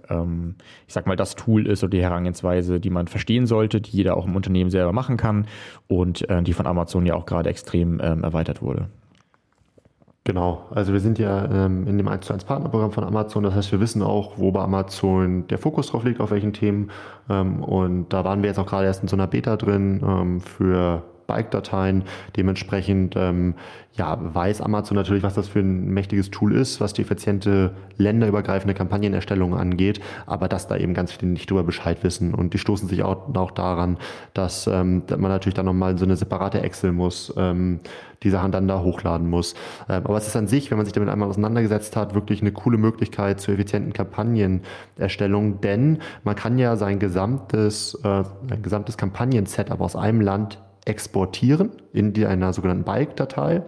ich 0.88 0.94
sag 0.94 1.06
mal, 1.06 1.16
das 1.16 1.36
Tool 1.36 1.68
ist 1.68 1.84
oder 1.84 1.92
die 1.92 2.02
Herangehensweise, 2.02 2.80
die 2.80 2.90
man 2.90 3.08
verstehen 3.08 3.46
soll 3.46 3.58
sollte, 3.58 3.82
die 3.82 3.92
jeder 3.92 4.18
auch 4.18 4.26
im 4.26 4.36
Unternehmen 4.36 4.70
selber 4.70 4.94
machen 4.94 5.18
kann 5.18 5.48
und 5.88 6.30
äh, 6.30 6.44
die 6.44 6.54
von 6.54 6.68
Amazon 6.68 7.06
ja 7.06 7.16
auch 7.16 7.26
gerade 7.26 7.50
extrem 7.50 8.00
ähm, 8.02 8.24
erweitert 8.24 8.62
wurde. 8.62 8.88
Genau, 10.24 10.66
also 10.72 10.92
wir 10.92 11.00
sind 11.00 11.20
ja 11.20 11.46
ähm, 11.46 11.88
in 11.88 11.98
dem 11.98 12.08
1 12.08 12.26
zu 12.26 12.34
1 12.34 12.44
Partnerprogramm 12.44 12.92
von 12.92 13.06
Amazon, 13.06 13.44
das 13.44 13.56
heißt, 13.56 13.72
wir 13.72 13.80
wissen 13.80 14.04
auch, 14.04 14.38
wo 14.38 14.52
bei 14.52 14.62
Amazon 14.62 15.48
der 15.48 15.58
Fokus 15.58 15.88
drauf 15.88 16.04
liegt, 16.04 16.20
auf 16.20 16.32
welchen 16.32 16.52
Themen. 16.52 16.92
Ähm, 17.30 17.64
und 17.64 18.10
da 18.10 18.24
waren 18.26 18.42
wir 18.44 18.50
jetzt 18.50 18.60
auch 18.60 18.66
gerade 18.66 18.86
erst 18.86 19.02
in 19.02 19.08
so 19.08 19.16
einer 19.16 19.28
Beta 19.28 19.56
drin 19.56 20.02
ähm, 20.06 20.42
für 20.42 21.04
Bike-Dateien. 21.28 22.04
Dementsprechend 22.36 23.16
ähm, 23.16 23.56
ja, 23.98 24.18
weiß 24.22 24.62
Amazon 24.62 24.96
natürlich, 24.96 25.24
was 25.24 25.34
das 25.34 25.48
für 25.48 25.60
ein 25.60 25.88
mächtiges 25.88 26.30
Tool 26.30 26.56
ist, 26.56 26.80
was 26.80 26.94
die 26.94 27.02
effiziente 27.02 27.74
länderübergreifende 27.98 28.74
Kampagnenerstellung 28.74 29.56
angeht, 29.56 30.00
aber 30.28 30.48
dass 30.48 30.68
da 30.68 30.78
eben 30.78 30.94
ganz 30.94 31.12
viele 31.12 31.32
nicht 31.32 31.50
drüber 31.50 31.64
Bescheid 31.64 32.04
wissen. 32.04 32.34
Und 32.34 32.54
die 32.54 32.60
stoßen 32.60 32.88
sich 32.88 33.04
auch, 33.04 33.34
auch 33.36 33.52
daran, 33.52 33.98
dass, 34.34 34.68
ähm, 34.68 35.04
dass 35.08 35.18
man 35.18 35.32
natürlich 35.32 35.56
dann 35.56 35.66
nochmal 35.66 35.98
so 35.98 36.06
eine 36.06 36.16
separate 36.16 36.62
Excel 36.62 36.92
muss, 36.92 37.34
ähm, 37.38 37.80
die 38.24 38.30
Sachen 38.30 38.52
dann 38.52 38.68
da 38.68 38.82
hochladen 38.82 39.30
muss. 39.30 39.56
Ähm, 39.90 40.04
aber 40.06 40.18
es 40.18 40.28
ist 40.28 40.36
an 40.36 40.48
sich, 40.48 40.70
wenn 40.70 40.78
man 40.78 40.86
sich 40.86 40.94
damit 40.94 41.10
einmal 41.10 41.30
auseinandergesetzt 41.30 41.96
hat, 41.96 42.14
wirklich 42.14 42.42
eine 42.42 42.52
coole 42.52 42.78
Möglichkeit 42.78 43.40
zur 43.40 43.56
effizienten 43.56 43.94
Kampagnenerstellung, 43.94 45.62
denn 45.62 46.00
man 46.24 46.36
kann 46.36 46.60
ja 46.60 46.76
sein 46.76 47.00
gesamtes, 47.00 48.00
äh, 48.04 48.24
gesamtes 48.62 48.98
Kampagnen-Setup 48.98 49.82
aus 49.82 49.96
einem 49.96 50.22
Land 50.22 50.60
exportieren 50.88 51.72
in 51.94 52.14
die, 52.14 52.26
einer 52.26 52.54
sogenannten 52.54 52.84
Bike-Datei 52.84 53.64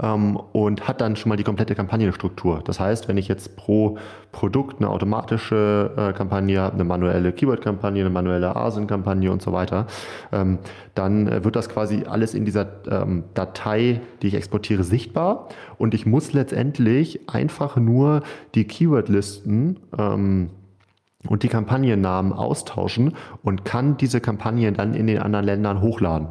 ähm, 0.00 0.38
und 0.52 0.86
hat 0.86 1.00
dann 1.00 1.16
schon 1.16 1.30
mal 1.30 1.36
die 1.36 1.44
komplette 1.44 1.74
Kampagnenstruktur. 1.74 2.60
Das 2.64 2.80
heißt, 2.80 3.08
wenn 3.08 3.16
ich 3.16 3.28
jetzt 3.28 3.56
pro 3.56 3.98
Produkt 4.32 4.78
eine 4.78 4.90
automatische 4.90 5.92
äh, 5.96 6.12
Kampagne 6.12 6.60
habe, 6.60 6.74
eine 6.74 6.84
manuelle 6.84 7.32
Keyword-Kampagne, 7.32 8.02
eine 8.02 8.10
manuelle 8.10 8.54
Asien-Kampagne 8.54 9.32
und 9.32 9.40
so 9.40 9.52
weiter, 9.52 9.86
ähm, 10.32 10.58
dann 10.94 11.26
äh, 11.26 11.44
wird 11.44 11.56
das 11.56 11.68
quasi 11.68 12.04
alles 12.08 12.34
in 12.34 12.44
dieser 12.44 12.66
ähm, 12.90 13.24
Datei, 13.34 14.00
die 14.20 14.28
ich 14.28 14.34
exportiere, 14.34 14.84
sichtbar 14.84 15.48
und 15.78 15.94
ich 15.94 16.04
muss 16.04 16.32
letztendlich 16.32 17.28
einfach 17.28 17.76
nur 17.76 18.22
die 18.54 18.66
Keyword-Listen 18.66 19.80
ähm, 19.98 20.50
und 21.28 21.42
die 21.42 21.48
Kampagnennamen 21.48 22.32
austauschen 22.32 23.14
und 23.42 23.64
kann 23.64 23.96
diese 23.96 24.20
Kampagnen 24.20 24.74
dann 24.74 24.94
in 24.94 25.06
den 25.06 25.18
anderen 25.18 25.44
Ländern 25.44 25.80
hochladen. 25.80 26.28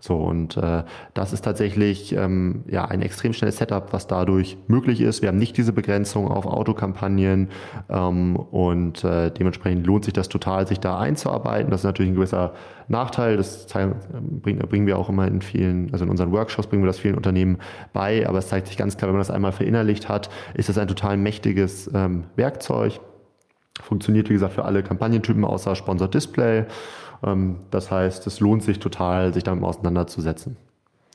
So, 0.00 0.14
und 0.14 0.56
äh, 0.56 0.84
das 1.14 1.32
ist 1.32 1.44
tatsächlich 1.44 2.14
ähm, 2.14 2.62
ja, 2.68 2.84
ein 2.84 3.02
extrem 3.02 3.32
schnelles 3.32 3.56
Setup, 3.56 3.92
was 3.92 4.06
dadurch 4.06 4.56
möglich 4.68 5.00
ist. 5.00 5.22
Wir 5.22 5.28
haben 5.28 5.38
nicht 5.38 5.56
diese 5.56 5.72
Begrenzung 5.72 6.28
auf 6.28 6.46
Autokampagnen 6.46 7.48
ähm, 7.88 8.36
und 8.36 9.02
äh, 9.02 9.30
dementsprechend 9.30 9.86
lohnt 9.86 10.04
sich 10.04 10.14
das 10.14 10.28
total, 10.28 10.68
sich 10.68 10.78
da 10.78 10.98
einzuarbeiten. 10.98 11.70
Das 11.70 11.80
ist 11.80 11.84
natürlich 11.84 12.12
ein 12.12 12.14
gewisser 12.14 12.52
Nachteil. 12.86 13.36
Das 13.36 13.66
bringen, 13.66 14.60
bringen 14.68 14.86
wir 14.86 14.98
auch 14.98 15.08
immer 15.08 15.26
in 15.26 15.42
vielen, 15.42 15.92
also 15.92 16.04
in 16.04 16.10
unseren 16.10 16.30
Workshops 16.30 16.68
bringen 16.68 16.84
wir 16.84 16.88
das 16.88 17.00
vielen 17.00 17.16
Unternehmen 17.16 17.58
bei, 17.92 18.26
aber 18.28 18.38
es 18.38 18.48
zeigt 18.48 18.68
sich 18.68 18.76
ganz 18.76 18.96
klar, 18.96 19.08
wenn 19.08 19.16
man 19.16 19.20
das 19.20 19.32
einmal 19.32 19.52
verinnerlicht 19.52 20.08
hat, 20.08 20.30
ist 20.54 20.68
das 20.68 20.78
ein 20.78 20.86
total 20.86 21.16
mächtiges 21.16 21.90
ähm, 21.92 22.24
Werkzeug 22.36 23.00
Funktioniert, 23.82 24.28
wie 24.28 24.34
gesagt, 24.34 24.54
für 24.54 24.64
alle 24.64 24.82
Kampagnentypen 24.82 25.44
außer 25.44 25.74
Sponsor 25.76 26.08
Display. 26.08 26.66
Ähm, 27.24 27.56
das 27.70 27.90
heißt, 27.90 28.26
es 28.26 28.40
lohnt 28.40 28.62
sich 28.62 28.78
total, 28.78 29.32
sich 29.34 29.44
damit 29.44 29.64
auseinanderzusetzen. 29.64 30.56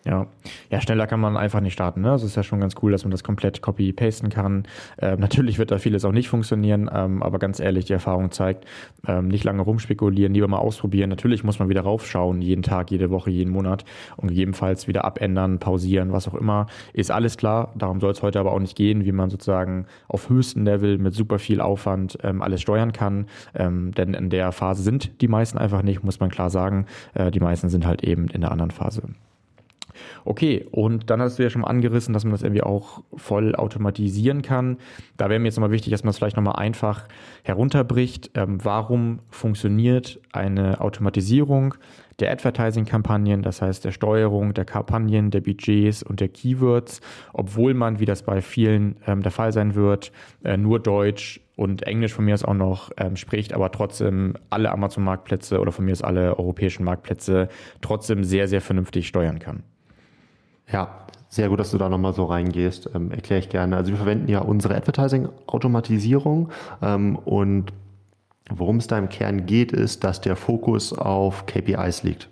Ja. 0.05 0.27
ja, 0.69 0.81
schneller 0.81 1.07
kann 1.07 1.21
man 1.21 1.37
einfach 1.37 1.61
nicht 1.61 1.73
starten. 1.73 2.01
Ne? 2.01 2.11
Also 2.11 2.25
ist 2.25 2.35
ja 2.35 2.43
schon 2.43 2.59
ganz 2.59 2.75
cool, 2.81 2.91
dass 2.91 3.05
man 3.05 3.11
das 3.11 3.23
komplett 3.23 3.61
copy-pasten 3.61 4.29
kann. 4.29 4.65
Ähm, 4.99 5.19
natürlich 5.21 5.59
wird 5.59 5.71
da 5.71 5.77
vieles 5.77 6.03
auch 6.03 6.11
nicht 6.11 6.27
funktionieren, 6.27 6.89
ähm, 6.93 7.23
aber 7.23 7.39
ganz 7.39 7.61
ehrlich, 7.61 7.85
die 7.85 7.93
Erfahrung 7.93 8.31
zeigt, 8.31 8.65
ähm, 9.07 9.29
nicht 9.29 9.45
lange 9.45 9.61
rumspekulieren, 9.61 10.33
lieber 10.33 10.49
mal 10.49 10.57
ausprobieren. 10.57 11.09
Natürlich 11.09 11.45
muss 11.45 11.59
man 11.59 11.69
wieder 11.69 11.81
raufschauen, 11.81 12.41
jeden 12.41 12.63
Tag, 12.63 12.91
jede 12.91 13.11
Woche, 13.11 13.29
jeden 13.29 13.49
Monat 13.49 13.85
und 14.17 14.27
gegebenenfalls 14.27 14.89
wieder 14.89 15.05
abändern, 15.05 15.59
pausieren, 15.59 16.11
was 16.11 16.27
auch 16.27 16.35
immer. 16.35 16.67
Ist 16.91 17.09
alles 17.09 17.37
klar. 17.37 17.71
Darum 17.75 18.01
soll 18.01 18.11
es 18.11 18.21
heute 18.21 18.41
aber 18.41 18.51
auch 18.51 18.59
nicht 18.59 18.75
gehen, 18.75 19.05
wie 19.05 19.13
man 19.13 19.29
sozusagen 19.29 19.85
auf 20.09 20.29
höchstem 20.29 20.65
Level 20.65 20.97
mit 20.97 21.13
super 21.13 21.39
viel 21.39 21.61
Aufwand 21.61 22.17
ähm, 22.23 22.41
alles 22.41 22.61
steuern 22.61 22.91
kann. 22.91 23.27
Ähm, 23.55 23.93
denn 23.93 24.13
in 24.13 24.29
der 24.29 24.51
Phase 24.51 24.83
sind 24.83 25.21
die 25.21 25.29
meisten 25.29 25.57
einfach 25.57 25.81
nicht, 25.81 26.03
muss 26.03 26.19
man 26.19 26.29
klar 26.29 26.49
sagen. 26.49 26.87
Äh, 27.13 27.31
die 27.31 27.39
meisten 27.39 27.69
sind 27.69 27.85
halt 27.85 28.03
eben 28.03 28.27
in 28.27 28.41
der 28.41 28.51
anderen 28.51 28.71
Phase. 28.71 29.03
Okay, 30.25 30.65
und 30.71 31.09
dann 31.09 31.21
hast 31.21 31.39
du 31.39 31.43
ja 31.43 31.49
schon 31.49 31.61
mal 31.61 31.67
angerissen, 31.67 32.13
dass 32.13 32.23
man 32.23 32.31
das 32.31 32.43
irgendwie 32.43 32.63
auch 32.63 33.03
voll 33.15 33.55
automatisieren 33.55 34.41
kann. 34.41 34.77
Da 35.17 35.29
wäre 35.29 35.39
mir 35.39 35.47
jetzt 35.47 35.57
nochmal 35.57 35.71
wichtig, 35.71 35.91
dass 35.91 36.03
man 36.03 36.11
es 36.11 36.17
vielleicht 36.17 36.35
nochmal 36.35 36.55
einfach 36.55 37.07
herunterbricht. 37.43 38.31
Ähm, 38.35 38.63
warum 38.63 39.19
funktioniert 39.29 40.19
eine 40.31 40.81
Automatisierung 40.81 41.75
der 42.19 42.31
Advertising-Kampagnen, 42.31 43.41
das 43.41 43.61
heißt 43.61 43.85
der 43.85 43.91
Steuerung 43.91 44.53
der 44.53 44.65
Kampagnen, 44.65 45.31
der 45.31 45.41
Budgets 45.41 46.03
und 46.03 46.19
der 46.19 46.29
Keywords, 46.29 47.01
obwohl 47.33 47.73
man, 47.73 47.99
wie 47.99 48.05
das 48.05 48.23
bei 48.23 48.41
vielen 48.41 48.97
ähm, 49.07 49.23
der 49.23 49.31
Fall 49.31 49.51
sein 49.51 49.75
wird, 49.75 50.11
äh, 50.43 50.57
nur 50.57 50.79
Deutsch 50.79 51.41
und 51.55 51.83
Englisch 51.83 52.13
von 52.13 52.25
mir 52.25 52.33
aus 52.33 52.43
auch 52.43 52.53
noch 52.53 52.91
ähm, 52.97 53.15
spricht, 53.15 53.53
aber 53.53 53.71
trotzdem 53.71 54.35
alle 54.49 54.71
Amazon-Marktplätze 54.71 55.59
oder 55.59 55.71
von 55.71 55.85
mir 55.85 55.91
aus 55.91 56.01
alle 56.01 56.37
europäischen 56.37 56.83
Marktplätze 56.83 57.49
trotzdem 57.81 58.23
sehr, 58.23 58.47
sehr 58.47 58.61
vernünftig 58.61 59.07
steuern 59.07 59.39
kann. 59.39 59.63
Ja, 60.73 60.89
sehr 61.29 61.49
gut, 61.49 61.59
dass 61.59 61.71
du 61.71 61.77
da 61.77 61.87
nochmal 61.87 62.13
so 62.13 62.25
reingehst. 62.25 62.89
Ähm, 62.95 63.11
Erkläre 63.11 63.39
ich 63.39 63.49
gerne. 63.49 63.77
Also 63.77 63.91
wir 63.91 63.97
verwenden 63.97 64.27
ja 64.27 64.39
unsere 64.39 64.75
Advertising-Automatisierung 64.75 66.49
ähm, 66.81 67.15
und 67.15 67.71
worum 68.49 68.77
es 68.77 68.87
da 68.87 68.97
im 68.97 69.07
Kern 69.07 69.45
geht, 69.45 69.71
ist, 69.71 70.03
dass 70.03 70.19
der 70.19 70.35
Fokus 70.35 70.91
auf 70.91 71.45
KPIs 71.45 72.01
liegt. 72.03 72.27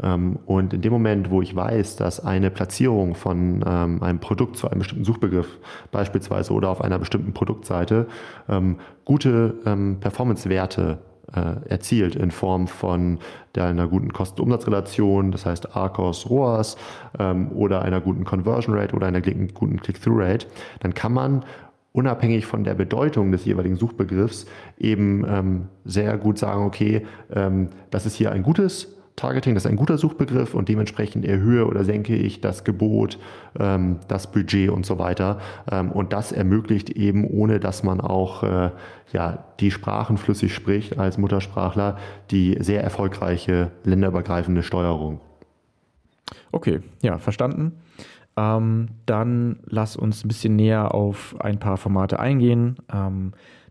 Ähm, 0.00 0.38
und 0.46 0.72
in 0.72 0.80
dem 0.80 0.92
Moment, 0.92 1.30
wo 1.30 1.42
ich 1.42 1.56
weiß, 1.56 1.96
dass 1.96 2.24
eine 2.24 2.50
Platzierung 2.50 3.16
von 3.16 3.64
ähm, 3.66 4.00
einem 4.00 4.20
Produkt 4.20 4.56
zu 4.56 4.68
einem 4.68 4.78
bestimmten 4.78 5.04
Suchbegriff 5.04 5.58
beispielsweise 5.90 6.52
oder 6.52 6.70
auf 6.70 6.80
einer 6.80 7.00
bestimmten 7.00 7.34
Produktseite 7.34 8.06
ähm, 8.48 8.78
gute 9.04 9.98
Performance-Werte 10.00 10.98
äh, 11.34 11.68
erzielt 11.68 12.16
in 12.16 12.30
Form 12.30 12.66
von 12.66 13.18
der, 13.54 13.64
einer 13.64 13.88
guten 13.88 14.12
Kosten-Umsatz-Relation, 14.12 15.32
das 15.32 15.46
heißt 15.46 15.76
ARCOS, 15.76 16.28
ROAS 16.28 16.76
ähm, 17.18 17.50
oder 17.52 17.82
einer 17.82 18.00
guten 18.00 18.24
Conversion 18.24 18.76
Rate 18.76 18.94
oder 18.94 19.06
einer 19.06 19.20
guten 19.20 19.80
Click-Through-Rate, 19.80 20.46
dann 20.80 20.94
kann 20.94 21.12
man 21.12 21.44
unabhängig 21.92 22.46
von 22.46 22.64
der 22.64 22.74
Bedeutung 22.74 23.32
des 23.32 23.44
jeweiligen 23.44 23.76
Suchbegriffs 23.76 24.46
eben 24.78 25.24
ähm, 25.28 25.68
sehr 25.84 26.16
gut 26.16 26.38
sagen, 26.38 26.64
okay, 26.64 27.06
ähm, 27.30 27.68
das 27.90 28.06
ist 28.06 28.14
hier 28.14 28.32
ein 28.32 28.42
gutes 28.42 28.96
Targeting, 29.16 29.54
das 29.54 29.64
ist 29.64 29.70
ein 29.70 29.76
guter 29.76 29.98
Suchbegriff 29.98 30.54
und 30.54 30.68
dementsprechend 30.68 31.26
erhöhe 31.26 31.66
oder 31.66 31.84
senke 31.84 32.16
ich 32.16 32.40
das 32.40 32.64
Gebot, 32.64 33.18
ähm, 33.58 33.98
das 34.08 34.30
Budget 34.32 34.70
und 34.70 34.86
so 34.86 34.98
weiter. 34.98 35.38
Ähm, 35.70 35.92
und 35.92 36.12
das 36.12 36.32
ermöglicht 36.32 36.90
eben, 36.90 37.26
ohne 37.26 37.60
dass 37.60 37.82
man 37.82 38.00
auch 38.00 38.42
äh, 38.42 38.70
ja, 39.12 39.44
die 39.60 39.70
Sprachen 39.70 40.16
flüssig 40.16 40.54
spricht 40.54 40.98
als 40.98 41.18
Muttersprachler, 41.18 41.98
die 42.30 42.56
sehr 42.60 42.82
erfolgreiche 42.82 43.70
länderübergreifende 43.84 44.62
Steuerung. 44.62 45.20
Okay, 46.50 46.80
ja, 47.02 47.18
verstanden. 47.18 47.72
Ähm, 48.36 48.88
dann 49.04 49.60
lass 49.66 49.96
uns 49.96 50.24
ein 50.24 50.28
bisschen 50.28 50.56
näher 50.56 50.94
auf 50.94 51.36
ein 51.38 51.58
paar 51.58 51.76
Formate 51.76 52.18
eingehen. 52.18 52.76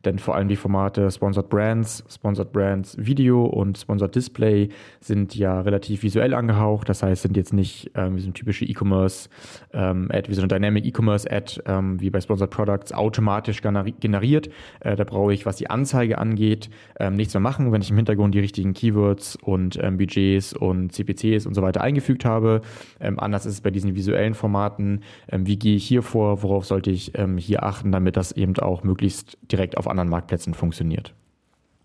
Denn 0.06 0.20
vor 0.20 0.36
allem 0.36 0.48
die 0.48 0.56
Formate 0.56 1.10
Sponsored 1.12 1.50
Brands, 1.50 2.04
Sponsored 2.10 2.52
Brands 2.52 2.98
Video 2.98 3.46
und 3.46 3.78
Sponsored 3.78 4.16
Display 4.16 4.70
sind 5.00 5.36
ja 5.36 5.62
relativ 5.62 6.04
visuell 6.04 6.34
angehaucht. 6.34 6.90
Das 6.90 7.04
heißt, 7.04 7.22
sind 7.22 7.38
jetzt 7.38 7.54
nicht 7.54 7.92
ähm, 7.96 8.16
wie 8.16 8.22
so 8.22 8.26
eine 8.26 8.34
typische 8.34 8.66
E-Commerce-Ad, 8.66 9.30
ähm, 9.74 10.10
wie 10.28 10.34
so 10.34 10.42
eine 10.42 10.48
Dynamic 10.48 10.86
E-Commerce-Ad, 10.86 11.62
ähm, 11.66 12.02
wie 12.02 12.10
bei 12.10 12.20
Sponsored 12.20 12.50
Products, 12.50 12.94
automatisch 12.94 13.62
generiert. 13.62 14.50
Äh, 14.80 14.96
da 14.96 15.04
brauche 15.04 15.34
ich, 15.34 15.46
was 15.46 15.58
die 15.58 15.70
Anzeige 15.70 16.18
angeht, 16.18 16.70
ähm, 17.00 17.16
nichts 17.16 17.34
mehr 17.34 17.42
machen, 17.42 17.72
wenn 17.72 17.82
ich 17.82 17.92
im 17.92 17.98
Hintergrund 17.98 18.34
die 18.34 18.40
richtigen 18.40 18.74
Keywords 18.74 19.36
und 19.36 19.78
ähm, 19.82 19.98
Budgets 19.98 20.54
und 20.54 20.92
CPCs 20.92 21.46
und 21.46 21.54
so 21.54 21.62
weiter 21.62 21.82
eingefügt 21.82 22.26
habe. 22.26 22.62
Ähm, 23.00 23.20
anders 23.20 23.46
ist 23.46 23.54
es 23.54 23.62
bei 23.62 23.72
diesen 23.72 23.96
visuellen 23.96 24.34
Formaten. 24.34 25.02
wie 25.32 25.58
gehe 25.58 25.76
ich 25.76 25.86
hier 25.86 26.02
vor? 26.02 26.44
Worauf 26.44 26.66
sollte 26.66 26.92
ich 26.92 27.14
hier 27.38 27.64
achten, 27.64 27.92
damit 27.92 28.18
das 28.18 28.32
eben 28.32 28.58
auch 28.58 28.84
möglichst 28.84 29.38
direkt 29.52 29.78
auf 29.78 29.88
anderen 29.92 30.10
Marktplätzen 30.10 30.54
funktioniert. 30.54 31.14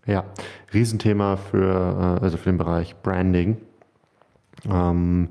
Ja, 0.05 0.23
Riesenthema 0.73 1.35
für, 1.35 2.19
äh, 2.19 2.23
also 2.23 2.37
für 2.37 2.49
den 2.49 2.57
Bereich 2.57 2.95
Branding. 3.03 3.57
Ähm, 4.69 5.29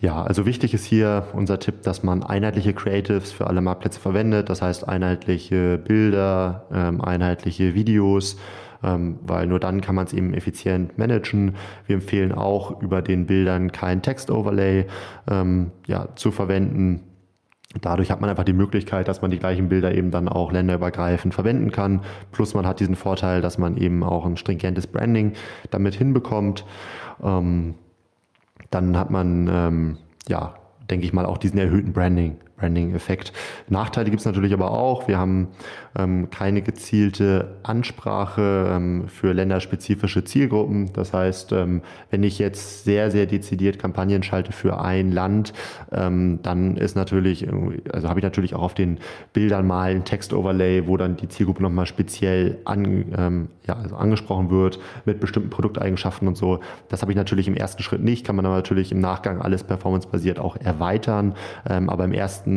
ja, 0.00 0.22
also 0.22 0.46
wichtig 0.46 0.74
ist 0.74 0.84
hier 0.84 1.26
unser 1.32 1.58
Tipp, 1.58 1.82
dass 1.82 2.02
man 2.04 2.22
einheitliche 2.22 2.72
Creatives 2.72 3.32
für 3.32 3.48
alle 3.48 3.60
Marktplätze 3.60 3.98
verwendet. 3.98 4.48
Das 4.48 4.62
heißt 4.62 4.88
einheitliche 4.88 5.78
Bilder, 5.78 6.66
ähm, 6.72 7.00
einheitliche 7.00 7.74
Videos, 7.74 8.38
ähm, 8.84 9.18
weil 9.22 9.48
nur 9.48 9.58
dann 9.58 9.80
kann 9.80 9.96
man 9.96 10.06
es 10.06 10.12
eben 10.12 10.34
effizient 10.34 10.98
managen. 10.98 11.56
Wir 11.86 11.96
empfehlen 11.96 12.32
auch 12.32 12.80
über 12.80 13.02
den 13.02 13.26
Bildern 13.26 13.72
kein 13.72 14.02
Text-Overlay 14.02 14.86
ähm, 15.28 15.72
ja, 15.86 16.08
zu 16.14 16.30
verwenden. 16.30 17.02
Dadurch 17.80 18.10
hat 18.10 18.20
man 18.20 18.30
einfach 18.30 18.44
die 18.44 18.52
Möglichkeit, 18.52 19.08
dass 19.08 19.22
man 19.22 19.30
die 19.30 19.38
gleichen 19.38 19.68
Bilder 19.68 19.94
eben 19.94 20.10
dann 20.10 20.28
auch 20.28 20.52
länderübergreifend 20.52 21.34
verwenden 21.34 21.70
kann. 21.70 22.02
Plus 22.32 22.54
man 22.54 22.66
hat 22.66 22.80
diesen 22.80 22.96
Vorteil, 22.96 23.40
dass 23.40 23.58
man 23.58 23.76
eben 23.76 24.02
auch 24.02 24.26
ein 24.26 24.36
stringentes 24.36 24.86
Branding 24.86 25.32
damit 25.70 25.94
hinbekommt. 25.94 26.64
Ähm, 27.22 27.74
dann 28.70 28.98
hat 28.98 29.10
man, 29.10 29.48
ähm, 29.50 29.98
ja, 30.28 30.54
denke 30.90 31.06
ich 31.06 31.12
mal, 31.12 31.26
auch 31.26 31.38
diesen 31.38 31.58
erhöhten 31.58 31.92
Branding, 31.92 32.36
Branding-Effekt. 32.58 33.32
Nachteile 33.68 34.10
gibt 34.10 34.20
es 34.20 34.26
natürlich 34.26 34.52
aber 34.52 34.70
auch. 34.70 35.08
Wir 35.08 35.18
haben 35.18 35.48
ähm, 35.96 36.30
keine 36.30 36.62
gezielte 36.62 37.56
Ansprache 37.62 38.70
ähm, 38.70 39.08
für 39.08 39.32
länderspezifische 39.32 40.24
Zielgruppen. 40.24 40.92
Das 40.92 41.12
heißt, 41.12 41.52
ähm, 41.52 41.82
wenn 42.10 42.22
ich 42.22 42.38
jetzt 42.38 42.84
sehr, 42.84 43.10
sehr 43.10 43.26
dezidiert 43.26 43.78
Kampagnen 43.78 44.22
schalte 44.22 44.52
für 44.52 44.80
ein 44.80 45.12
Land, 45.12 45.52
ähm, 45.92 46.40
dann 46.42 46.76
ist 46.76 46.96
natürlich, 46.96 47.46
also 47.92 48.08
habe 48.08 48.20
ich 48.20 48.24
natürlich 48.24 48.54
auch 48.54 48.62
auf 48.62 48.74
den 48.74 48.98
Bildern 49.32 49.66
mal 49.66 49.90
ein 49.90 50.04
Text-Overlay, 50.04 50.86
wo 50.86 50.96
dann 50.96 51.16
die 51.16 51.28
Zielgruppe 51.28 51.62
nochmal 51.62 51.86
speziell 51.86 52.58
an, 52.64 53.14
ähm, 53.16 53.48
ja, 53.66 53.76
also 53.76 53.96
angesprochen 53.96 54.50
wird 54.50 54.78
mit 55.04 55.20
bestimmten 55.20 55.50
Produkteigenschaften 55.50 56.28
und 56.28 56.36
so. 56.36 56.60
Das 56.88 57.02
habe 57.02 57.12
ich 57.12 57.16
natürlich 57.16 57.48
im 57.48 57.54
ersten 57.54 57.82
Schritt 57.82 58.02
nicht, 58.02 58.26
kann 58.26 58.36
man 58.36 58.46
aber 58.46 58.56
natürlich 58.56 58.92
im 58.92 59.00
Nachgang 59.00 59.40
alles 59.40 59.64
performancebasiert 59.64 60.38
auch 60.38 60.56
erweitern. 60.56 61.34
Ähm, 61.68 61.90
aber 61.90 62.04
im 62.04 62.12
ersten 62.12 62.47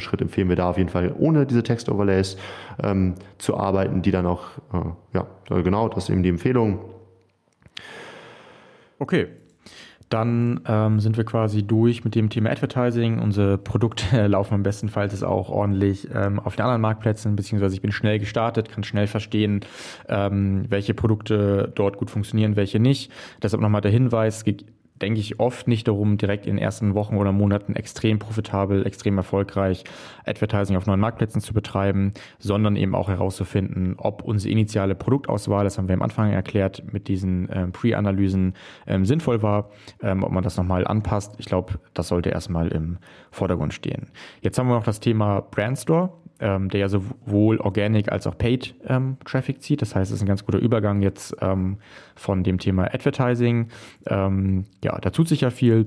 Schritt 0.00 0.20
empfehlen 0.20 0.48
wir 0.48 0.56
da 0.56 0.70
auf 0.70 0.78
jeden 0.78 0.90
Fall 0.90 1.14
ohne 1.18 1.46
diese 1.46 1.62
Text-Overlays 1.62 2.36
ähm, 2.82 3.14
zu 3.38 3.56
arbeiten, 3.56 4.02
die 4.02 4.10
dann 4.10 4.26
auch, 4.26 4.44
äh, 4.72 5.14
ja, 5.14 5.26
genau, 5.62 5.88
das 5.88 6.04
ist 6.04 6.10
eben 6.10 6.22
die 6.22 6.28
Empfehlung. 6.28 6.80
Okay. 8.98 9.28
Dann 10.08 10.60
ähm, 10.68 11.00
sind 11.00 11.16
wir 11.16 11.24
quasi 11.24 11.64
durch 11.64 12.04
mit 12.04 12.14
dem 12.14 12.30
Thema 12.30 12.50
Advertising. 12.50 13.18
Unsere 13.18 13.58
Produkte 13.58 14.26
laufen 14.28 14.54
am 14.54 14.62
bestenfalls 14.62 15.20
auch 15.24 15.48
ordentlich 15.48 16.08
ähm, 16.14 16.38
auf 16.38 16.54
den 16.54 16.64
anderen 16.64 16.80
Marktplätzen, 16.80 17.34
beziehungsweise 17.34 17.74
ich 17.74 17.82
bin 17.82 17.90
schnell 17.90 18.20
gestartet, 18.20 18.68
kann 18.68 18.84
schnell 18.84 19.08
verstehen, 19.08 19.60
ähm, 20.08 20.66
welche 20.68 20.94
Produkte 20.94 21.72
dort 21.74 21.96
gut 21.96 22.10
funktionieren, 22.10 22.54
welche 22.54 22.78
nicht. 22.78 23.10
Deshalb 23.42 23.60
nochmal 23.60 23.80
der 23.80 23.90
Hinweis, 23.90 24.44
es 24.44 24.44
denke 25.02 25.20
ich, 25.20 25.40
oft 25.40 25.68
nicht 25.68 25.88
darum, 25.88 26.16
direkt 26.16 26.46
in 26.46 26.56
den 26.56 26.62
ersten 26.62 26.94
Wochen 26.94 27.16
oder 27.16 27.32
Monaten 27.32 27.74
extrem 27.76 28.18
profitabel, 28.18 28.86
extrem 28.86 29.16
erfolgreich 29.16 29.84
Advertising 30.24 30.76
auf 30.76 30.86
neuen 30.86 31.00
Marktplätzen 31.00 31.40
zu 31.40 31.54
betreiben, 31.54 32.12
sondern 32.38 32.76
eben 32.76 32.94
auch 32.94 33.08
herauszufinden, 33.08 33.94
ob 33.98 34.22
unsere 34.22 34.52
initiale 34.52 34.94
Produktauswahl, 34.94 35.64
das 35.64 35.78
haben 35.78 35.88
wir 35.88 35.94
am 35.94 36.02
Anfang 36.02 36.32
erklärt, 36.32 36.82
mit 36.92 37.08
diesen 37.08 37.48
ähm, 37.52 37.72
Pre-Analysen 37.72 38.54
ähm, 38.86 39.04
sinnvoll 39.04 39.42
war, 39.42 39.70
ähm, 40.02 40.22
ob 40.22 40.32
man 40.32 40.42
das 40.42 40.56
nochmal 40.56 40.86
anpasst. 40.86 41.34
Ich 41.38 41.46
glaube, 41.46 41.74
das 41.94 42.08
sollte 42.08 42.30
erstmal 42.30 42.68
im 42.68 42.98
Vordergrund 43.30 43.74
stehen. 43.74 44.08
Jetzt 44.40 44.58
haben 44.58 44.68
wir 44.68 44.74
noch 44.74 44.84
das 44.84 45.00
Thema 45.00 45.40
Brandstore 45.40 46.12
ähm, 46.40 46.68
der 46.68 46.80
ja 46.80 46.88
sowohl 46.88 47.58
Organic 47.58 48.10
als 48.10 48.26
auch 48.26 48.36
Paid 48.36 48.74
ähm, 48.86 49.16
Traffic 49.24 49.62
zieht. 49.62 49.82
Das 49.82 49.94
heißt, 49.94 50.10
es 50.10 50.16
ist 50.16 50.22
ein 50.22 50.28
ganz 50.28 50.44
guter 50.44 50.58
Übergang 50.58 51.02
jetzt 51.02 51.36
ähm, 51.40 51.78
von 52.14 52.44
dem 52.44 52.58
Thema 52.58 52.92
Advertising. 52.92 53.68
Ähm, 54.06 54.64
ja, 54.84 54.98
da 54.98 55.10
tut 55.10 55.28
sich 55.28 55.42
ja 55.42 55.50
viel. 55.50 55.86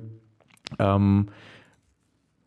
Ähm, 0.78 1.28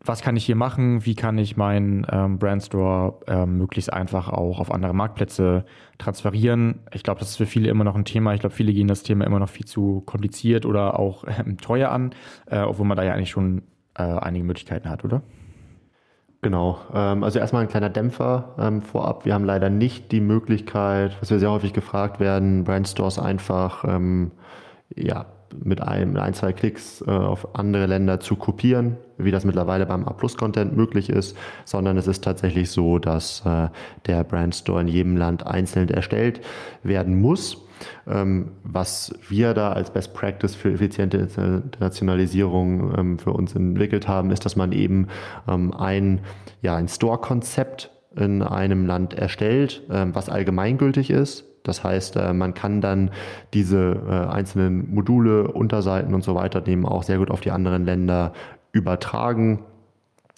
was 0.05 0.21
kann 0.21 0.35
ich 0.35 0.45
hier 0.45 0.57
machen? 0.57 1.05
Wie 1.05 1.15
kann 1.15 1.37
ich 1.37 1.55
meinen 1.55 2.05
ähm, 2.11 2.37
Brandstore 2.37 3.21
ähm, 3.27 3.57
möglichst 3.57 3.93
einfach 3.93 4.27
auch 4.27 4.59
auf 4.59 4.69
andere 4.69 4.93
Marktplätze 4.93 5.63
transferieren? 5.97 6.81
Ich 6.91 7.03
glaube, 7.03 7.21
das 7.21 7.29
ist 7.29 7.37
für 7.37 7.45
viele 7.45 7.69
immer 7.69 7.85
noch 7.85 7.95
ein 7.95 8.03
Thema. 8.03 8.33
Ich 8.33 8.41
glaube, 8.41 8.53
viele 8.53 8.73
gehen 8.73 8.89
das 8.89 9.03
Thema 9.03 9.25
immer 9.25 9.39
noch 9.39 9.47
viel 9.47 9.65
zu 9.65 10.01
kompliziert 10.01 10.65
oder 10.65 10.99
auch 10.99 11.23
ähm, 11.39 11.57
teuer 11.61 11.89
an, 11.89 12.13
äh, 12.47 12.59
obwohl 12.59 12.85
man 12.85 12.97
da 12.97 13.03
ja 13.03 13.13
eigentlich 13.13 13.29
schon 13.29 13.61
äh, 13.97 14.03
einige 14.03 14.43
Möglichkeiten 14.43 14.89
hat, 14.89 15.05
oder? 15.05 15.21
Genau, 16.43 16.77
ähm, 16.93 17.23
also 17.23 17.39
erstmal 17.39 17.61
ein 17.61 17.69
kleiner 17.69 17.89
Dämpfer 17.89 18.53
ähm, 18.59 18.81
vorab. 18.81 19.23
Wir 19.23 19.33
haben 19.33 19.45
leider 19.45 19.69
nicht 19.69 20.11
die 20.11 20.19
Möglichkeit, 20.19 21.15
was 21.21 21.31
wir 21.31 21.39
sehr 21.39 21.49
häufig 21.49 21.71
gefragt 21.71 22.19
werden, 22.19 22.65
Brandstores 22.65 23.17
einfach 23.17 23.85
ähm, 23.87 24.31
ja, 24.93 25.25
mit 25.63 25.81
ein, 25.81 26.17
ein, 26.17 26.33
zwei 26.33 26.53
Klicks 26.53 27.03
äh, 27.05 27.11
auf 27.11 27.55
andere 27.55 27.85
Länder 27.85 28.19
zu 28.19 28.35
kopieren, 28.35 28.97
wie 29.17 29.31
das 29.31 29.45
mittlerweile 29.45 29.85
beim 29.85 30.05
A-Plus-Content 30.05 30.75
möglich 30.75 31.09
ist, 31.09 31.37
sondern 31.65 31.97
es 31.97 32.07
ist 32.07 32.23
tatsächlich 32.23 32.71
so, 32.71 32.99
dass 32.99 33.43
äh, 33.45 33.69
der 34.05 34.23
Brandstore 34.23 34.81
in 34.81 34.87
jedem 34.87 35.17
Land 35.17 35.45
einzeln 35.45 35.89
erstellt 35.89 36.41
werden 36.83 37.19
muss. 37.19 37.65
Ähm, 38.07 38.51
was 38.63 39.13
wir 39.27 39.53
da 39.53 39.73
als 39.73 39.91
Best 39.91 40.13
Practice 40.13 40.55
für 40.55 40.71
effiziente 40.71 41.17
Internationalisierung 41.17 42.97
ähm, 42.97 43.19
für 43.19 43.33
uns 43.33 43.55
entwickelt 43.55 44.07
haben, 44.07 44.31
ist, 44.31 44.45
dass 44.45 44.55
man 44.55 44.71
eben 44.71 45.07
ähm, 45.47 45.73
ein, 45.73 46.21
ja, 46.61 46.75
ein 46.75 46.87
Store-Konzept 46.87 47.91
in 48.15 48.41
einem 48.43 48.85
Land 48.85 49.15
erstellt, 49.15 49.81
was 49.87 50.29
allgemeingültig 50.29 51.09
ist. 51.09 51.45
Das 51.63 51.83
heißt, 51.83 52.17
äh, 52.17 52.33
man 52.33 52.53
kann 52.53 52.81
dann 52.81 53.11
diese 53.53 54.01
äh, 54.07 54.31
einzelnen 54.31 54.93
Module, 54.93 55.47
Unterseiten 55.47 56.13
und 56.13 56.23
so 56.23 56.35
weiter 56.35 56.61
nehmen 56.61 56.85
auch 56.85 57.03
sehr 57.03 57.17
gut 57.17 57.31
auf 57.31 57.41
die 57.41 57.51
anderen 57.51 57.85
Länder 57.85 58.33
übertragen. 58.71 59.59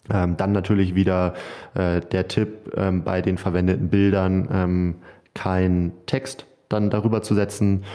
dann 0.07 0.51
natürlich 0.51 0.93
wieder 0.93 1.33
äh, 1.73 1.99
der 1.99 2.27
Tipp 2.27 2.75
bei 3.03 3.21
den 3.23 3.37
verwendeten 3.39 3.89
Bildern 3.89 4.95
kein 5.33 5.93
Text 6.05 6.45
dann 6.69 6.89
darüber 6.89 7.23
zu 7.23 7.33
setzen. 7.33 7.85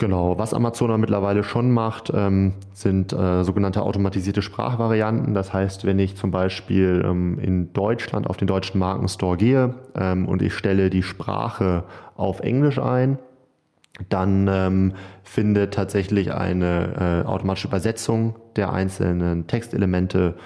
Genau, 0.00 0.38
was 0.38 0.54
Amazon 0.54 1.00
mittlerweile 1.00 1.42
schon 1.42 1.72
macht, 1.72 2.12
ähm, 2.14 2.52
sind 2.72 3.12
äh, 3.12 3.42
sogenannte 3.42 3.82
automatisierte 3.82 4.42
Sprachvarianten. 4.42 5.34
Das 5.34 5.52
heißt, 5.52 5.84
wenn 5.84 5.98
ich 5.98 6.14
zum 6.14 6.30
Beispiel 6.30 7.02
ähm, 7.04 7.36
in 7.40 7.72
Deutschland 7.72 8.28
auf 8.28 8.36
den 8.36 8.46
deutschen 8.46 8.78
Markenstore 8.78 9.36
gehe 9.36 9.74
ähm, 9.96 10.28
und 10.28 10.40
ich 10.40 10.54
stelle 10.54 10.88
die 10.88 11.02
Sprache 11.02 11.82
auf 12.16 12.38
Englisch 12.38 12.78
ein, 12.78 13.18
dann 14.08 14.48
ähm, 14.48 14.92
findet 15.24 15.74
tatsächlich 15.74 16.32
eine 16.32 17.24
äh, 17.24 17.26
automatische 17.26 17.66
Übersetzung 17.66 18.36
der 18.54 18.72
einzelnen 18.72 19.48
Textelemente 19.48 20.36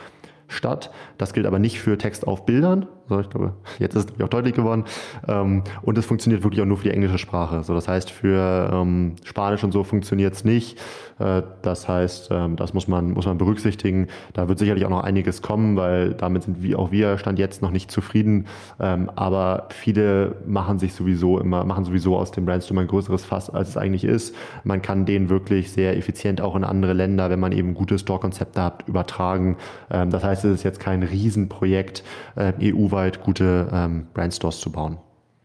statt. 0.48 0.90
Das 1.18 1.34
gilt 1.34 1.44
aber 1.44 1.58
nicht 1.58 1.78
für 1.78 1.98
Text 1.98 2.26
auf 2.26 2.46
Bildern, 2.46 2.86
ich 3.20 3.30
glaube, 3.30 3.52
jetzt 3.78 3.94
ist 3.94 4.12
es 4.16 4.24
auch 4.24 4.28
deutlich 4.28 4.54
geworden. 4.54 4.84
Ähm, 5.28 5.62
und 5.82 5.98
es 5.98 6.06
funktioniert 6.06 6.42
wirklich 6.42 6.60
auch 6.60 6.66
nur 6.66 6.76
für 6.76 6.84
die 6.84 6.90
englische 6.90 7.18
Sprache. 7.18 7.62
So, 7.64 7.74
das 7.74 7.88
heißt, 7.88 8.10
für 8.10 8.70
ähm, 8.72 9.16
Spanisch 9.24 9.64
und 9.64 9.72
so 9.72 9.84
funktioniert 9.84 10.34
es 10.34 10.44
nicht. 10.44 10.78
Äh, 11.18 11.42
das 11.62 11.88
heißt, 11.88 12.28
ähm, 12.30 12.56
das 12.56 12.74
muss 12.74 12.88
man, 12.88 13.12
muss 13.12 13.26
man 13.26 13.38
berücksichtigen. 13.38 14.08
Da 14.32 14.48
wird 14.48 14.58
sicherlich 14.58 14.84
auch 14.84 14.90
noch 14.90 15.04
einiges 15.04 15.42
kommen, 15.42 15.76
weil 15.76 16.14
damit 16.14 16.44
sind 16.44 16.62
wir, 16.62 16.78
auch 16.78 16.90
wir 16.90 17.18
Stand 17.18 17.38
jetzt 17.38 17.62
noch 17.62 17.70
nicht 17.70 17.90
zufrieden. 17.90 18.46
Aber 18.78 19.68
viele 19.70 20.36
machen 20.46 20.78
sich 20.78 20.94
sowieso 20.94 21.38
immer, 21.38 21.64
machen 21.64 21.84
sowieso 21.84 22.16
aus 22.16 22.30
dem 22.30 22.46
Brandstorm 22.46 22.78
ein 22.78 22.86
größeres 22.86 23.24
Fass, 23.24 23.50
als 23.50 23.70
es 23.70 23.76
eigentlich 23.76 24.04
ist. 24.04 24.34
Man 24.64 24.82
kann 24.82 25.06
den 25.06 25.28
wirklich 25.28 25.72
sehr 25.72 25.96
effizient 25.96 26.40
auch 26.40 26.56
in 26.56 26.64
andere 26.64 26.92
Länder, 26.92 27.30
wenn 27.30 27.40
man 27.40 27.52
eben 27.52 27.74
gute 27.74 27.98
Store-Konzepte 27.98 28.62
hat, 28.62 28.88
übertragen. 28.88 29.56
Das 29.88 30.24
heißt, 30.24 30.44
es 30.44 30.54
ist 30.54 30.62
jetzt 30.62 30.80
kein 30.80 31.02
Riesenprojekt 31.02 32.02
äh, 32.36 32.52
EU-weit 32.72 33.01
weit 33.02 33.20
gute 33.22 33.68
ähm, 33.72 34.06
Brandstores 34.14 34.60
zu 34.60 34.70
bauen. 34.70 34.98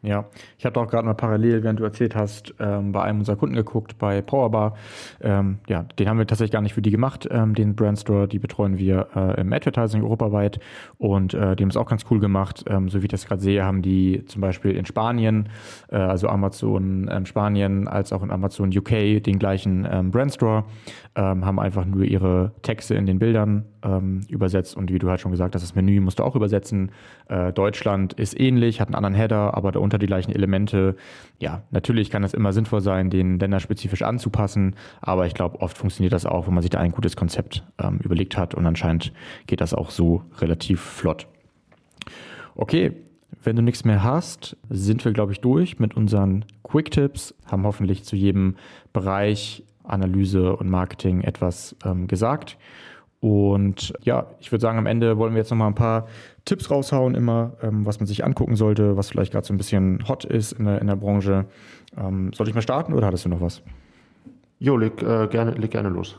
Ja, 0.04 0.26
ich 0.60 0.66
habe 0.66 0.80
auch 0.80 0.88
gerade 0.88 1.08
mal 1.08 1.16
parallel, 1.16 1.64
während 1.64 1.80
du 1.80 1.84
erzählt 1.84 2.16
hast, 2.16 2.54
ähm, 2.60 2.91
bei 2.91 3.02
einem 3.02 3.20
unserer 3.20 3.36
Kunden 3.36 3.56
geguckt, 3.56 3.98
bei 3.98 4.22
Powerbar. 4.22 4.76
Ähm, 5.22 5.58
ja, 5.68 5.84
den 5.84 6.08
haben 6.08 6.20
wir 6.20 6.28
tatsächlich 6.28 6.52
gar 6.52 6.62
nicht 6.62 6.76
für 6.76 6.84
die 6.84 6.91
gemacht, 6.91 7.28
ähm, 7.32 7.56
den 7.56 7.76
Brandstore. 7.76 8.28
Die 8.28 8.38
betreuen 8.38 8.78
wir 8.78 9.08
äh, 9.16 9.41
im 9.41 9.52
Advertising 9.52 10.04
europaweit 10.04 10.60
und 11.00 11.34
äh, 11.34 11.56
die 11.56 11.64
haben 11.64 11.72
es 11.72 11.78
auch 11.78 11.88
ganz 11.88 12.06
cool 12.12 12.20
gemacht. 12.20 12.64
Ähm, 12.68 12.89
so 12.89 13.02
wie 13.02 13.06
ich 13.06 13.12
das 13.12 13.26
gerade 13.26 13.41
sehe, 13.41 13.66
haben 13.66 13.82
die 13.82 14.24
zum 14.28 14.39
Beispiel 14.39 14.76
in 14.76 14.86
Spanien, 14.86 15.50
äh, 15.89 15.95
also 15.95 16.28
Amazon 16.28 17.10
ähm, 17.12 17.26
Spanien, 17.26 17.88
als 17.88 18.14
auch 18.14 18.22
in 18.22 18.30
Amazon 18.30 18.70
UK 18.70 19.24
den 19.24 19.39
gleichen 19.39 19.88
ähm, 19.89 20.12
Brandstore, 20.12 20.66
haben 21.16 21.60
einfach 21.60 21.84
nur 21.84 22.04
ihre 22.04 22.52
Texte 22.62 22.93
in 22.93 23.08
den 23.08 23.18
Bildern 23.18 23.66
übersetzt 24.28 24.78
und 24.78 24.91
wie 24.91 25.00
du 25.00 25.10
halt 25.10 25.20
schon 25.20 25.32
gesagt 25.32 25.56
hast, 25.56 25.64
das 25.64 25.74
Menü 25.74 26.00
musst 26.00 26.20
du 26.20 26.24
auch 26.24 26.36
übersetzen. 26.36 26.91
Äh, 27.28 27.52
Deutschland 27.54 28.14
ist 28.14 28.39
ähnlich, 28.39 28.80
hat 28.80 28.89
einen 28.89 28.95
anderen 28.95 29.16
Header, 29.16 29.56
aber 29.56 29.72
da 29.72 29.80
unter 29.88 29.98
die 29.98 30.06
gleichen 30.06 30.32
Elemente. 30.34 30.96
Ja, 31.40 31.64
natürlich 31.72 32.10
kann 32.10 32.24
es 32.24 32.34
immer 32.34 32.52
sinnvoll 32.52 32.82
sein, 32.82 33.10
den 33.10 33.40
länderspezifisch 33.40 34.02
anzupassen, 34.02 34.76
aber 35.02 35.26
ich 35.26 35.34
glaube, 35.34 35.62
oft 35.62 35.78
funktioniert 35.78 36.14
das 36.14 36.26
auch, 36.26 36.48
wenn 36.48 36.54
man 36.54 36.62
sich 36.62 36.72
da 36.72 36.80
ein 36.80 36.92
gutes 36.92 37.16
Konzept 37.16 37.64
ähm, 37.80 38.00
überlegt 38.04 38.38
hat 38.38 38.54
und 38.54 38.66
anscheinend 38.66 39.14
geht 39.48 39.62
das 39.62 39.74
auch 39.74 39.90
so 39.90 40.24
relativ 40.40 40.82
flott. 40.82 41.28
Okay, 42.56 42.92
Wenn 43.44 43.56
du 43.56 43.62
nichts 43.62 43.86
mehr 43.86 44.04
hast, 44.04 44.58
sind 44.70 45.06
wir, 45.06 45.14
glaube 45.14 45.32
ich, 45.32 45.40
durch 45.42 45.80
mit 45.80 45.96
unseren 45.96 46.44
Quick-Tipps, 46.64 47.34
haben 47.46 47.64
hoffentlich 47.64 48.04
zu 48.04 48.16
jedem 48.16 48.56
Bereich 48.94 49.64
Analyse 49.84 50.56
und 50.56 50.70
Marketing 50.70 51.22
etwas 51.22 51.76
ähm, 51.86 52.08
gesagt. 52.08 52.58
Und 53.20 53.93
ja, 54.03 54.28
ich 54.39 54.51
würde 54.51 54.61
sagen, 54.61 54.78
am 54.78 54.86
Ende 54.86 55.18
wollen 55.18 55.34
wir 55.34 55.39
jetzt 55.39 55.49
nochmal 55.49 55.70
ein 55.70 55.76
paar 55.76 56.07
Tipps 56.45 56.70
raushauen, 56.70 57.15
immer, 57.15 57.53
ähm, 57.61 57.86
was 57.86 57.99
man 57.99 58.07
sich 58.07 58.24
angucken 58.24 58.55
sollte, 58.55 58.95
was 58.95 59.09
vielleicht 59.09 59.32
gerade 59.32 59.45
so 59.45 59.53
ein 59.53 59.57
bisschen 59.57 60.07
hot 60.07 60.24
ist 60.24 60.53
in 60.53 60.65
der, 60.65 60.82
in 60.82 60.88
der 60.88 60.95
Branche. 60.95 61.45
Ähm, 61.97 62.32
soll 62.34 62.47
ich 62.47 62.53
mal 62.53 62.61
starten 62.61 62.93
oder 62.93 63.07
hattest 63.07 63.26
du 63.26 63.30
noch 63.30 63.41
was? 63.41 63.63
Jo, 64.59 64.78
leg, 64.78 65.01
äh, 65.01 65.28
gerne, 65.28 65.51
leg 65.51 65.72
gerne 65.72 65.89
los. 65.89 66.18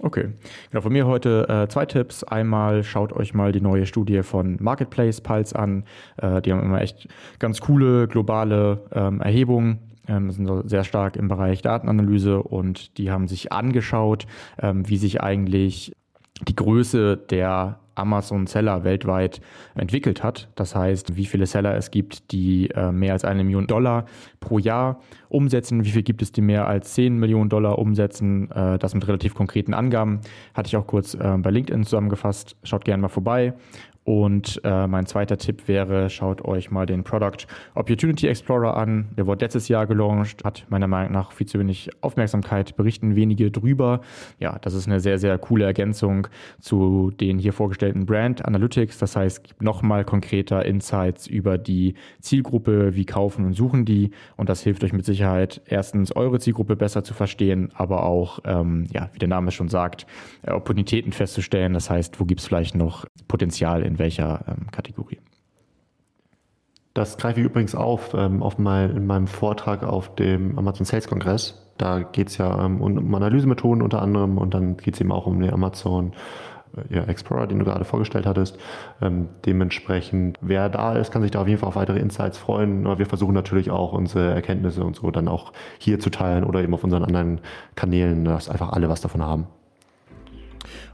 Okay. 0.00 0.30
Genau, 0.70 0.82
von 0.82 0.92
mir 0.92 1.06
heute 1.06 1.48
äh, 1.48 1.68
zwei 1.68 1.86
Tipps. 1.86 2.24
Einmal 2.24 2.82
schaut 2.82 3.12
euch 3.12 3.32
mal 3.32 3.52
die 3.52 3.60
neue 3.60 3.86
Studie 3.86 4.22
von 4.22 4.56
Marketplace 4.60 5.20
Pulse 5.20 5.56
an. 5.56 5.84
Äh, 6.18 6.42
die 6.42 6.52
haben 6.52 6.62
immer 6.62 6.82
echt 6.82 7.08
ganz 7.38 7.60
coole 7.60 8.08
globale 8.08 8.82
ähm, 8.92 9.20
Erhebungen 9.20 9.78
ähm, 10.08 10.30
sind 10.30 10.46
so 10.46 10.62
sehr 10.66 10.84
stark 10.84 11.16
im 11.16 11.28
Bereich 11.28 11.62
Datenanalyse 11.62 12.42
und 12.42 12.98
die 12.98 13.10
haben 13.10 13.28
sich 13.28 13.52
angeschaut, 13.52 14.26
ähm, 14.60 14.88
wie 14.88 14.96
sich 14.96 15.22
eigentlich 15.22 15.94
die 16.48 16.56
Größe 16.56 17.16
der 17.16 17.78
Amazon-Seller 17.94 18.84
weltweit 18.84 19.40
entwickelt 19.74 20.22
hat. 20.22 20.48
Das 20.54 20.74
heißt, 20.74 21.16
wie 21.16 21.26
viele 21.26 21.46
Seller 21.46 21.76
es 21.76 21.90
gibt, 21.90 22.32
die 22.32 22.70
äh, 22.70 22.92
mehr 22.92 23.12
als 23.12 23.24
eine 23.24 23.44
Million 23.44 23.66
Dollar 23.66 24.06
pro 24.40 24.58
Jahr 24.58 25.00
umsetzen, 25.28 25.84
wie 25.84 25.90
viel 25.90 26.02
gibt 26.02 26.22
es, 26.22 26.32
die 26.32 26.40
mehr 26.40 26.66
als 26.66 26.94
10 26.94 27.18
Millionen 27.18 27.50
Dollar 27.50 27.78
umsetzen. 27.78 28.50
Äh, 28.50 28.78
das 28.78 28.94
mit 28.94 29.06
relativ 29.06 29.34
konkreten 29.34 29.74
Angaben 29.74 30.20
hatte 30.54 30.68
ich 30.68 30.76
auch 30.76 30.86
kurz 30.86 31.14
äh, 31.14 31.36
bei 31.38 31.50
LinkedIn 31.50 31.84
zusammengefasst. 31.84 32.56
Schaut 32.62 32.84
gerne 32.84 33.02
mal 33.02 33.08
vorbei. 33.08 33.54
Und 34.04 34.60
äh, 34.64 34.86
mein 34.86 35.06
zweiter 35.06 35.38
Tipp 35.38 35.66
wäre, 35.66 36.10
schaut 36.10 36.44
euch 36.44 36.70
mal 36.70 36.84
den 36.84 37.04
Product 37.04 37.46
Opportunity 37.74 38.28
Explorer 38.28 38.76
an. 38.76 39.08
Der 39.16 39.26
wurde 39.26 39.44
letztes 39.44 39.68
Jahr 39.68 39.86
gelauncht, 39.86 40.44
hat 40.44 40.66
meiner 40.68 40.86
Meinung 40.86 41.12
nach 41.12 41.32
viel 41.32 41.46
zu 41.46 41.58
wenig 41.58 41.90
Aufmerksamkeit, 42.02 42.76
berichten 42.76 43.16
wenige 43.16 43.50
drüber. 43.50 44.02
Ja, 44.38 44.58
das 44.60 44.74
ist 44.74 44.86
eine 44.86 45.00
sehr, 45.00 45.18
sehr 45.18 45.38
coole 45.38 45.64
Ergänzung 45.64 46.28
zu 46.60 47.12
den 47.18 47.38
hier 47.38 47.54
vorgestellten 47.54 48.04
Brand 48.04 48.44
Analytics. 48.44 48.98
Das 48.98 49.16
heißt, 49.16 49.62
nochmal 49.62 50.04
konkreter 50.04 50.66
Insights 50.66 51.26
über 51.26 51.56
die 51.56 51.94
Zielgruppe, 52.20 52.94
wie 52.94 53.06
kaufen 53.06 53.46
und 53.46 53.54
suchen 53.54 53.86
die. 53.86 54.10
Und 54.36 54.50
das 54.50 54.62
hilft 54.62 54.84
euch 54.84 54.92
mit 54.92 55.06
Sicherheit, 55.06 55.62
erstens 55.64 56.14
eure 56.14 56.40
Zielgruppe 56.40 56.76
besser 56.76 57.04
zu 57.04 57.14
verstehen, 57.14 57.70
aber 57.74 58.04
auch, 58.04 58.40
ähm, 58.44 58.86
ja, 58.92 59.08
wie 59.14 59.18
der 59.18 59.28
Name 59.28 59.50
schon 59.50 59.68
sagt, 59.68 60.06
Opportunitäten 60.46 61.12
festzustellen. 61.12 61.72
Das 61.72 61.88
heißt, 61.88 62.20
wo 62.20 62.26
gibt 62.26 62.40
es 62.40 62.46
vielleicht 62.46 62.74
noch 62.74 63.06
Potenzial 63.28 63.82
in 63.82 63.93
in 63.94 63.98
welcher 63.98 64.44
ähm, 64.48 64.70
Kategorie. 64.70 65.20
Das 66.94 67.16
greife 67.16 67.40
ich 67.40 67.46
übrigens 67.46 67.74
auf, 67.74 68.14
ähm, 68.14 68.42
auf 68.42 68.58
mein, 68.58 68.96
in 68.96 69.06
meinem 69.06 69.26
Vortrag 69.26 69.82
auf 69.82 70.14
dem 70.14 70.58
Amazon 70.58 70.86
Sales 70.86 71.08
Kongress. 71.08 71.60
Da 71.76 72.00
geht 72.00 72.28
es 72.28 72.38
ja 72.38 72.64
ähm, 72.64 72.80
um 72.80 73.14
Analysemethoden 73.14 73.82
unter 73.82 74.00
anderem 74.00 74.38
und 74.38 74.54
dann 74.54 74.76
geht 74.76 74.94
es 74.94 75.00
eben 75.00 75.10
auch 75.10 75.26
um 75.26 75.40
den 75.40 75.52
Amazon 75.52 76.12
äh, 76.76 76.94
ja, 76.94 77.04
Explorer, 77.04 77.48
den 77.48 77.58
du 77.58 77.64
gerade 77.64 77.84
vorgestellt 77.84 78.26
hattest. 78.26 78.58
Ähm, 79.02 79.28
dementsprechend, 79.44 80.38
wer 80.40 80.68
da 80.68 80.94
ist, 80.94 81.10
kann 81.10 81.22
sich 81.22 81.32
da 81.32 81.40
auf 81.40 81.48
jeden 81.48 81.58
Fall 81.58 81.68
auf 81.68 81.76
weitere 81.76 81.98
Insights 81.98 82.38
freuen. 82.38 82.86
Aber 82.86 83.00
wir 83.00 83.06
versuchen 83.06 83.34
natürlich 83.34 83.72
auch 83.72 83.92
unsere 83.92 84.32
Erkenntnisse 84.32 84.84
und 84.84 84.94
so 84.94 85.10
dann 85.10 85.26
auch 85.26 85.52
hier 85.78 85.98
zu 85.98 86.10
teilen 86.10 86.44
oder 86.44 86.62
eben 86.62 86.74
auf 86.74 86.84
unseren 86.84 87.04
anderen 87.04 87.40
Kanälen, 87.74 88.24
dass 88.24 88.48
einfach 88.48 88.70
alle 88.72 88.88
was 88.88 89.00
davon 89.00 89.22
haben. 89.22 89.48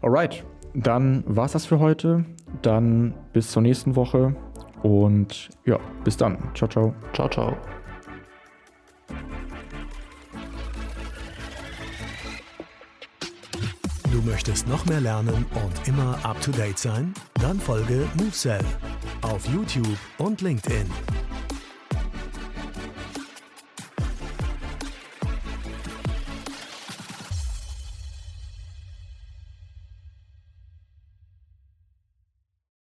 Alright, 0.00 0.44
dann 0.72 1.24
war 1.26 1.44
es 1.44 1.52
das 1.52 1.66
für 1.66 1.78
heute. 1.78 2.24
Dann 2.62 3.14
bis 3.32 3.50
zur 3.50 3.62
nächsten 3.62 3.96
Woche 3.96 4.34
und 4.82 5.50
ja, 5.64 5.78
bis 6.04 6.16
dann. 6.16 6.38
Ciao, 6.54 6.68
ciao. 6.68 6.94
Ciao, 7.12 7.28
ciao. 7.28 7.56
Du 14.10 14.20
möchtest 14.22 14.68
noch 14.68 14.84
mehr 14.86 15.00
lernen 15.00 15.46
und 15.54 15.88
immer 15.88 16.18
up 16.24 16.40
to 16.42 16.50
date 16.50 16.78
sein? 16.78 17.14
Dann 17.40 17.58
folge 17.58 18.06
MoveSell 18.18 18.64
auf 19.22 19.46
YouTube 19.46 19.96
und 20.18 20.40
LinkedIn. 20.40 20.90